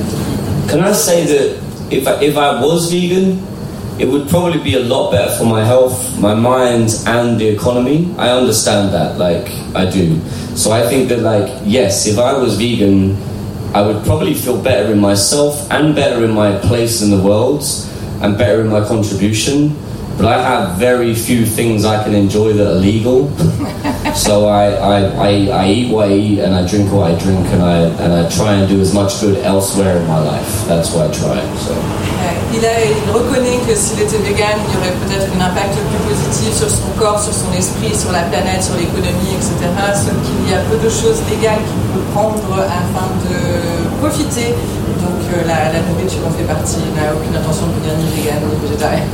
Can 0.68 0.84
I 0.84 0.92
say 0.92 1.24
that 1.26 1.66
if 1.90 2.08
I, 2.08 2.24
if 2.24 2.36
I 2.36 2.60
was 2.60 2.90
vegan, 2.90 3.38
it 4.00 4.08
would 4.08 4.28
probably 4.28 4.58
be 4.58 4.74
a 4.74 4.80
lot 4.80 5.12
better 5.12 5.30
for 5.38 5.44
my 5.44 5.64
health, 5.64 6.18
my 6.18 6.34
mind, 6.34 6.90
and 7.06 7.38
the 7.38 7.46
economy. 7.48 8.12
I 8.18 8.30
understand 8.30 8.92
that, 8.92 9.18
like, 9.18 9.48
I 9.74 9.88
do. 9.88 10.18
So 10.56 10.72
I 10.72 10.82
think 10.88 11.08
that, 11.10 11.20
like, 11.20 11.48
yes, 11.64 12.06
if 12.06 12.18
I 12.18 12.34
was 12.34 12.58
vegan, 12.58 13.16
I 13.76 13.82
would 13.82 14.06
probably 14.06 14.32
feel 14.32 14.56
better 14.62 14.90
in 14.90 14.98
myself 14.98 15.70
and 15.70 15.94
better 15.94 16.24
in 16.24 16.30
my 16.30 16.56
place 16.60 17.02
in 17.02 17.10
the 17.10 17.22
world 17.22 17.62
and 18.22 18.38
better 18.38 18.62
in 18.62 18.68
my 18.68 18.82
contribution. 18.82 19.76
But 20.16 20.26
I 20.32 20.38
have 20.40 20.78
very 20.78 21.14
few 21.14 21.44
things 21.44 21.84
I 21.84 22.02
can 22.02 22.14
enjoy 22.14 22.54
that 22.54 22.66
are 22.66 22.80
legal. 22.80 23.28
so 24.16 24.46
I, 24.48 24.72
I, 24.72 24.98
I, 25.28 25.30
I 25.52 25.64
eat 25.68 25.92
what 25.92 26.08
I 26.08 26.14
eat 26.14 26.38
and 26.40 26.54
I 26.56 26.64
drink 26.66 26.90
what 26.90 27.10
I 27.12 27.14
drink 27.20 27.44
and 27.52 27.62
I, 27.62 27.78
and 28.00 28.12
I 28.14 28.22
try 28.30 28.54
and 28.56 28.64
do 28.66 28.80
as 28.80 28.94
much 28.94 29.20
good 29.20 29.36
elsewhere 29.44 29.98
in 30.00 30.06
my 30.08 30.18
life. 30.18 30.48
That's 30.68 30.88
what 30.94 31.10
I 31.10 31.12
try. 31.12 31.36
So. 31.60 31.74
Il, 32.56 32.64
a- 32.64 32.80
il 32.88 33.10
reconnaît 33.12 33.60
que 33.68 33.74
s'il 33.76 34.00
était 34.00 34.16
vegan, 34.24 34.56
il 34.56 34.72
y 34.72 34.76
aurait 34.80 34.96
peut-être 35.04 35.28
un 35.36 35.42
impact 35.44 35.76
plus 35.76 36.00
positif 36.08 36.48
sur 36.56 36.70
son 36.70 36.88
corps, 36.96 37.20
sur 37.20 37.34
son 37.34 37.52
esprit, 37.52 37.92
sur 37.92 38.10
la 38.12 38.22
planète, 38.32 38.62
sur 38.64 38.72
l'économie, 38.80 39.36
etc. 39.36 39.68
Sauf 39.92 40.16
qu'il 40.24 40.48
y 40.48 40.54
a 40.56 40.64
peu 40.64 40.78
de 40.80 40.88
choses 40.88 41.20
légales 41.28 41.60
qu'il 41.60 41.82
peut 41.92 42.06
prendre 42.16 42.40
afin 42.64 43.12
de 43.28 43.36
profiter. 44.00 44.56
Donc 45.04 45.20
euh, 45.36 45.44
la, 45.44 45.68
la 45.76 45.84
nourriture 45.92 46.24
en 46.24 46.32
fait 46.32 46.48
partie. 46.48 46.80
Il 46.80 46.96
n'a 46.96 47.12
aucune 47.12 47.36
intention 47.36 47.68
de 47.68 47.76
devenir 47.84 48.00
ni 48.00 48.08
vegan 48.16 48.40
ni 48.48 48.56
végétarien. 48.64 49.04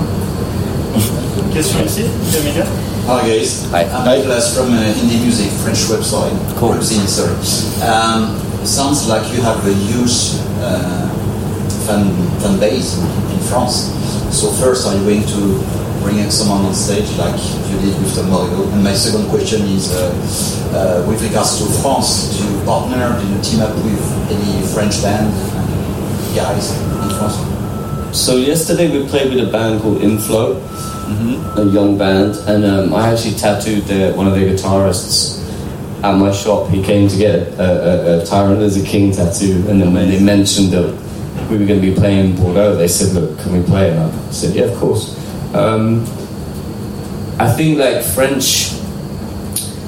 Question 0.93 1.85
ici, 1.87 2.05
Emilia 2.37 2.67
Hi 3.09 3.25
guys. 3.25 3.65
Hi. 3.73 3.89
I'm 3.89 4.05
Nicholas 4.05 4.55
from 4.55 4.69
uh, 4.77 4.95
Indie 5.01 5.25
Music, 5.25 5.49
French 5.65 5.89
website. 5.89 6.37
Cool. 6.61 6.77
Webzine, 6.77 7.09
sorry. 7.09 7.33
Um, 7.81 8.37
sounds 8.65 9.09
like 9.09 9.25
you 9.33 9.41
have 9.41 9.59
a 9.67 9.73
huge 9.73 10.37
uh, 10.61 11.09
fan, 11.89 12.13
fan 12.45 12.61
base 12.61 13.01
in 13.01 13.41
France. 13.49 13.89
So 14.37 14.53
first, 14.61 14.87
are 14.87 14.95
you 14.95 15.03
going 15.03 15.27
to 15.33 15.59
bring 16.05 16.21
someone 16.31 16.61
on 16.67 16.75
stage 16.75 17.09
like 17.17 17.41
you 17.73 17.81
did 17.81 17.97
with 17.99 18.15
Tom 18.15 18.29
Morello? 18.29 18.69
And 18.71 18.85
my 18.85 18.93
second 18.95 19.29
question 19.31 19.63
is, 19.73 19.91
uh, 19.97 20.13
uh, 20.77 21.09
with 21.09 21.23
regards 21.25 21.59
to 21.59 21.65
France, 21.81 22.37
do 22.37 22.45
you 22.45 22.65
partner, 22.65 23.19
do 23.19 23.25
you 23.33 23.41
team 23.43 23.61
up 23.65 23.75
with 23.83 24.05
any 24.29 24.61
French 24.77 25.01
band 25.03 25.33
guys 26.37 26.71
in 26.77 27.11
France? 27.17 27.41
So 28.13 28.37
yesterday 28.37 28.93
we 28.93 29.09
played 29.09 29.33
with 29.33 29.49
a 29.49 29.51
band 29.51 29.81
called 29.81 30.03
Inflow, 30.03 30.61
a 31.59 31.65
young 31.65 31.99
band, 31.99 32.37
and 32.49 32.65
um, 32.65 32.95
I 32.95 33.13
actually 33.13 33.35
tattooed 33.35 33.85
their, 33.85 34.15
one 34.15 34.27
of 34.27 34.35
their 34.35 34.49
guitarists 34.53 35.43
at 36.03 36.17
my 36.17 36.33
shop. 36.33 36.69
He 36.69 36.83
came 36.83 37.09
to 37.09 37.17
get 37.17 37.49
a, 37.59 38.19
a, 38.19 38.23
a 38.23 38.27
Tyrant 38.27 38.61
as 38.61 38.77
a 38.77 38.85
King 38.87 39.13
tattoo, 39.13 39.65
and 39.69 39.81
then 39.81 39.93
when 39.95 40.09
they 40.09 40.21
mentioned 40.23 40.73
that 40.73 40.93
we 41.51 41.59
were 41.59 41.67
going 41.67 41.81
to 41.81 41.91
be 41.91 41.95
playing 41.95 42.37
Bordeaux, 42.37 42.77
they 42.77 42.89
said, 42.89 43.15
"Look, 43.15 43.39
can 43.41 43.53
we 43.53 43.63
play?" 43.65 43.91
And 43.91 44.01
I 44.01 44.31
said, 44.31 44.55
"Yeah, 44.55 44.65
of 44.65 44.79
course." 44.79 45.17
Um, 45.55 46.03
I 47.39 47.51
think 47.53 47.79
like 47.79 48.05
French. 48.05 48.79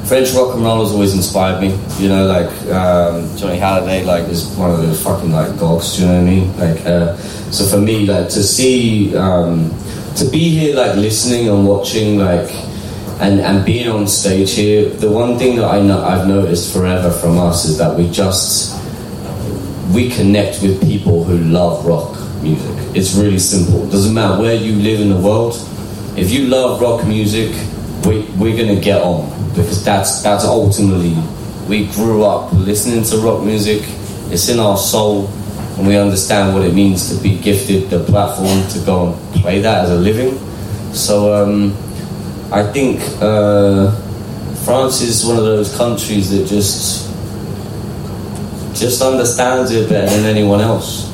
French 0.05 0.33
rock 0.35 0.55
and 0.55 0.62
roll 0.62 0.85
has 0.85 0.93
always 0.93 1.14
inspired 1.14 1.62
me. 1.62 1.68
You 1.99 2.11
know, 2.11 2.27
like 2.27 2.51
um, 2.70 3.35
Johnny 3.39 3.57
Halliday, 3.57 4.05
like 4.05 4.29
is 4.29 4.45
one 4.59 4.70
of 4.70 4.77
those 4.77 5.03
fucking 5.03 5.33
like 5.33 5.59
gods. 5.59 5.97
Do 5.97 6.03
you 6.03 6.09
know 6.09 6.14
what 6.14 6.20
I 6.20 6.31
mean? 6.31 6.57
Like, 6.59 6.85
uh, 6.85 7.16
so 7.51 7.64
for 7.64 7.81
me, 7.83 8.05
like 8.05 8.29
to 8.29 8.43
see, 8.43 9.16
um, 9.16 9.70
to 10.16 10.24
be 10.30 10.50
here, 10.50 10.76
like 10.76 10.96
listening 10.96 11.48
and 11.48 11.66
watching, 11.66 12.18
like, 12.18 12.50
and 13.20 13.40
and 13.40 13.64
being 13.64 13.88
on 13.88 14.06
stage 14.06 14.52
here. 14.54 14.88
The 14.88 15.10
one 15.10 15.38
thing 15.38 15.56
that 15.56 15.70
I 15.70 15.80
know 15.80 16.02
I've 16.02 16.26
noticed 16.26 16.72
forever 16.72 17.10
from 17.10 17.38
us 17.38 17.64
is 17.64 17.78
that 17.78 17.96
we 17.96 18.10
just 18.10 18.74
we 19.94 20.10
connect 20.10 20.62
with 20.62 20.82
people 20.82 21.24
who 21.24 21.38
love 21.38 21.84
rock 21.86 22.18
music. 22.42 22.96
It's 22.96 23.14
really 23.14 23.38
simple. 23.38 23.86
It 23.86 23.90
doesn't 23.90 24.14
matter 24.14 24.40
where 24.40 24.54
you 24.54 24.74
live 24.74 25.00
in 25.00 25.08
the 25.08 25.20
world. 25.20 25.54
If 26.16 26.30
you 26.30 26.46
love 26.46 26.80
rock 26.80 27.06
music, 27.06 27.50
we, 28.06 28.22
we're 28.36 28.56
gonna 28.56 28.80
get 28.80 29.02
on 29.02 29.30
because 29.50 29.84
that's 29.84 30.22
that's 30.22 30.44
ultimately 30.44 31.16
we 31.68 31.86
grew 31.88 32.24
up 32.24 32.52
listening 32.52 33.04
to 33.04 33.18
rock 33.18 33.42
music. 33.42 33.82
It's 34.32 34.48
in 34.48 34.58
our 34.58 34.76
soul, 34.76 35.28
and 35.77 35.87
we 35.87 35.97
understand 35.97 36.55
what 36.55 36.64
it 36.64 36.75
means 36.75 37.14
to 37.14 37.22
be 37.22 37.39
gifted 37.39 37.91
the 37.91 38.03
platform 38.05 38.66
to 38.68 38.79
go 38.87 39.12
and 39.12 39.35
play 39.43 39.61
that 39.61 39.85
as 39.85 39.91
a 39.91 39.97
living. 39.97 40.39
So 40.95 41.35
um, 41.35 41.72
I 42.53 42.62
think 42.72 43.01
uh, 43.20 43.91
France 44.64 45.01
is 45.01 45.25
one 45.27 45.37
of 45.37 45.45
those 45.45 45.77
countries 45.77 46.31
that 46.31 46.47
just 46.47 47.11
just 48.75 49.03
understands 49.03 49.70
it 49.70 49.89
better 49.89 50.09
than 50.16 50.25
anyone 50.25 50.61
else, 50.61 51.11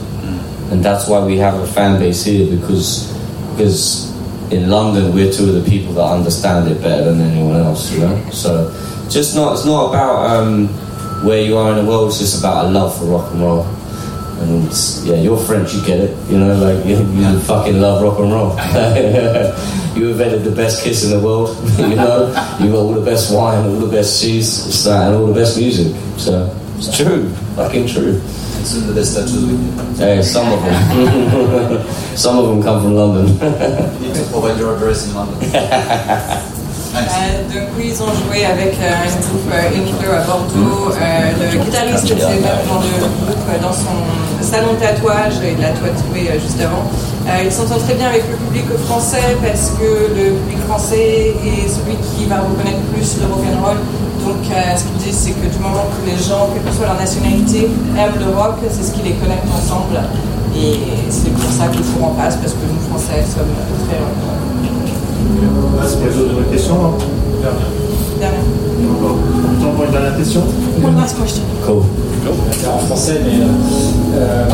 and 0.71 0.83
that's 0.83 1.09
why 1.09 1.25
we 1.25 1.37
have 1.39 1.55
a 1.55 1.67
fan 1.67 1.99
base 1.99 2.25
here 2.25 2.57
because 2.57 3.11
because 3.53 4.11
in 4.53 4.69
London, 4.69 5.15
we're 5.15 5.33
two 5.33 5.49
of 5.49 5.63
the 5.63 5.71
people 5.71 5.93
that 5.95 6.05
understand 6.05 6.69
it 6.69 6.83
better 6.83 7.05
than 7.05 7.21
anyone 7.21 7.57
else, 7.57 7.93
you 7.93 8.01
know. 8.01 8.31
So, 8.31 8.71
just 9.09 9.35
not 9.35 9.53
it's 9.55 9.65
not 9.65 9.91
about 9.91 10.27
um, 10.31 10.69
where 11.25 11.43
you 11.43 11.57
are 11.57 11.71
in 11.71 11.85
the 11.85 11.91
world. 11.91 12.09
It's 12.09 12.19
just 12.19 12.41
about 12.41 12.67
a 12.67 12.69
love 12.69 12.99
for 12.99 13.05
rock 13.05 13.33
and 13.33 13.41
roll. 13.41 13.80
And 14.41 14.73
yeah, 15.05 15.17
you're 15.17 15.37
French, 15.37 15.75
you 15.75 15.85
get 15.85 16.01
it. 16.01 16.31
You 16.31 16.39
know, 16.39 16.55
like 16.57 16.85
you, 16.91 16.97
you 16.97 17.41
fucking 17.41 17.81
love 17.81 18.03
rock 18.03 18.19
and 18.19 18.33
roll. 18.33 18.51
you 19.97 20.11
invented 20.11 20.45
the 20.45 20.53
best 20.55 20.83
kiss 20.83 21.05
in 21.05 21.11
the 21.11 21.25
world. 21.25 21.57
You 21.81 21.97
know, 21.97 22.29
you 22.61 22.71
got 22.71 22.77
all 22.77 22.93
the 22.95 23.05
best 23.05 23.35
wine, 23.35 23.67
all 23.67 23.77
the 23.77 23.91
best 23.91 24.21
cheese, 24.21 24.87
and 24.87 25.15
all 25.15 25.27
the 25.27 25.35
best 25.35 25.59
music. 25.59 25.95
So 26.17 26.55
it's 26.77 26.97
true, 26.97 27.29
fucking 27.57 27.89
true. 27.89 28.21
And 28.21 28.67
soon 28.67 28.87
the 28.87 28.95
best 28.95 29.17
tattoos 29.17 29.45
with 29.45 29.99
you. 29.99 30.07
Yeah, 30.07 30.23
some 30.23 30.53
of 30.53 30.63
them. 30.63 32.17
some 32.17 32.39
of 32.39 32.49
them 32.49 32.63
come 32.63 32.83
from 32.83 32.95
London. 32.95 33.27
You 34.01 34.09
need 34.09 34.15
to 34.15 34.31
provide 34.31 34.59
your 34.59 34.77
address 34.77 35.07
in 35.09 35.15
London. 35.15 36.57
Euh, 36.91 37.47
donc 37.47 37.69
oui, 37.79 37.93
ils 37.95 38.03
ont 38.03 38.11
joué 38.27 38.45
avec 38.45 38.75
euh, 38.75 38.91
un 38.91 39.21
groupe 39.23 39.47
euh, 39.53 40.19
à 40.19 40.27
Bordeaux. 40.27 40.91
Euh, 40.91 41.53
le 41.53 41.59
guitariste 41.59 42.05
était 42.11 42.27
même 42.27 42.67
dans 42.67 42.83
le 42.83 42.99
groupe, 42.99 43.63
dans 43.63 43.73
son 43.73 43.95
salon 44.43 44.75
de 44.75 44.81
tatouage, 44.81 45.35
il 45.43 45.61
l'a 45.63 45.71
tatoué 45.71 46.35
juste 46.43 46.59
avant. 46.61 46.91
Euh, 47.29 47.45
il 47.45 47.53
s'entend 47.53 47.79
très 47.79 47.95
bien 47.95 48.09
avec 48.09 48.25
le 48.29 48.37
public 48.37 48.65
français 48.87 49.37
parce 49.41 49.71
que 49.79 49.87
le 50.19 50.35
public 50.43 50.59
français 50.67 51.37
est 51.47 51.69
celui 51.69 51.95
qui 52.11 52.27
va 52.27 52.41
reconnaître 52.43 52.83
plus 52.93 53.19
le 53.23 53.27
rock'n'roll. 53.33 53.79
Donc 54.27 54.43
ce 54.45 54.83
qu'ils 54.85 54.97
disent, 54.99 55.17
c'est 55.17 55.33
que 55.33 55.47
du 55.47 55.59
moment 55.63 55.87
que 55.95 56.11
les 56.11 56.19
gens, 56.19 56.51
quelle 56.53 56.65
que 56.67 56.75
soit 56.77 56.87
leur 56.87 56.99
nationalité, 56.99 57.71
aiment 57.97 58.19
le 58.19 58.35
rock, 58.37 58.57
c'est 58.69 58.83
ce 58.85 58.93
qui 58.93 59.03
les 59.03 59.15
connecte 59.15 59.47
ensemble. 59.49 59.97
Et 60.59 60.77
c'est 61.09 61.31
pour 61.33 61.51
ça 61.51 61.69
que 61.71 61.79
le 61.79 61.85
courant 61.85 62.13
passe, 62.19 62.37
parce 62.37 62.53
que 62.53 62.67
nous, 62.69 62.83
Français, 62.91 63.23
sommes 63.25 63.55
très. 63.87 63.97
Est-ce 65.83 65.97
qu'il 65.97 66.07
y 66.07 66.09
a 66.09 66.13
d'autres 66.13 66.51
questions 66.51 66.75
Dernière. 68.21 68.41
Temps 69.61 69.71
pour 69.77 69.85
une 69.85 69.91
dernière 69.93 70.17
question 70.17 70.43
One 70.85 70.97
last 70.97 71.17
question. 71.21 71.43
Cool. 71.67 71.83
en 72.69 72.79
français, 72.87 73.21
mais 73.25 73.41
euh, 73.43 73.47
euh, 74.17 74.45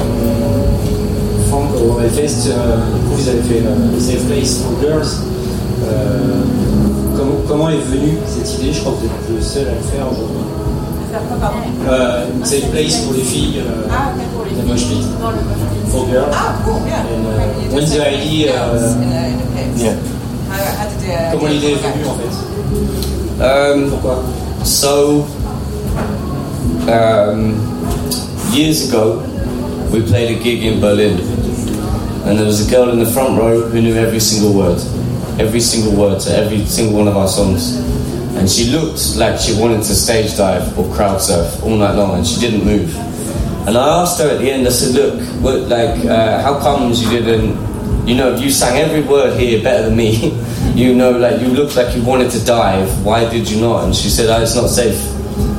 Franck, 1.48 1.68
au 1.76 2.00
Hellfest, 2.00 2.48
euh, 2.50 2.76
vous 3.10 3.28
avez 3.28 3.42
fait 3.42 3.62
euh, 3.66 3.98
Safe 4.00 4.24
Place 4.26 4.58
for 4.62 4.72
Girls. 4.80 5.06
Euh, 5.84 6.42
comment, 7.16 7.34
comment 7.48 7.70
est 7.70 7.78
venue 7.90 8.18
cette 8.26 8.52
idée? 8.60 8.72
Je 8.72 8.80
crois 8.80 8.92
que 8.94 8.98
vous 9.00 9.06
êtes 9.06 9.36
le 9.36 9.42
seul 9.42 9.66
à 9.68 9.74
le 9.74 9.82
faire 9.82 10.06
aujourd'hui. 10.10 10.44
Faire 11.10 11.20
quoi, 11.28 11.36
pardon? 11.40 11.58
Euh, 11.88 12.24
une 12.38 12.44
Safe 12.44 12.70
Place 12.70 12.96
pour 12.98 13.14
les 13.14 13.22
filles, 13.22 13.60
euh, 13.60 13.88
Ah, 13.90 14.10
ok, 14.16 14.22
pour 14.34 14.44
les 14.44 14.52
the 14.62 14.66
mosh 14.68 14.86
pit, 14.88 15.06
Dans 15.20 15.30
le 15.30 15.36
mosh 15.36 15.62
pit. 15.72 15.90
for 15.92 16.06
girls. 16.08 16.32
Ah, 16.32 16.54
cool, 16.64 16.80
yeah. 16.86 17.02
And, 17.02 17.74
uh, 17.74 17.80
just 17.80 17.94
the 17.94 18.00
idea, 18.02 18.52
uh. 18.52 18.94
Yeah. 19.76 19.92
How- 20.50 20.88
did 20.88 21.00
the- 21.00 21.36
Comment 21.38 21.48
l'idée 21.52 21.72
est 21.72 21.74
venue 21.76 22.06
en 22.08 22.14
fait 22.14 23.42
Um, 23.42 23.90
Pourquoi 23.90 24.22
So, 24.64 25.26
um, 26.88 27.54
years 28.52 28.88
ago, 28.88 29.22
we 29.92 30.00
played 30.00 30.36
a 30.36 30.42
gig 30.42 30.62
in 30.64 30.80
Berlin, 30.80 31.18
and 32.26 32.38
there 32.38 32.46
was 32.46 32.66
a 32.66 32.70
girl 32.70 32.90
in 32.90 32.98
the 32.98 33.06
front 33.10 33.38
row 33.38 33.60
who 33.68 33.80
knew 33.80 33.94
every 33.96 34.20
single 34.20 34.52
word, 34.52 34.80
every 35.38 35.60
single 35.60 35.92
word 35.92 36.20
to 36.20 36.30
every 36.36 36.64
single 36.66 36.96
one 36.98 37.08
of 37.08 37.16
our 37.16 37.28
songs. 37.28 37.76
And 38.36 38.48
she 38.50 38.70
looked 38.70 39.16
like 39.16 39.38
she 39.38 39.54
wanted 39.60 39.82
to 39.84 39.94
stage 39.94 40.36
dive 40.36 40.76
or 40.78 40.84
crowd 40.94 41.20
surf 41.20 41.62
all 41.64 41.76
night 41.76 41.94
long, 41.96 42.16
and 42.16 42.26
she 42.26 42.40
didn't 42.40 42.64
move. 42.64 42.94
And 43.66 43.76
I 43.76 44.02
asked 44.02 44.18
her 44.20 44.28
at 44.30 44.38
the 44.40 44.50
end, 44.50 44.66
I 44.66 44.70
said, 44.70 44.94
Look, 44.94 45.20
what, 45.42 45.68
like, 45.68 46.04
uh, 46.06 46.40
how 46.42 46.54
comes 46.60 47.02
you 47.02 47.10
didn't, 47.10 47.56
you 48.06 48.14
know, 48.14 48.36
you 48.36 48.50
sang 48.50 48.78
every 48.78 49.02
word 49.02 49.38
here 49.38 49.60
better 49.62 49.88
than 49.88 49.96
me. 49.96 50.32
you 50.74 50.94
know, 50.94 51.10
like, 51.10 51.40
you 51.40 51.48
looked 51.48 51.74
like 51.76 51.94
you 51.96 52.02
wanted 52.04 52.30
to 52.30 52.44
dive. 52.44 53.04
Why 53.04 53.28
did 53.28 53.50
you 53.50 53.60
not? 53.60 53.84
And 53.84 53.94
she 53.94 54.08
said, 54.08 54.30
oh, 54.30 54.40
It's 54.40 54.54
not 54.54 54.68
safe. 54.68 54.94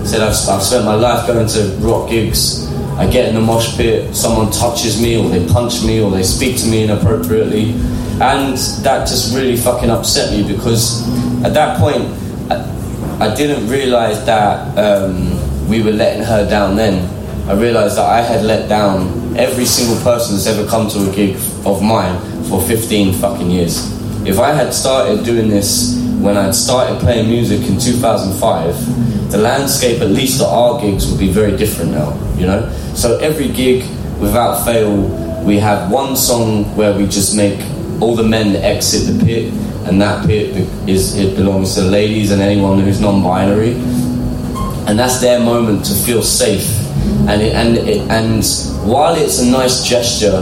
said, 0.08 0.22
I've, 0.22 0.34
I've 0.48 0.64
spent 0.64 0.86
my 0.86 0.96
life 0.96 1.28
going 1.28 1.46
to 1.46 1.64
rock 1.86 2.10
gigs. 2.10 2.72
I 2.98 3.08
get 3.08 3.28
in 3.30 3.36
the 3.36 3.42
mosh 3.42 3.76
pit, 3.76 4.16
someone 4.16 4.52
touches 4.52 5.00
me, 5.00 5.18
or 5.18 5.30
they 5.30 5.46
punch 5.48 5.84
me, 5.84 6.02
or 6.02 6.10
they 6.10 6.24
speak 6.24 6.58
to 6.60 6.68
me 6.68 6.84
inappropriately. 6.84 7.74
And 8.20 8.58
that 8.84 9.08
just 9.08 9.36
really 9.36 9.58
fucking 9.58 9.90
upset 9.90 10.32
me 10.32 10.48
because 10.48 11.06
at 11.44 11.54
that 11.54 11.78
point, 11.78 12.02
I, 12.50 13.28
I 13.30 13.36
didn't 13.36 13.70
realize 13.70 14.26
that 14.26 14.76
um, 14.78 15.68
we 15.68 15.84
were 15.84 15.92
letting 15.92 16.24
her 16.24 16.50
down 16.50 16.76
then. 16.78 17.14
I 17.48 17.54
realized 17.54 17.98
that 17.98 18.10
I 18.10 18.22
had 18.22 18.44
let 18.46 18.68
down 18.68 19.38
every 19.38 19.66
single 19.66 20.02
person 20.02 20.36
that's 20.36 20.48
ever 20.48 20.68
come 20.68 20.90
to 20.90 21.10
a 21.12 21.14
gig 21.14 21.36
of 21.66 21.84
mine 21.84 22.16
for 22.50 22.62
15 22.62 23.14
fucking 23.14 23.52
years. 23.52 23.92
If 24.26 24.40
I 24.40 24.52
had 24.54 24.74
started 24.74 25.24
doing 25.24 25.50
this 25.50 26.02
when 26.20 26.38
I'd 26.38 26.56
started 26.56 27.00
playing 27.00 27.30
music 27.30 27.68
in 27.70 27.80
2005, 27.80 29.32
the 29.32 29.38
landscape, 29.38 30.02
at 30.02 30.10
least 30.10 30.42
at 30.42 30.48
our 30.48 30.80
gigs, 30.82 31.10
would 31.10 31.20
be 31.20 31.32
very 31.32 31.56
different 31.56 31.92
now, 31.92 32.18
you 32.36 32.48
know? 32.48 32.70
So 32.96 33.18
every 33.20 33.50
gig, 33.50 33.84
without 34.20 34.64
fail, 34.66 34.96
we 35.44 35.58
have 35.60 35.92
one 35.92 36.16
song 36.16 36.76
where 36.76 36.94
we 36.98 37.08
just 37.08 37.36
make 37.36 37.60
all 38.02 38.16
the 38.16 38.24
men 38.24 38.56
exit 38.56 39.14
the 39.14 39.26
pit, 39.26 39.54
and 39.88 40.02
that 40.02 40.26
pit 40.26 40.56
is 40.88 41.16
it 41.18 41.36
belongs 41.36 41.76
to 41.76 41.82
ladies 41.82 42.32
and 42.32 42.42
anyone 42.42 42.80
who's 42.80 43.00
non-binary, 43.00 43.74
and 44.88 44.98
that's 44.98 45.20
their 45.20 45.40
moment 45.40 45.86
to 45.86 45.94
feel 45.94 46.22
safe. 46.22 46.68
And 47.28 47.42
it, 47.42 47.54
and 47.54 47.78
it, 47.78 48.02
and 48.10 48.44
while 48.90 49.16
it's 49.16 49.40
a 49.40 49.46
nice 49.46 49.84
gesture, 49.86 50.42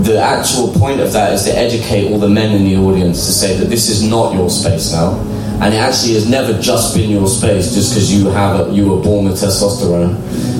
the 0.00 0.18
actual 0.20 0.72
point 0.72 1.00
of 1.00 1.12
that 1.12 1.32
is 1.32 1.44
to 1.44 1.56
educate 1.56 2.10
all 2.10 2.18
the 2.18 2.28
men 2.28 2.54
in 2.54 2.64
the 2.64 2.76
audience 2.76 3.26
to 3.26 3.32
say 3.32 3.56
that 3.56 3.66
this 3.66 3.88
is 3.88 4.02
not 4.02 4.34
your 4.34 4.50
space 4.50 4.92
now, 4.92 5.20
and 5.60 5.74
it 5.74 5.78
actually 5.78 6.14
has 6.14 6.28
never 6.28 6.58
just 6.60 6.94
been 6.94 7.10
your 7.10 7.26
space 7.28 7.74
just 7.74 7.92
because 7.92 8.12
you 8.12 8.28
have 8.30 8.68
a, 8.68 8.72
you 8.72 8.88
were 8.88 9.02
born 9.02 9.26
with 9.26 9.34
testosterone. 9.34 10.18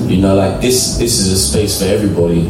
You 0.09 0.21
know, 0.21 0.35
like 0.35 0.61
this 0.61 0.97
this 0.97 1.19
is 1.19 1.31
a 1.31 1.37
space 1.37 1.79
for 1.79 1.85
everybody, 1.85 2.47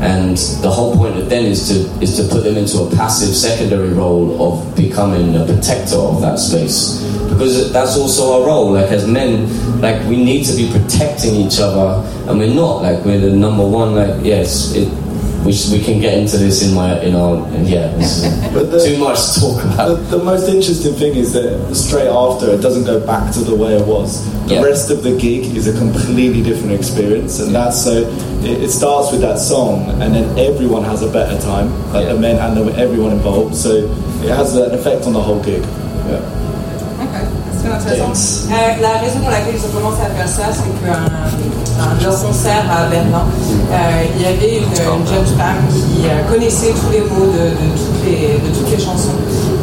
and 0.00 0.36
the 0.62 0.70
whole 0.70 0.96
point 0.96 1.16
of 1.16 1.30
then 1.30 1.44
is 1.46 1.68
to 1.68 2.02
is 2.02 2.16
to 2.16 2.24
put 2.24 2.44
them 2.44 2.56
into 2.56 2.78
a 2.82 2.90
passive 2.96 3.34
secondary 3.34 3.90
role 3.90 4.42
of 4.42 4.76
becoming 4.76 5.36
a 5.36 5.46
protector 5.46 5.96
of 5.96 6.20
that 6.20 6.38
space 6.38 7.00
because 7.28 7.72
that's 7.72 7.96
also 7.96 8.40
our 8.40 8.46
role. 8.46 8.72
Like 8.72 8.90
as 8.90 9.06
men, 9.06 9.80
like 9.80 10.00
we 10.08 10.16
need 10.22 10.44
to 10.46 10.56
be 10.56 10.70
protecting 10.70 11.34
each 11.34 11.58
other, 11.60 12.06
and 12.28 12.38
we're 12.38 12.54
not. 12.54 12.82
Like 12.82 13.04
we're 13.04 13.20
the 13.20 13.30
number 13.30 13.66
one. 13.66 13.94
Like 13.94 14.24
yes, 14.24 14.74
it. 14.74 14.88
We, 15.44 15.52
sh- 15.52 15.70
we 15.70 15.82
can 15.84 16.00
get 16.00 16.16
into 16.16 16.38
this 16.38 16.66
in 16.66 16.74
my 16.74 16.98
in 17.02 17.14
our 17.14 17.36
and 17.48 17.68
yeah. 17.68 17.88
This 17.96 18.24
is 18.24 18.84
too 18.86 18.98
much 18.98 19.18
to 19.34 19.40
talk 19.40 19.62
about. 19.64 19.88
The, 19.88 20.16
the 20.18 20.24
most 20.24 20.48
interesting 20.48 20.94
thing 20.94 21.14
is 21.16 21.32
that 21.34 21.74
straight 21.74 22.08
after 22.08 22.48
it 22.50 22.62
doesn't 22.62 22.84
go 22.84 23.04
back 23.04 23.32
to 23.34 23.40
the 23.40 23.54
way 23.54 23.76
it 23.76 23.86
was. 23.86 24.24
The 24.48 24.54
Yeah. 24.54 24.62
rest 24.62 24.90
of 24.90 25.02
the 25.02 25.16
gig 25.18 25.54
is 25.56 25.66
a 25.68 25.76
completely 25.78 26.42
different 26.42 26.72
experience, 26.72 27.40
and 27.40 27.54
that's 27.54 27.82
so. 27.82 27.92
It, 28.42 28.62
it 28.64 28.70
starts 28.70 29.12
with 29.12 29.20
that 29.22 29.38
song, 29.38 29.88
and 30.02 30.14
then 30.14 30.38
everyone 30.38 30.84
has 30.84 31.02
a 31.02 31.10
better 31.10 31.38
time, 31.40 31.68
like 31.92 32.08
the 32.08 32.18
men 32.18 32.36
and 32.38 32.56
the, 32.56 32.74
everyone 32.78 33.12
involved. 33.12 33.54
So 33.54 33.70
it 34.22 34.30
has 34.30 34.54
an 34.56 34.72
effect 34.74 35.06
on 35.06 35.12
the 35.12 35.22
whole 35.22 35.42
gig. 35.42 35.62
Yeah. 35.62 36.20
Euh, 38.50 38.82
la 38.82 38.98
raison 39.00 39.18
pour 39.20 39.30
laquelle 39.30 39.54
ils 39.56 39.64
ont 39.66 39.72
commencé 39.74 40.02
à 40.02 40.10
faire 40.14 40.28
ça, 40.28 40.52
c'est 40.52 40.70
qu'un 40.84 41.04
un 41.74 41.94
de 41.98 42.04
leurs 42.04 42.22
concerts 42.22 42.64
à 42.70 42.86
Berlin, 42.86 43.26
euh, 43.26 43.76
il 44.14 44.22
y 44.22 44.26
avait 44.26 44.58
une, 44.58 44.70
une 44.70 45.06
jeune 45.06 45.26
femme 45.36 45.58
qui 45.74 46.06
euh, 46.06 46.22
connaissait 46.30 46.70
tous 46.70 46.90
les 46.92 47.00
mots 47.00 47.26
de, 47.26 47.50
de 47.50 47.66
toutes, 47.74 48.04
les, 48.06 48.38
de 48.38 48.54
toutes 48.54 48.70
les 48.70 48.78
chansons 48.78 49.18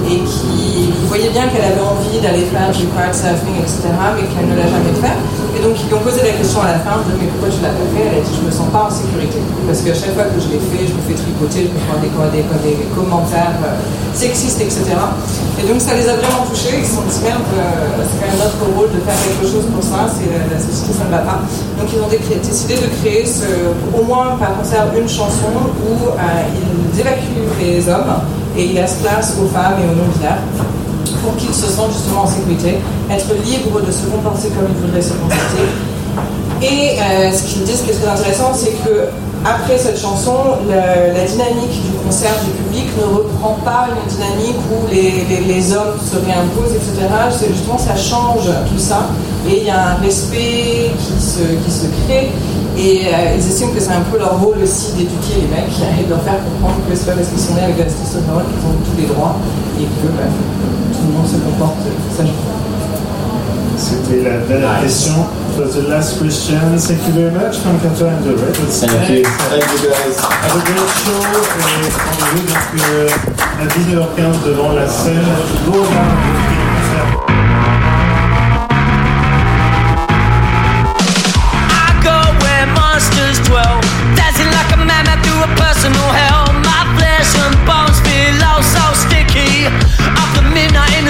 et 0.09 0.19
qui 0.27 0.91
voyait 1.07 1.29
bien 1.29 1.47
qu'elle 1.47 1.63
avait 1.71 1.79
envie 1.79 2.19
d'aller 2.19 2.43
faire 2.51 2.69
du 2.71 2.83
crowd 2.91 3.13
surfing, 3.15 3.55
etc., 3.63 3.87
mais 4.15 4.27
qu'elle 4.27 4.49
ne 4.49 4.55
l'a 4.59 4.67
jamais 4.67 4.95
fait. 4.99 5.15
Et 5.61 5.63
donc 5.63 5.77
ils 5.77 5.85
lui 5.85 5.93
ont 5.93 6.01
posé 6.01 6.25
la 6.25 6.33
question 6.33 6.57
à 6.65 6.73
la 6.73 6.81
fin, 6.81 6.97
mais 7.05 7.29
pourquoi 7.29 7.53
tu 7.53 7.61
l'as 7.61 7.69
pas 7.69 7.85
fait? 7.93 8.01
Elle 8.01 8.17
a 8.17 8.21
dit 8.25 8.33
je 8.33 8.41
me 8.41 8.49
sens 8.49 8.65
pas 8.73 8.89
en 8.89 8.89
sécurité. 8.89 9.37
Parce 9.69 9.85
qu'à 9.85 9.93
chaque 9.93 10.17
fois 10.17 10.25
que 10.25 10.41
je 10.41 10.49
l'ai 10.49 10.57
fait, 10.57 10.89
je 10.89 10.93
me 10.97 11.05
fais 11.05 11.13
tripoter, 11.13 11.69
je 11.69 11.77
me 11.77 11.77
prends 11.85 12.01
des, 12.01 12.41
commentaires 12.97 13.53
euh, 13.61 13.77
sexistes, 14.17 14.57
etc. 14.57 14.89
Et 15.61 15.63
donc 15.69 15.77
ça 15.77 15.93
les 15.93 16.09
a 16.09 16.17
vraiment 16.17 16.49
touchés, 16.49 16.81
ils 16.81 16.85
se 16.89 16.97
sont 16.97 17.05
dit 17.05 17.21
merde, 17.21 17.45
euh, 17.53 17.93
c'est 18.09 18.17
quand 18.17 18.29
même 18.33 18.41
notre 18.41 18.73
rôle 18.73 18.89
de 18.89 19.05
faire 19.05 19.13
quelque 19.21 19.45
chose 19.45 19.69
pour 19.69 19.85
ça, 19.85 20.09
c'est 20.09 20.33
la, 20.33 20.57
société 20.57 20.97
ça 20.97 21.05
ne 21.05 21.13
va 21.13 21.21
pas. 21.21 21.45
Donc 21.77 21.85
ils 21.93 22.01
ont 22.01 22.09
dé- 22.09 22.17
décidé 22.41 22.81
de 22.81 22.89
créer 22.97 23.29
au 23.93 24.01
moins 24.01 24.33
par 24.41 24.57
concert 24.57 24.89
une 24.97 25.05
chanson 25.05 25.53
où 25.77 26.09
euh, 26.09 26.57
ils 26.57 26.99
évacuent 27.05 27.53
les 27.61 27.85
hommes 27.85 28.17
et 28.57 28.65
ils 28.65 28.73
laissent 28.73 28.97
place 28.97 29.37
aux 29.37 29.45
femmes 29.45 29.77
et 29.77 29.85
aux 29.85 29.93
non-binaires 29.93 30.41
pour 31.23 31.35
qu'ils 31.37 31.53
se 31.53 31.67
sentent 31.67 31.93
justement 31.93 32.23
en 32.23 32.27
sécurité, 32.27 32.77
être 33.09 33.33
libres 33.45 33.81
de 33.81 33.91
se 33.91 34.05
comporter 34.07 34.49
comme 34.49 34.67
ils 34.69 34.81
voudraient 34.81 35.01
se 35.01 35.13
comporter. 35.13 35.67
Et 36.61 36.99
euh, 36.99 37.31
ce 37.31 37.43
qu'ils 37.43 37.63
disent 37.63 37.81
qui 37.81 37.91
est 37.91 37.93
très 37.93 38.11
intéressant, 38.11 38.51
c'est 38.53 38.73
que 38.85 39.09
après 39.43 39.77
cette 39.77 39.99
chanson, 39.99 40.37
la 40.69 41.25
dynamique 41.25 41.81
du 41.81 41.97
concert 42.05 42.33
du 42.45 42.51
public 42.51 42.85
ne 42.97 43.05
reprend 43.17 43.57
pas 43.65 43.87
une 43.89 44.07
dynamique 44.07 44.57
où 44.69 44.85
les, 44.93 45.73
hommes 45.73 45.97
se 45.97 46.15
réimposent, 46.17 46.75
etc. 46.75 47.09
C'est 47.31 47.47
justement 47.47 47.79
ça 47.79 47.95
change 47.95 48.45
tout 48.69 48.77
ça. 48.77 49.09
Et 49.49 49.61
il 49.61 49.63
y 49.65 49.69
a 49.71 49.93
un 49.93 49.95
respect 49.95 50.91
qui 50.99 51.19
se, 51.19 51.87
crée. 52.05 52.29
Et 52.77 53.07
euh, 53.07 53.35
ils 53.35 53.41
estiment 53.41 53.71
que 53.73 53.79
c'est 53.79 53.91
un 53.91 54.05
peu 54.11 54.19
leur 54.19 54.39
rôle 54.39 54.57
aussi 54.61 54.93
d'éduquer 54.93 55.41
les 55.41 55.47
mecs 55.47 55.73
et 55.99 56.03
de 56.03 56.09
leur 56.09 56.21
faire 56.21 56.37
comprendre 56.45 56.77
que 56.87 56.95
c'est 56.95 57.07
pas 57.07 57.13
parce 57.13 57.27
qu'ils 57.27 57.39
sont 57.39 57.55
nés 57.55 57.63
avec 57.63 57.77
de 57.77 57.81
la 57.81 57.85
qu'ils 57.89 58.63
ont 58.63 58.77
tous 58.85 59.01
les 59.01 59.07
droits 59.07 59.35
et 59.79 59.83
que 59.83 60.07
bah, 60.15 60.29
c'était 63.77 64.23
la 64.23 64.37
dernière 64.47 64.81
question. 64.81 65.13
It 65.53 65.59
was 65.59 65.73
the 65.75 65.87
last 65.89 66.17
question. 66.19 66.57
Thank 66.77 67.07
you 67.07 67.13
very 67.13 67.31
much, 67.31 67.57
Francato 67.57 68.07
and 68.07 68.23
the 68.23 68.35
Red. 68.35 68.55
Thank 68.55 69.09
you. 69.09 69.23
Thank 69.23 69.67
you 69.71 69.89
guys. 69.89 70.17
Have 70.19 70.55
a 70.55 70.63
great 70.65 70.89
show. 71.03 71.21
Et 72.09 72.35
vous 72.35 72.43
donc 72.47 72.63
euh, 72.89 73.09
à 73.59 73.65
10h15 73.65 74.47
devant 74.47 74.71
la 74.73 74.87
scène. 74.87 75.21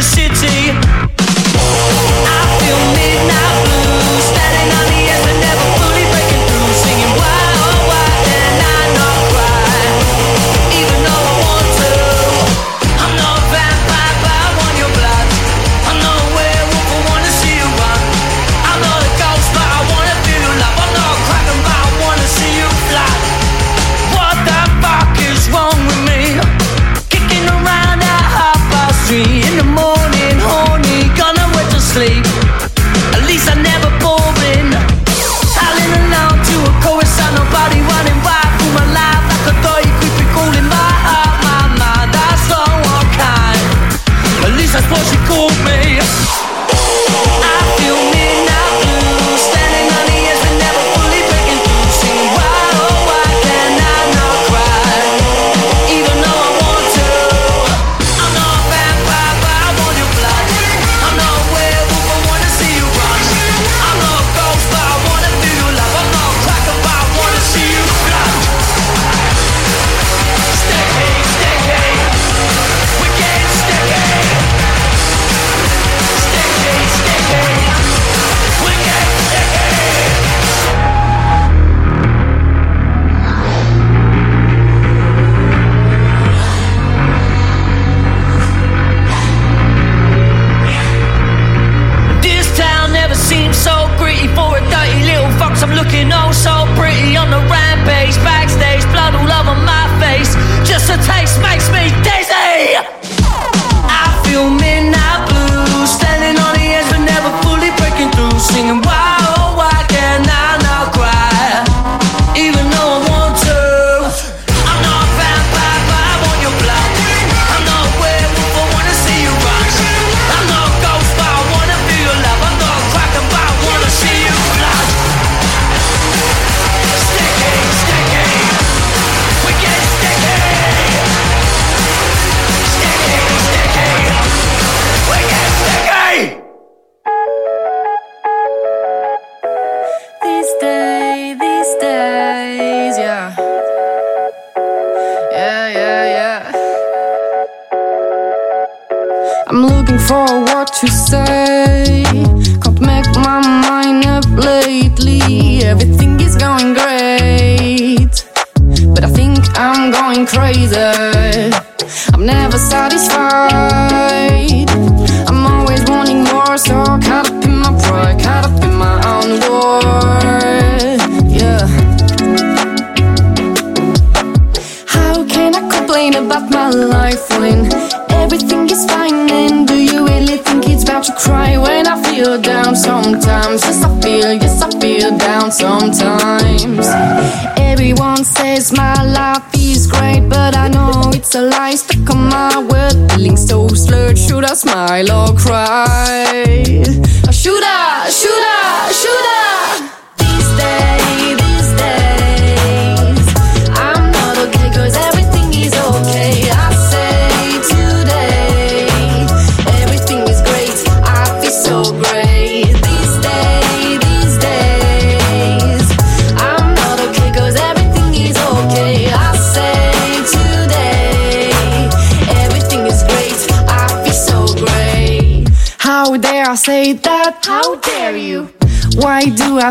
the 0.02 0.08
city. 0.08 1.11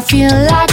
I 0.01 0.03
feel 0.03 0.31
like 0.31 0.70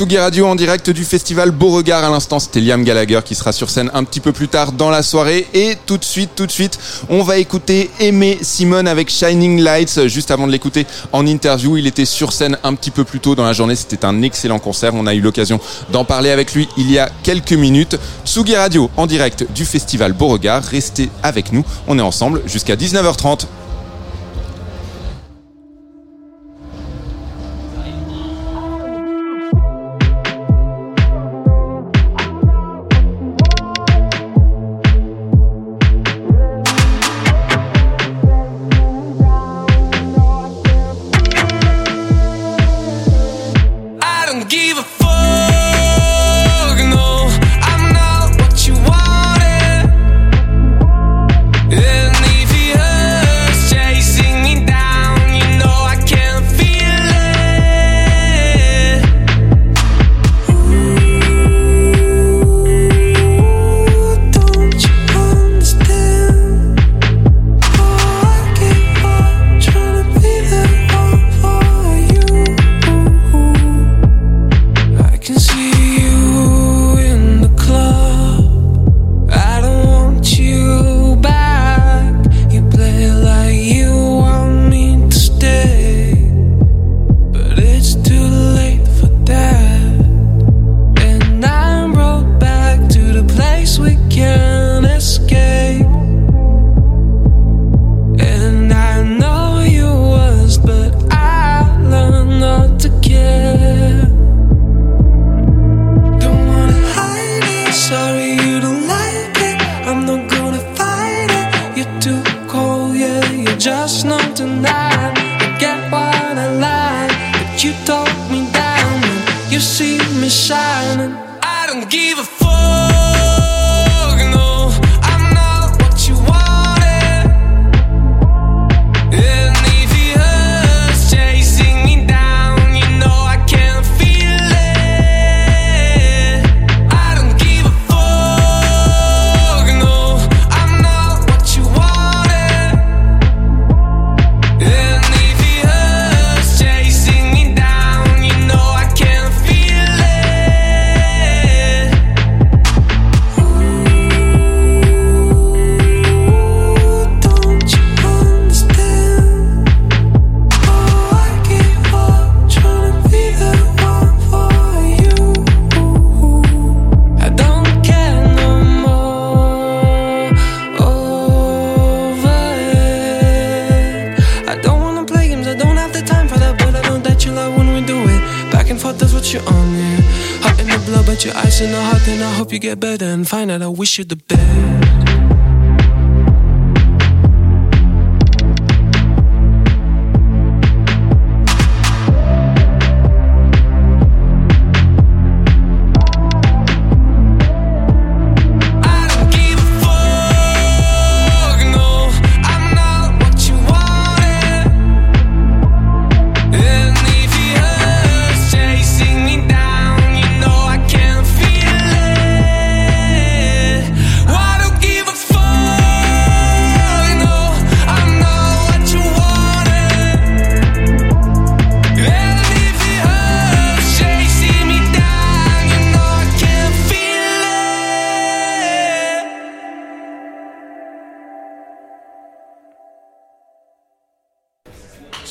Tsugi 0.00 0.16
Radio 0.16 0.46
en 0.46 0.54
direct 0.54 0.88
du 0.88 1.04
festival 1.04 1.50
Beauregard. 1.50 2.02
À 2.04 2.08
l'instant, 2.08 2.38
c'était 2.38 2.62
Liam 2.62 2.84
Gallagher 2.84 3.20
qui 3.22 3.34
sera 3.34 3.52
sur 3.52 3.68
scène 3.68 3.90
un 3.92 4.02
petit 4.04 4.20
peu 4.20 4.32
plus 4.32 4.48
tard 4.48 4.72
dans 4.72 4.88
la 4.88 5.02
soirée. 5.02 5.46
Et 5.52 5.76
tout 5.84 5.98
de 5.98 6.04
suite, 6.06 6.30
tout 6.34 6.46
de 6.46 6.50
suite, 6.50 6.78
on 7.10 7.22
va 7.22 7.36
écouter 7.36 7.90
Aimé 8.00 8.38
Simone 8.40 8.88
avec 8.88 9.10
Shining 9.10 9.60
Lights. 9.60 10.06
Juste 10.06 10.30
avant 10.30 10.46
de 10.46 10.52
l'écouter 10.52 10.86
en 11.12 11.26
interview, 11.26 11.76
il 11.76 11.86
était 11.86 12.06
sur 12.06 12.32
scène 12.32 12.56
un 12.64 12.72
petit 12.72 12.90
peu 12.90 13.04
plus 13.04 13.20
tôt 13.20 13.34
dans 13.34 13.44
la 13.44 13.52
journée. 13.52 13.76
C'était 13.76 14.06
un 14.06 14.22
excellent 14.22 14.58
concert. 14.58 14.94
On 14.94 15.06
a 15.06 15.12
eu 15.12 15.20
l'occasion 15.20 15.60
d'en 15.92 16.06
parler 16.06 16.30
avec 16.30 16.54
lui 16.54 16.66
il 16.78 16.90
y 16.90 16.98
a 16.98 17.10
quelques 17.22 17.52
minutes. 17.52 17.98
Tsugi 18.24 18.56
Radio 18.56 18.90
en 18.96 19.06
direct 19.06 19.52
du 19.52 19.66
festival 19.66 20.14
Beauregard. 20.14 20.64
Restez 20.64 21.10
avec 21.22 21.52
nous. 21.52 21.62
On 21.86 21.98
est 21.98 22.02
ensemble 22.02 22.40
jusqu'à 22.46 22.74
19h30. 22.74 23.40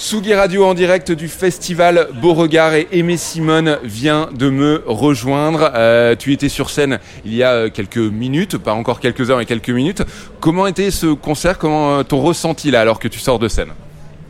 Tsugi 0.09 0.33
Radio 0.33 0.65
en 0.65 0.73
direct 0.73 1.11
du 1.11 1.27
festival 1.27 2.07
Beauregard 2.19 2.73
et 2.73 2.87
Aimé 2.93 3.15
Simone 3.15 3.77
vient 3.83 4.27
de 4.35 4.49
me 4.49 4.81
rejoindre. 4.87 5.71
Euh, 5.75 6.15
tu 6.15 6.33
étais 6.33 6.49
sur 6.49 6.71
scène 6.71 6.97
il 7.25 7.35
y 7.35 7.43
a 7.43 7.51
euh, 7.51 7.69
quelques 7.69 7.99
minutes, 7.99 8.57
pas 8.57 8.73
encore 8.73 9.01
quelques 9.01 9.29
heures 9.29 9.37
mais 9.37 9.45
quelques 9.45 9.69
minutes. 9.69 10.01
Comment 10.39 10.65
était 10.65 10.89
ce 10.89 11.13
concert? 11.13 11.59
Comment 11.59 11.99
euh, 11.99 12.01
ton 12.01 12.21
ressenti 12.21 12.71
là 12.71 12.81
alors 12.81 12.97
que 12.97 13.07
tu 13.07 13.19
sors 13.19 13.37
de 13.37 13.47
scène? 13.47 13.69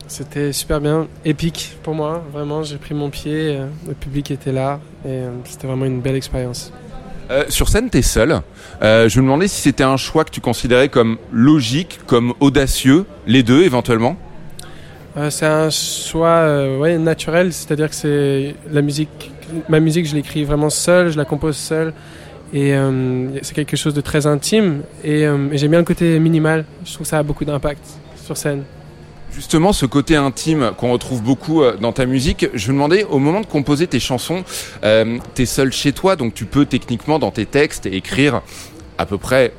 C'était 0.06 0.52
super 0.52 0.82
bien, 0.82 1.08
épique 1.24 1.78
pour 1.82 1.94
moi, 1.94 2.22
vraiment. 2.30 2.62
J'ai 2.62 2.76
pris 2.76 2.92
mon 2.92 3.08
pied, 3.08 3.58
le 3.88 3.94
public 3.94 4.30
était 4.30 4.52
là 4.52 4.80
et 5.08 5.22
c'était 5.46 5.66
vraiment 5.66 5.86
une 5.86 6.02
belle 6.02 6.16
expérience. 6.16 6.74
Euh, 7.30 7.44
sur 7.48 7.68
scène, 7.68 7.88
t'es 7.88 8.02
seul. 8.02 8.42
Euh, 8.82 9.08
je 9.08 9.18
me 9.20 9.24
demandais 9.24 9.46
si 9.46 9.60
c'était 9.60 9.84
un 9.84 9.96
choix 9.96 10.24
que 10.24 10.30
tu 10.30 10.40
considérais 10.40 10.88
comme 10.88 11.16
logique, 11.32 12.00
comme 12.06 12.34
audacieux, 12.40 13.06
les 13.26 13.42
deux 13.42 13.62
éventuellement? 13.62 14.16
Euh, 15.16 15.30
c'est 15.30 15.46
un 15.46 15.70
choix 15.70 16.28
euh, 16.28 16.78
ouais, 16.78 16.96
naturel, 16.98 17.52
c'est-à-dire 17.52 17.90
que 17.90 17.94
c'est 17.94 18.54
la 18.70 18.80
musique, 18.80 19.32
ma 19.68 19.80
musique, 19.80 20.06
je 20.06 20.14
l'écris 20.14 20.44
vraiment 20.44 20.70
seul, 20.70 21.10
je 21.10 21.16
la 21.16 21.24
compose 21.24 21.56
seul, 21.56 21.92
et 22.52 22.74
euh, 22.74 23.28
c'est 23.42 23.54
quelque 23.54 23.76
chose 23.76 23.94
de 23.94 24.00
très 24.00 24.26
intime. 24.26 24.82
Et, 25.02 25.22
j'aime 25.52 25.70
bien 25.70 25.80
le 25.80 25.84
côté 25.84 26.18
minimal. 26.20 26.64
Je 26.84 26.94
trouve 26.94 27.04
que 27.04 27.10
ça 27.10 27.18
a 27.18 27.22
beaucoup 27.22 27.44
d'impact 27.44 27.82
sur 28.24 28.36
scène. 28.36 28.62
Justement, 29.32 29.72
ce 29.72 29.86
côté 29.86 30.16
intime 30.16 30.72
qu'on 30.76 30.92
retrouve 30.92 31.22
beaucoup 31.22 31.62
dans 31.80 31.92
ta 31.92 32.04
musique, 32.04 32.48
je 32.52 32.68
me 32.68 32.74
demandais, 32.74 33.04
au 33.04 33.18
moment 33.18 33.40
de 33.40 33.46
composer 33.46 33.86
tes 33.86 34.00
chansons, 34.00 34.42
t'es 35.34 35.46
seul 35.46 35.72
chez 35.72 35.92
toi, 35.92 36.16
donc 36.16 36.34
tu 36.34 36.46
peux 36.46 36.66
techniquement 36.66 37.20
dans 37.20 37.30
tes 37.30 37.46
textes 37.46 37.86
écrire 37.86 38.42
à 38.98 39.06
peu 39.06 39.18
près 39.18 39.52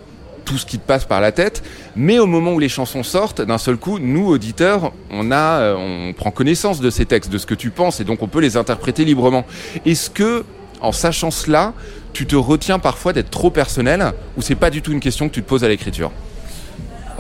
tout 0.52 0.58
ce 0.58 0.66
qui 0.66 0.78
te 0.78 0.86
passe 0.86 1.06
par 1.06 1.22
la 1.22 1.32
tête, 1.32 1.64
mais 1.96 2.20
au 2.20 2.28
moment 2.28 2.52
où 2.52 2.60
les 2.60 2.68
chansons 2.68 3.04
sortent, 3.04 3.42
d'un 3.42 3.58
seul 3.58 3.78
coup, 3.78 4.00
nous 4.00 4.28
auditeurs, 4.28 4.92
on 5.10 5.32
a, 5.32 5.62
euh, 5.62 6.10
on 6.10 6.12
prend 6.12 6.30
connaissance 6.30 6.82
de 6.82 6.90
ces 6.90 7.06
textes, 7.06 7.32
de 7.32 7.38
ce 7.38 7.46
que 7.46 7.56
tu 7.56 7.70
penses, 7.70 8.02
et 8.02 8.04
donc 8.04 8.22
on 8.22 8.28
peut 8.28 8.42
les 8.42 8.58
interpréter 8.58 9.06
librement. 9.06 9.46
Est-ce 9.86 10.10
que, 10.10 10.44
en 10.82 10.92
sachant 10.92 11.32
cela, 11.32 11.72
tu 12.12 12.26
te 12.26 12.36
retiens 12.36 12.80
parfois 12.80 13.14
d'être 13.14 13.30
trop 13.30 13.50
personnel, 13.50 14.12
ou 14.36 14.42
c'est 14.42 14.56
pas 14.56 14.70
du 14.70 14.82
tout 14.82 14.92
une 14.92 15.00
question 15.00 15.30
que 15.30 15.34
tu 15.34 15.42
te 15.42 15.48
poses 15.48 15.64
à 15.64 15.70
l'écriture? 15.70 16.12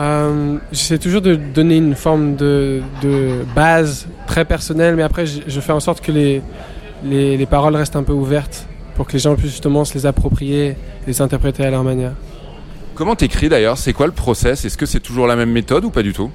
Euh, 0.01 0.57
J'essaie 0.73 0.97
toujours 0.97 1.21
de 1.21 1.35
donner 1.35 1.77
une 1.77 1.95
forme 1.95 2.35
de, 2.35 2.81
base 3.55 4.07
très 4.27 4.43
personnelle, 4.43 4.97
mais 4.97 5.03
après, 5.03 5.25
je, 5.25 5.59
fais 5.61 5.71
en 5.71 5.79
sorte 5.79 6.01
que 6.01 6.11
les, 6.11 6.41
les, 7.05 7.37
les 7.37 7.45
paroles 7.45 7.77
restent 7.77 7.95
un 7.95 8.03
peu 8.03 8.11
ouvertes 8.11 8.67
pour 8.95 9.07
que 9.07 9.13
les 9.13 9.19
gens 9.19 9.35
puissent 9.35 9.51
justement 9.51 9.85
se 9.85 9.93
les 9.93 10.05
approprier, 10.05 10.75
les 11.07 11.21
interpréter 11.21 11.63
à 11.63 11.71
leur 11.71 11.85
manière. 11.85 12.11
Comment 13.01 13.15
t'écris 13.15 13.49
d'ailleurs? 13.49 13.79
C'est 13.79 13.93
quoi 13.93 14.05
le 14.05 14.11
process? 14.11 14.63
Est-ce 14.63 14.77
que 14.77 14.85
c'est 14.85 14.99
toujours 14.99 15.25
la 15.25 15.35
même 15.35 15.49
méthode 15.49 15.83
ou 15.85 15.89
pas 15.89 16.03
du 16.03 16.13
tout? 16.13 16.29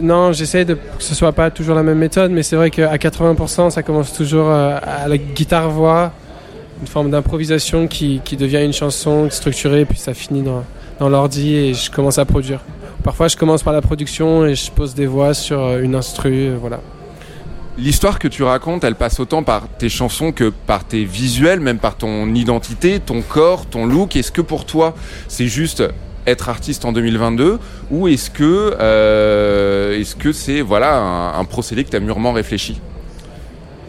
Non, 0.00 0.30
j'essaie 0.30 0.64
de 0.64 0.74
que 0.74 0.80
ce 1.00 1.12
soit 1.12 1.32
pas 1.32 1.50
toujours 1.50 1.74
la 1.74 1.82
même 1.82 1.98
méthode, 1.98 2.30
mais 2.30 2.44
c'est 2.44 2.54
vrai 2.54 2.70
qu'à 2.70 2.96
80%, 2.96 3.70
ça 3.70 3.82
commence 3.82 4.12
toujours 4.12 4.48
euh, 4.48 4.78
à 4.80 5.08
la 5.08 5.18
guitare-voix, 5.18 6.12
une 6.80 6.86
forme 6.86 7.10
d'improvisation 7.10 7.88
qui, 7.88 8.20
qui 8.24 8.36
devient 8.36 8.62
une 8.64 8.72
chanson 8.72 9.28
structurée, 9.28 9.84
puis 9.86 9.98
ça 9.98 10.14
finit 10.14 10.42
dans, 10.42 10.62
dans 11.00 11.08
l'ordi 11.08 11.56
et 11.56 11.74
je 11.74 11.90
commence 11.90 12.18
à 12.18 12.24
produire. 12.24 12.60
Parfois, 13.02 13.26
je 13.26 13.36
commence 13.36 13.64
par 13.64 13.72
la 13.72 13.82
production 13.82 14.46
et 14.46 14.54
je 14.54 14.70
pose 14.70 14.94
des 14.94 15.06
voix 15.06 15.34
sur 15.34 15.60
euh, 15.60 15.80
une 15.80 15.96
instru, 15.96 16.30
euh, 16.46 16.56
voilà. 16.60 16.78
L'histoire 17.78 18.18
que 18.18 18.28
tu 18.28 18.42
racontes, 18.42 18.84
elle 18.84 18.94
passe 18.94 19.20
autant 19.20 19.42
par 19.42 19.68
tes 19.68 19.90
chansons 19.90 20.32
que 20.32 20.48
par 20.66 20.84
tes 20.84 21.04
visuels, 21.04 21.60
même 21.60 21.78
par 21.78 21.96
ton 21.96 22.34
identité, 22.34 23.00
ton 23.00 23.20
corps, 23.20 23.66
ton 23.66 23.84
look. 23.84 24.16
Est-ce 24.16 24.32
que 24.32 24.40
pour 24.40 24.64
toi, 24.64 24.94
c'est 25.28 25.46
juste 25.46 25.82
être 26.26 26.48
artiste 26.48 26.84
en 26.86 26.92
2022 26.92 27.58
ou 27.90 28.08
est-ce 28.08 28.30
que 28.30 28.74
euh, 28.80 30.00
est-ce 30.00 30.16
que 30.16 30.32
c'est 30.32 30.60
voilà 30.62 30.96
un, 30.96 31.38
un 31.38 31.44
procédé 31.44 31.84
que 31.84 31.90
tu 31.90 31.96
as 31.96 32.00
mûrement 32.00 32.32
réfléchi? 32.32 32.80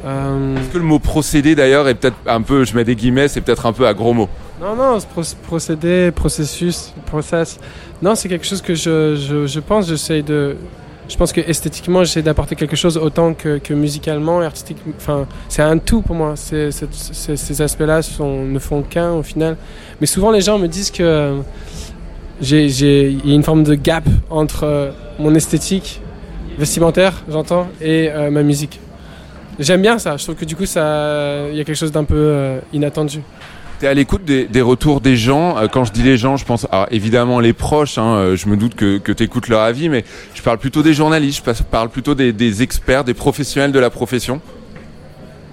Euh, 0.06 0.58
Est-ce 0.58 0.70
que 0.70 0.78
le 0.78 0.84
mot 0.84 1.00
procédé 1.00 1.56
d'ailleurs 1.56 1.88
est 1.88 1.96
peut-être 1.96 2.18
un 2.28 2.42
peu, 2.42 2.64
je 2.66 2.76
mets 2.76 2.84
des 2.84 2.96
guillemets, 2.96 3.28
c'est 3.30 3.42
peut-être 3.42 3.66
un 3.66 3.74
peu 3.74 3.88
à 3.88 3.94
gros 3.94 4.14
mots? 4.14 4.30
Non, 4.62 4.76
non, 4.76 5.00
ce 5.00 5.06
proc- 5.08 5.36
procédé, 5.48 6.12
processus, 6.12 6.94
process. 7.08 7.58
Non, 8.02 8.16
c'est 8.16 8.28
quelque 8.30 8.46
chose 8.46 8.62
que 8.62 8.76
je, 8.76 9.16
je, 9.16 9.48
je 9.48 9.60
pense, 9.60 9.88
j'essaie 9.88 10.22
de. 10.22 10.56
Je 11.10 11.16
pense 11.16 11.32
que 11.32 11.42
esthétiquement, 11.42 12.04
j'essaie 12.04 12.22
d'apporter 12.22 12.56
quelque 12.56 12.76
chose 12.76 12.98
autant 12.98 13.34
que, 13.34 13.60
que 13.60 13.74
musicalement, 13.74 14.42
artistiquement. 14.42 14.94
Enfin, 14.98 15.26
c'est 15.48 15.62
un 15.62 15.78
tout 15.78 16.02
pour 16.02 16.16
moi. 16.16 16.36
Ces 16.36 17.62
aspects-là 17.62 18.02
ne 18.20 18.60
font 18.60 18.82
qu'un 18.82 19.14
au 19.14 19.24
final. 19.24 19.58
Mais 20.02 20.08
souvent, 20.08 20.32
les 20.32 20.42
gens 20.42 20.60
me 20.60 20.68
disent 20.68 20.92
que 20.92 21.38
j'ai, 22.42 22.70
j'ai, 22.70 23.12
y 23.12 23.32
a 23.32 23.36
une 23.36 23.44
forme 23.44 23.64
de 23.64 23.76
gap 23.76 24.04
entre 24.30 24.64
euh, 24.64 24.92
mon 25.18 25.34
esthétique 25.34 26.02
vestimentaire, 26.58 27.24
j'entends, 27.30 27.68
et 27.82 28.10
euh, 28.12 28.30
ma 28.30 28.44
musique. 28.44 28.80
J'aime 29.60 29.82
bien 29.82 29.98
ça. 29.98 30.18
Je 30.18 30.24
trouve 30.24 30.36
que 30.36 30.46
du 30.46 30.56
coup, 30.56 30.66
ça, 30.66 31.48
il 31.50 31.58
y 31.58 31.62
a 31.62 31.64
quelque 31.64 31.76
chose 31.76 31.92
d'un 31.92 32.04
peu 32.04 32.16
euh, 32.16 32.60
inattendu. 32.74 33.22
T'es 33.80 33.86
à 33.86 33.94
l'écoute 33.94 34.26
des, 34.26 34.62
retours 34.62 35.02
des 35.02 35.16
gens. 35.16 35.56
Euh, 35.58 35.68
Quand 35.68 35.84
je 35.84 35.91
dis 35.91 36.02
les 36.02 36.18
gens, 36.18 36.36
je 36.36 36.45
pense 36.45 36.66
évidemment 36.90 37.40
les 37.40 37.54
proches. 37.54 37.99
hein, 37.99 38.16
euh, 38.16 38.36
je 38.36 38.48
me 38.48 38.58
doute 38.58 38.74
que, 38.74 38.98
que 38.98 39.12
tu 39.12 39.24
écoutes 39.24 39.49
leur 39.49 39.62
avis, 39.62 39.88
mais 39.88 40.04
je 40.34 40.41
parle 40.41 40.58
plutôt 40.58 40.82
des 40.82 40.94
journalistes, 40.94 41.44
je 41.45 41.64
parle 41.64 41.90
plutôt 41.90 42.16
des, 42.16 42.64
experts, 42.64 43.04
des 43.04 43.14
professionnels 43.14 43.72
de 43.72 43.80
la 43.80 43.91
profession. 43.91 44.41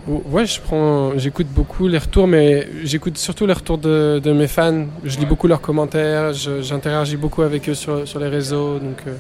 Ouais, 0.07 0.47
je 0.47 0.61
prends, 0.61 1.19
j'écoute 1.19 1.47
beaucoup 1.49 1.87
les 1.87 1.99
retours, 1.99 2.27
mais 2.27 2.69
j'écoute 2.83 3.19
surtout 3.19 3.47
les 3.47 3.55
retours 3.55 3.79
de, 3.79 4.33
mes 4.35 4.49
fans. 4.49 4.87
Je 5.05 5.19
lis 5.19 5.27
beaucoup 5.27 5.47
leurs 5.47 5.61
commentaires, 5.61 6.33
j'interagis 6.33 7.17
beaucoup 7.17 7.43
avec 7.43 7.69
eux 7.69 7.75
sur, 7.75 8.05
les 8.19 8.29
réseaux. 8.29 8.79
Donc, 8.79 9.03
euh, 9.07 9.17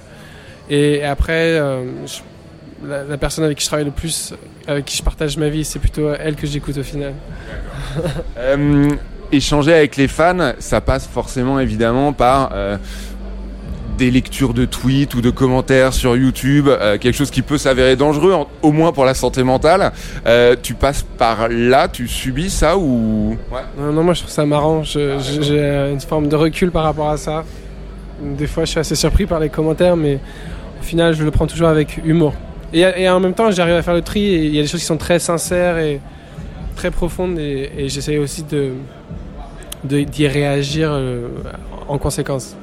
et 0.70 1.04
après, 1.04 1.58
je- 2.06 2.20
la, 2.88 3.04
la 3.04 3.16
personne 3.16 3.44
avec 3.44 3.58
qui 3.58 3.64
je 3.64 3.68
travaille 3.68 3.84
le 3.86 3.90
plus, 3.90 4.34
avec 4.66 4.84
qui 4.84 4.96
je 4.96 5.02
partage 5.02 5.36
ma 5.36 5.48
vie, 5.48 5.64
c'est 5.64 5.78
plutôt 5.78 6.12
elle 6.18 6.34
que 6.36 6.46
j'écoute 6.46 6.76
au 6.78 6.82
final. 6.82 7.12
Euh, 8.38 8.90
échanger 9.32 9.72
avec 9.72 9.96
les 9.96 10.08
fans, 10.08 10.52
ça 10.58 10.80
passe 10.80 11.06
forcément 11.06 11.58
évidemment 11.60 12.12
par 12.12 12.50
euh, 12.52 12.76
des 13.98 14.10
lectures 14.10 14.52
de 14.54 14.64
tweets 14.64 15.14
ou 15.14 15.20
de 15.20 15.30
commentaires 15.30 15.92
sur 15.92 16.16
YouTube, 16.16 16.66
euh, 16.68 16.98
quelque 16.98 17.14
chose 17.14 17.30
qui 17.30 17.42
peut 17.42 17.58
s'avérer 17.58 17.94
dangereux, 17.94 18.32
en- 18.32 18.48
au 18.62 18.72
moins 18.72 18.90
pour 18.92 19.04
la 19.04 19.14
santé 19.14 19.42
mentale. 19.44 19.92
Euh, 20.26 20.56
tu 20.60 20.74
passes 20.74 21.02
par 21.16 21.48
là, 21.48 21.86
tu 21.86 22.08
subis 22.08 22.50
ça 22.50 22.76
ou? 22.76 23.36
Non, 23.78 23.92
non, 23.92 24.02
moi 24.02 24.14
je 24.14 24.20
trouve 24.20 24.32
ça 24.32 24.44
marrant. 24.44 24.82
Je- 24.82 25.18
J'ai 25.40 25.90
une 25.92 26.00
forme 26.00 26.28
de 26.28 26.34
recul 26.36 26.70
par 26.72 26.82
rapport 26.84 27.10
à 27.10 27.16
ça. 27.16 27.44
Des 28.20 28.46
fois, 28.48 28.64
je 28.64 28.70
suis 28.70 28.80
assez 28.80 28.96
surpris 28.96 29.26
par 29.26 29.38
les 29.40 29.48
commentaires, 29.48 29.96
mais 29.96 30.18
au 30.80 30.84
final, 30.84 31.14
je 31.14 31.22
le 31.22 31.30
prends 31.30 31.46
toujours 31.46 31.68
avec 31.68 31.98
humour. 32.04 32.34
Et, 32.74 32.80
et 33.02 33.08
en 33.08 33.20
même 33.20 33.32
temps, 33.34 33.50
j'arrive 33.50 33.76
à 33.76 33.82
faire 33.82 33.94
le 33.94 34.02
tri. 34.02 34.22
Et 34.24 34.44
il 34.46 34.54
y 34.54 34.58
a 34.58 34.62
des 34.62 34.68
choses 34.68 34.80
qui 34.80 34.86
sont 34.86 34.96
très 34.98 35.18
sincères 35.18 35.78
et 35.78 36.00
très 36.76 36.90
profondes, 36.90 37.38
et, 37.38 37.70
et 37.78 37.88
j'essaie 37.88 38.18
aussi 38.18 38.42
de 38.42 38.72
de- 39.84 40.02
d'y 40.02 40.26
réagir 40.26 40.88
euh, 40.92 41.28
en 41.88 41.98
conséquence. 41.98 42.56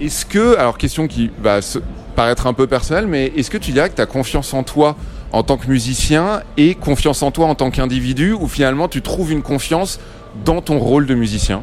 Est-ce 0.00 0.24
que, 0.24 0.56
alors 0.56 0.78
question 0.78 1.06
qui 1.08 1.30
va 1.42 1.60
se- 1.60 1.80
paraître 2.16 2.46
un 2.46 2.52
peu 2.54 2.66
personnelle, 2.66 3.06
mais 3.06 3.32
est-ce 3.36 3.50
que 3.50 3.58
tu 3.58 3.72
dirais 3.72 3.90
que 3.90 3.96
tu 3.96 4.00
as 4.00 4.06
confiance 4.06 4.54
en 4.54 4.62
toi 4.62 4.96
en 5.32 5.42
tant 5.42 5.56
que 5.56 5.66
musicien 5.66 6.42
et 6.56 6.74
confiance 6.74 7.22
en 7.22 7.30
toi 7.30 7.46
en 7.46 7.54
tant 7.54 7.70
qu'individu 7.70 8.32
ou 8.32 8.46
finalement 8.48 8.86
tu 8.88 9.02
trouves 9.02 9.32
une 9.32 9.42
confiance 9.42 9.98
dans 10.44 10.60
ton 10.60 10.78
rôle 10.78 11.06
de 11.06 11.14
musicien? 11.14 11.62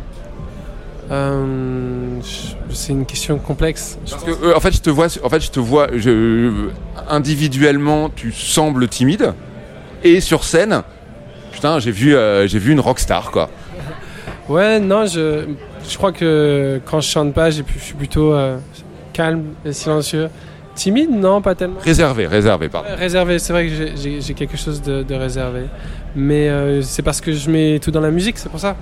Euh, 1.11 2.20
je- 2.22 2.56
C'est 2.72 2.91
une 2.94 3.06
question 3.06 3.38
complexe. 3.40 3.98
Parce 4.10 4.24
que, 4.24 4.32
euh, 4.32 4.56
en 4.56 4.60
fait, 4.60 4.72
je 4.72 4.82
te 4.82 4.90
vois, 4.90 5.08
en 5.24 5.30
fait, 5.30 5.40
je 5.41 5.52
te 5.52 5.60
vois, 5.60 5.88
je, 5.96 6.68
individuellement, 7.10 8.10
tu 8.10 8.32
sembles 8.32 8.88
timide, 8.88 9.34
et 10.04 10.22
sur 10.22 10.44
scène, 10.44 10.82
putain, 11.52 11.80
j'ai 11.80 11.91
vu, 11.91 12.16
euh, 12.16 12.48
j'ai 12.48 12.60
vu 12.60 12.72
une 12.72 12.80
rockstar, 12.80 13.32
quoi. 13.32 13.50
Ouais, 14.48 14.80
non, 14.80 15.06
je, 15.06 15.46
je 15.88 15.98
crois 15.98 16.12
que 16.12 16.80
quand 16.86 17.02
je 17.02 17.08
chante 17.10 17.34
pas, 17.34 17.50
je 17.52 17.62
suis 17.80 17.94
plutôt 17.96 18.34
euh, 18.34 18.58
calme 19.14 19.44
et 19.66 19.74
silencieux. 19.74 20.30
Timide, 20.76 21.12
non, 21.12 21.41
pas 21.41 21.56
tellement. 21.56 21.80
Réservé, 21.84 22.26
réservé, 22.26 22.70
pardon. 22.70 22.88
Ouais, 22.90 22.96
Réservé, 22.96 23.38
c'est 23.40 23.52
vrai 23.52 23.68
que 23.68 23.74
j'ai- 23.98 24.34
quelque 24.34 24.56
chose 24.56 24.82
de, 24.82 25.04
de 25.04 25.14
réservé. 25.16 25.64
Mais 26.16 26.48
euh, 26.50 26.82
c'est 26.82 27.02
parce 27.02 27.20
que 27.20 27.34
je 27.34 27.50
mets 27.50 27.80
tout 27.80 27.91
dans 27.91 28.00
la 28.00 28.12
musique, 28.12 28.38
c'est 28.38 28.48
pour 28.50 28.60
ça. 28.62 28.76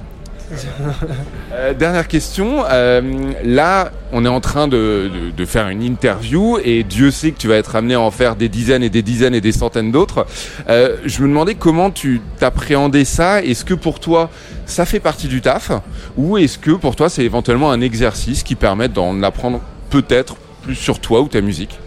Euh, 1.53 1.73
dernière 1.73 2.07
question. 2.07 2.63
euh, 2.69 3.01
là, 3.43 3.91
on 4.13 4.23
est 4.25 4.29
en 4.29 4.39
train 4.39 4.67
de, 4.67 5.09
de- 5.13 5.31
de 5.35 5.45
faire 5.45 5.67
une 5.67 5.81
interview 5.83 6.57
et 6.63 6.83
Dieu 6.83 7.11
sait 7.11 7.31
que 7.31 7.37
tu 7.37 7.47
vas 7.47 7.55
être 7.55 7.75
amené 7.75 7.95
à 7.95 7.99
en 8.01 8.11
faire 8.11 8.35
des 8.35 8.47
dizaines 8.49 8.83
et 8.83 8.89
des 8.89 9.01
dizaines 9.01 9.35
et 9.35 9.41
des 9.41 9.51
centaines 9.51 9.91
d'autres. 9.91 10.25
Euh, 10.69 10.97
je 11.05 11.21
me 11.21 11.27
demandais 11.27 11.55
comment 11.55 11.91
tu 11.91 12.21
t'appréhendais 12.39 13.03
ça. 13.05 13.41
Est-ce 13.43 13.65
que 13.65 13.73
pour 13.73 13.99
toi, 13.99 14.29
ça 14.65 14.85
fait 14.85 14.99
partie 15.01 15.27
du 15.27 15.41
taf 15.41 15.71
ou 16.17 16.37
est-ce 16.37 16.57
que 16.57 16.71
pour 16.71 16.95
toi, 16.95 17.09
c'est 17.09 17.23
éventuellement 17.23 17.71
un 17.71 17.81
exercice 17.81 18.43
qui 18.43 18.55
permet 18.55 18.87
d'en 18.87 19.21
apprendre 19.23 19.59
peut-être 19.89 20.35
plus 20.63 20.75
sur 20.75 20.99
toi 20.99 21.21
ou 21.21 21.27
ta 21.27 21.41
musique? 21.41 21.77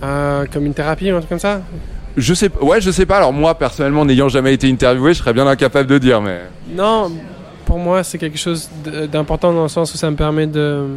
Comme 0.00 0.66
une 0.66 0.74
thérapie 0.74 1.12
ou 1.12 1.16
un 1.16 1.18
truc 1.18 1.28
comme 1.28 1.38
ça? 1.38 1.60
Je 2.16 2.34
sais, 2.34 2.50
ouais, 2.60 2.80
je 2.80 2.90
sais 2.90 3.06
pas. 3.06 3.18
Alors 3.18 3.32
moi, 3.32 3.54
personnellement, 3.54 4.04
n'ayant 4.04 4.28
jamais 4.28 4.52
été 4.54 4.68
interviewé, 4.68 5.14
je 5.14 5.18
serais 5.20 5.32
bien 5.32 5.46
incapable 5.46 5.88
de 5.88 5.98
dire, 5.98 6.20
mais. 6.20 6.40
Non, 6.74 7.12
pour 7.70 7.78
moi, 7.78 8.02
c'est 8.02 8.18
quelque 8.18 8.36
chose 8.38 8.68
d'important 9.12 9.52
dans 9.52 9.62
le 9.62 9.68
sens 9.68 9.94
où 9.94 9.96
ça 9.96 10.10
me 10.10 10.16
permet 10.16 10.48
de 10.48 10.88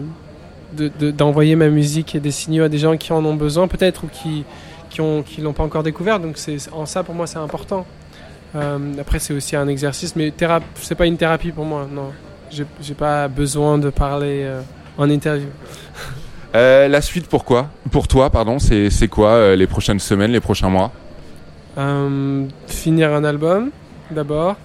de- 0.80 0.92
de- 1.00 1.12
d'envoyer 1.12 1.56
ma 1.56 1.70
musique 1.70 2.16
et 2.16 2.20
des 2.20 2.32
signaux 2.32 2.64
à 2.64 2.70
des 2.70 2.80
gens 2.80 2.98
qui 2.98 3.14
en 3.14 3.24
ont 3.24 3.36
besoin, 3.36 3.68
peut-être, 3.68 4.06
ou 4.06 4.08
qui 4.08 4.44
qui 4.90 5.02
ont 5.02 5.22
qui 5.22 5.42
l'ont 5.42 5.54
pas 5.54 5.62
encore 5.64 5.84
découvert. 5.84 6.20
Donc 6.20 6.34
c'est 6.44 6.58
en 6.72 6.88
ça 6.88 7.04
pour 7.04 7.14
moi 7.14 7.28
c'est 7.28 7.38
important. 7.38 7.86
Euh, 8.56 8.80
après 9.00 9.20
c'est 9.20 9.36
aussi 9.36 9.56
un 9.56 9.68
exercice, 9.68 10.16
mais 10.16 10.34
c'est 10.88 10.96
pas 10.96 11.06
une 11.06 11.18
thérapie 11.18 11.52
pour 11.52 11.66
moi. 11.66 11.88
Non, 11.98 12.10
j'ai 12.50 12.96
pas 12.96 13.28
besoin 13.28 13.78
de 13.78 13.92
parler 13.92 14.42
euh, 14.44 14.62
en 14.98 15.08
interview. 15.10 15.50
Euh, 16.56 16.88
la 16.88 17.02
suite, 17.02 17.26
pourquoi? 17.28 17.62
Pour 17.90 18.08
toi, 18.08 18.30
pardon, 18.30 18.60
c'est 18.60 19.08
quoi 19.10 19.56
les 19.56 19.66
prochaines 19.66 19.98
semaines, 20.00 20.32
les 20.32 20.40
prochains 20.50 20.70
mois? 20.70 20.92
Finir 22.68 23.12
un 23.12 23.24
album 23.24 23.72
d'abord, 24.12 24.56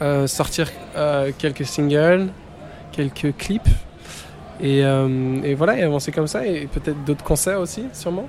Euh, 0.00 0.28
sortir 0.28 0.68
euh, 0.96 1.32
quelques 1.36 1.66
singles, 1.66 2.28
quelques 2.92 3.36
clips, 3.36 3.66
et, 4.60 4.84
euh, 4.84 5.42
et 5.42 5.54
voilà, 5.54 5.76
et 5.76 5.82
avancer 5.82 6.12
comme 6.12 6.28
ça, 6.28 6.46
et 6.46 6.68
peut-être 6.72 7.04
d'autres 7.04 7.24
concerts 7.24 7.58
aussi, 7.58 7.84
sûrement. 7.92 8.28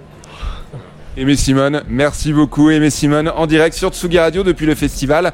Aimé 1.16 1.36
Simone, 1.36 1.84
merci 1.88 2.34
beaucoup. 2.34 2.72
Aimé 2.72 2.90
Simone, 2.90 3.30
en 3.30 3.46
direct 3.46 3.76
sur 3.76 3.92
Tsugi 3.92 4.18
Radio 4.18 4.42
depuis 4.44 4.66
le 4.66 4.74
festival 4.74 5.32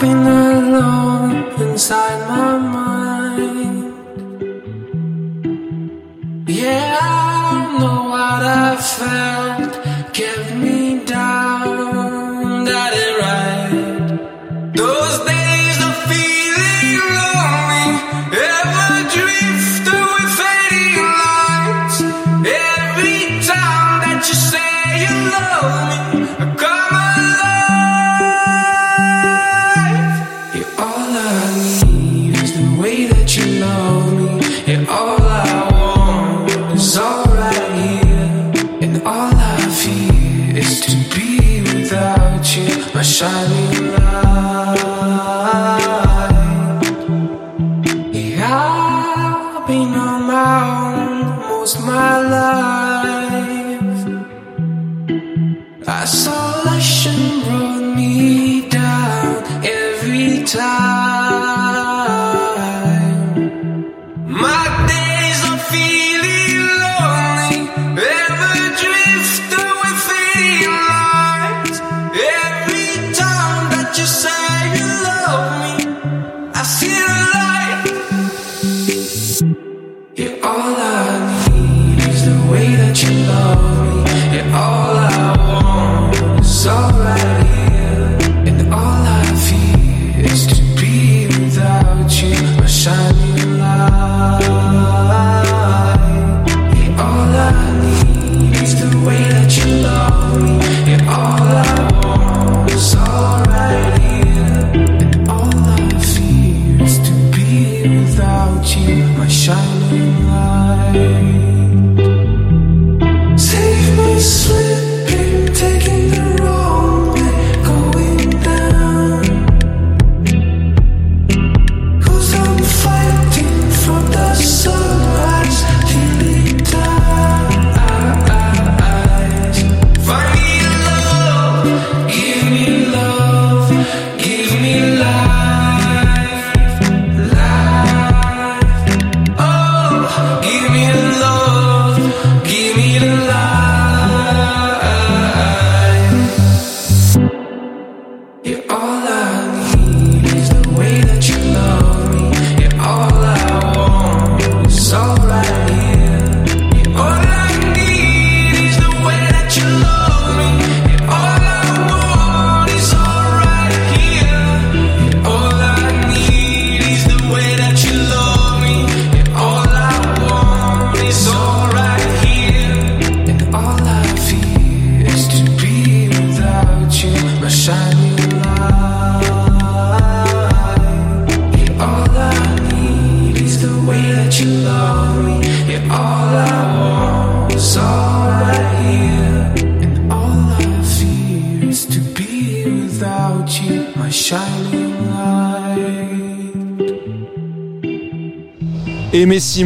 been 0.00 0.26
alone 0.26 1.10
shining 43.20 43.59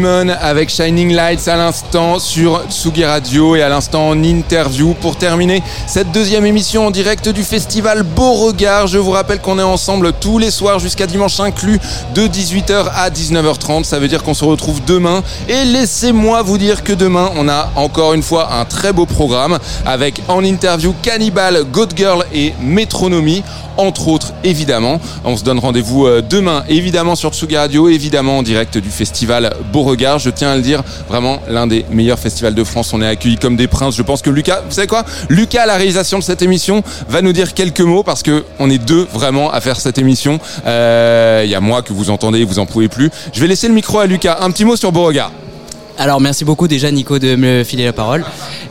Avec 0.05 0.68
Shining 0.68 1.14
Lights 1.14 1.48
à 1.48 1.56
l'instant 1.56 2.18
sur 2.18 2.60
Tsugi 2.68 3.06
Radio 3.06 3.56
et 3.56 3.62
à 3.62 3.70
l'instant 3.70 4.10
en 4.10 4.22
interview 4.22 4.93
pour 5.01 5.16
terminer 5.16 5.62
cette 5.86 6.12
deuxième 6.12 6.44
émission 6.44 6.89
en 6.89 6.90
direct 6.90 7.31
du 7.31 7.43
festival 7.43 8.02
Beauregard. 8.02 8.86
Je 8.86 8.98
vous 8.98 9.12
rappelle 9.12 9.40
qu'on 9.40 9.59
est 9.59 9.62
ensemble 9.62 10.12
tous 10.20 10.36
les 10.36 10.51
soirs 10.51 10.78
jusqu'à 10.78 11.06
dimanche 11.06 11.40
inclus 11.40 11.81
de 12.14 12.26
18h 12.26 12.90
à 12.94 13.09
19h30. 13.09 13.85
Ça 13.85 13.98
veut 13.98 14.09
dire 14.09 14.22
qu'on 14.22 14.35
se 14.35 14.44
retrouve 14.44 14.85
demain 14.85 15.22
et 15.48 15.64
laissez-moi 15.64 16.43
vous 16.43 16.59
dire 16.59 16.85
que 16.85 16.93
demain 16.93 17.31
on 17.36 17.48
a 17.48 17.70
encore 17.74 18.12
une 18.12 18.22
fois 18.22 18.52
un 18.52 18.66
très 18.66 18.93
beau 18.93 19.06
programme 19.06 19.59
avec 19.86 20.20
en 20.28 20.44
interview 20.44 20.94
Cannibal, 21.02 21.64
God 21.72 21.94
Girl 21.97 22.26
et 22.35 22.52
Métronomie 22.60 23.43
entre 23.76 24.09
autres 24.09 24.32
évidemment. 24.44 25.01
On 25.24 25.36
se 25.36 25.44
donne 25.44 25.59
rendez-vous 25.59 26.06
euh, 26.06 26.22
demain 26.22 26.64
évidemment 26.68 27.14
sur 27.16 27.32
Tsugi 27.32 27.56
Radio, 27.56 27.88
évidemment 27.88 28.38
en 28.38 28.42
direct 28.42 28.78
du 28.78 28.90
festival 28.90 29.55
Beauregard. 29.72 30.18
Je 30.18 30.30
tiens 30.30 30.51
à 30.51 30.56
le 30.56 30.62
dire, 30.62 30.82
vraiment 31.09 31.40
l'un 31.48 31.66
des 31.66 31.84
meilleurs 31.90 32.18
festivals 32.18 32.55
de 32.55 32.64
France. 32.64 32.92
On 32.92 33.02
est 33.02 33.06
accueillis 33.06 33.38
comme 33.38 33.56
des 33.56 33.68
princes. 33.68 33.96
Je 33.96 34.02
pense 34.02 34.22
que 34.22 34.30
Lucas, 34.30 34.62
vous 34.66 34.74
savez 34.74 34.86
quoi? 34.86 35.05
Lucas 35.28 35.62
à 35.62 35.66
la 35.66 35.76
réalisation 35.76 36.18
de 36.18 36.24
cette 36.24 36.42
émission 36.42 36.82
va 37.09 37.22
nous 37.22 37.32
dire 37.32 37.55
quelques 37.55 37.80
mots 37.80 38.02
parce 38.02 38.22
que 38.22 38.44
on 38.59 38.70
est 38.70 38.78
deux 38.78 39.06
vraiment 39.12 39.51
à 39.51 39.60
faire 39.60 39.80
cette 39.80 39.98
émission. 39.98 40.38
Euh, 40.66 41.42
Il 41.44 41.51
y 41.51 41.55
a 41.55 41.60
moi 41.60 41.82
que 41.82 41.92
vous 41.92 42.10
entendez, 42.10 42.44
vous 42.44 42.59
en 42.59 42.66
pouvez 42.66 42.88
plus. 42.88 43.10
Je 43.32 43.40
vais 43.40 43.46
laisser 43.46 43.68
le 43.68 43.74
micro 43.74 43.98
à 43.98 44.06
Lucas. 44.06 44.38
Un 44.40 44.51
petit 44.51 44.64
mot 44.64 44.76
sur 44.76 44.92
Beauregard. 44.92 45.30
Alors 45.96 46.20
merci 46.20 46.44
beaucoup 46.44 46.66
déjà 46.66 46.90
Nico 46.90 47.20
de 47.20 47.36
me 47.36 47.62
filer 47.62 47.84
la 47.84 47.92
parole. 47.92 48.24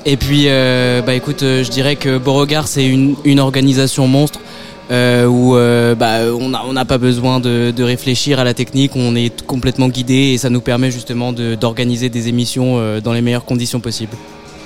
Et 0.05 0.17
puis 0.17 0.45
euh, 0.47 1.01
bah 1.01 1.13
écoute, 1.13 1.39
je 1.39 1.69
dirais 1.69 1.95
que 1.95 2.17
Beauregard 2.17 2.67
c'est 2.67 2.85
une 2.85 3.39
organisation 3.39 4.07
monstre 4.07 4.39
euh, 4.91 5.25
où 5.25 5.55
euh, 5.55 5.95
bah, 5.95 6.19
on 6.33 6.73
n'a 6.73 6.85
pas 6.85 6.97
besoin 6.97 7.39
de, 7.39 7.83
réfléchir 7.83 8.39
à 8.39 8.43
la 8.43 8.53
technique, 8.53 8.95
on 8.95 9.15
est 9.15 9.45
complètement 9.45 9.87
guidé 9.89 10.31
et 10.33 10.37
ça 10.37 10.49
nous 10.49 10.61
permet 10.61 10.91
justement 10.91 11.33
d'organiser 11.33 12.09
des 12.09 12.27
émissions 12.27 12.75
euh, 12.77 13.01
dans 13.01 13.13
les 13.13 13.21
meilleures 13.21 13.45
conditions 13.45 13.79
possibles. 13.79 14.15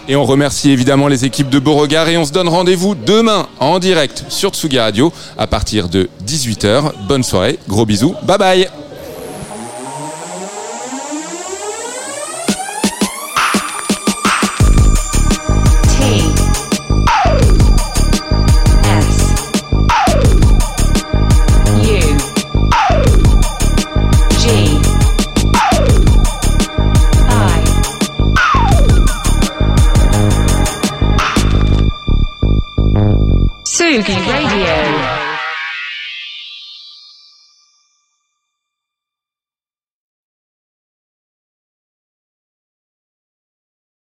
Et 0.09 0.15
on 0.15 0.23
remercie 0.23 0.71
évidemment 0.71 1.07
les 1.07 1.25
équipes 1.25 1.49
de 1.49 1.59
Beauregard 1.59 2.07
et 2.07 2.17
on 2.17 2.25
se 2.25 2.31
donne 2.31 2.47
rendez-vous 2.47 2.95
demain 2.95 3.47
en 3.59 3.77
direct 3.79 4.25
sur 4.29 4.51
Tsugi 4.51 4.79
Radio 4.79 5.11
à 5.37 5.47
partir 5.47 5.89
de 5.89 6.09
18h. 6.25 6.93
Bonne 7.07 7.23
soirée, 7.23 7.59
gros 7.67 7.85
bisous, 7.85 8.15
bye 8.25 8.37
bye 8.37 8.86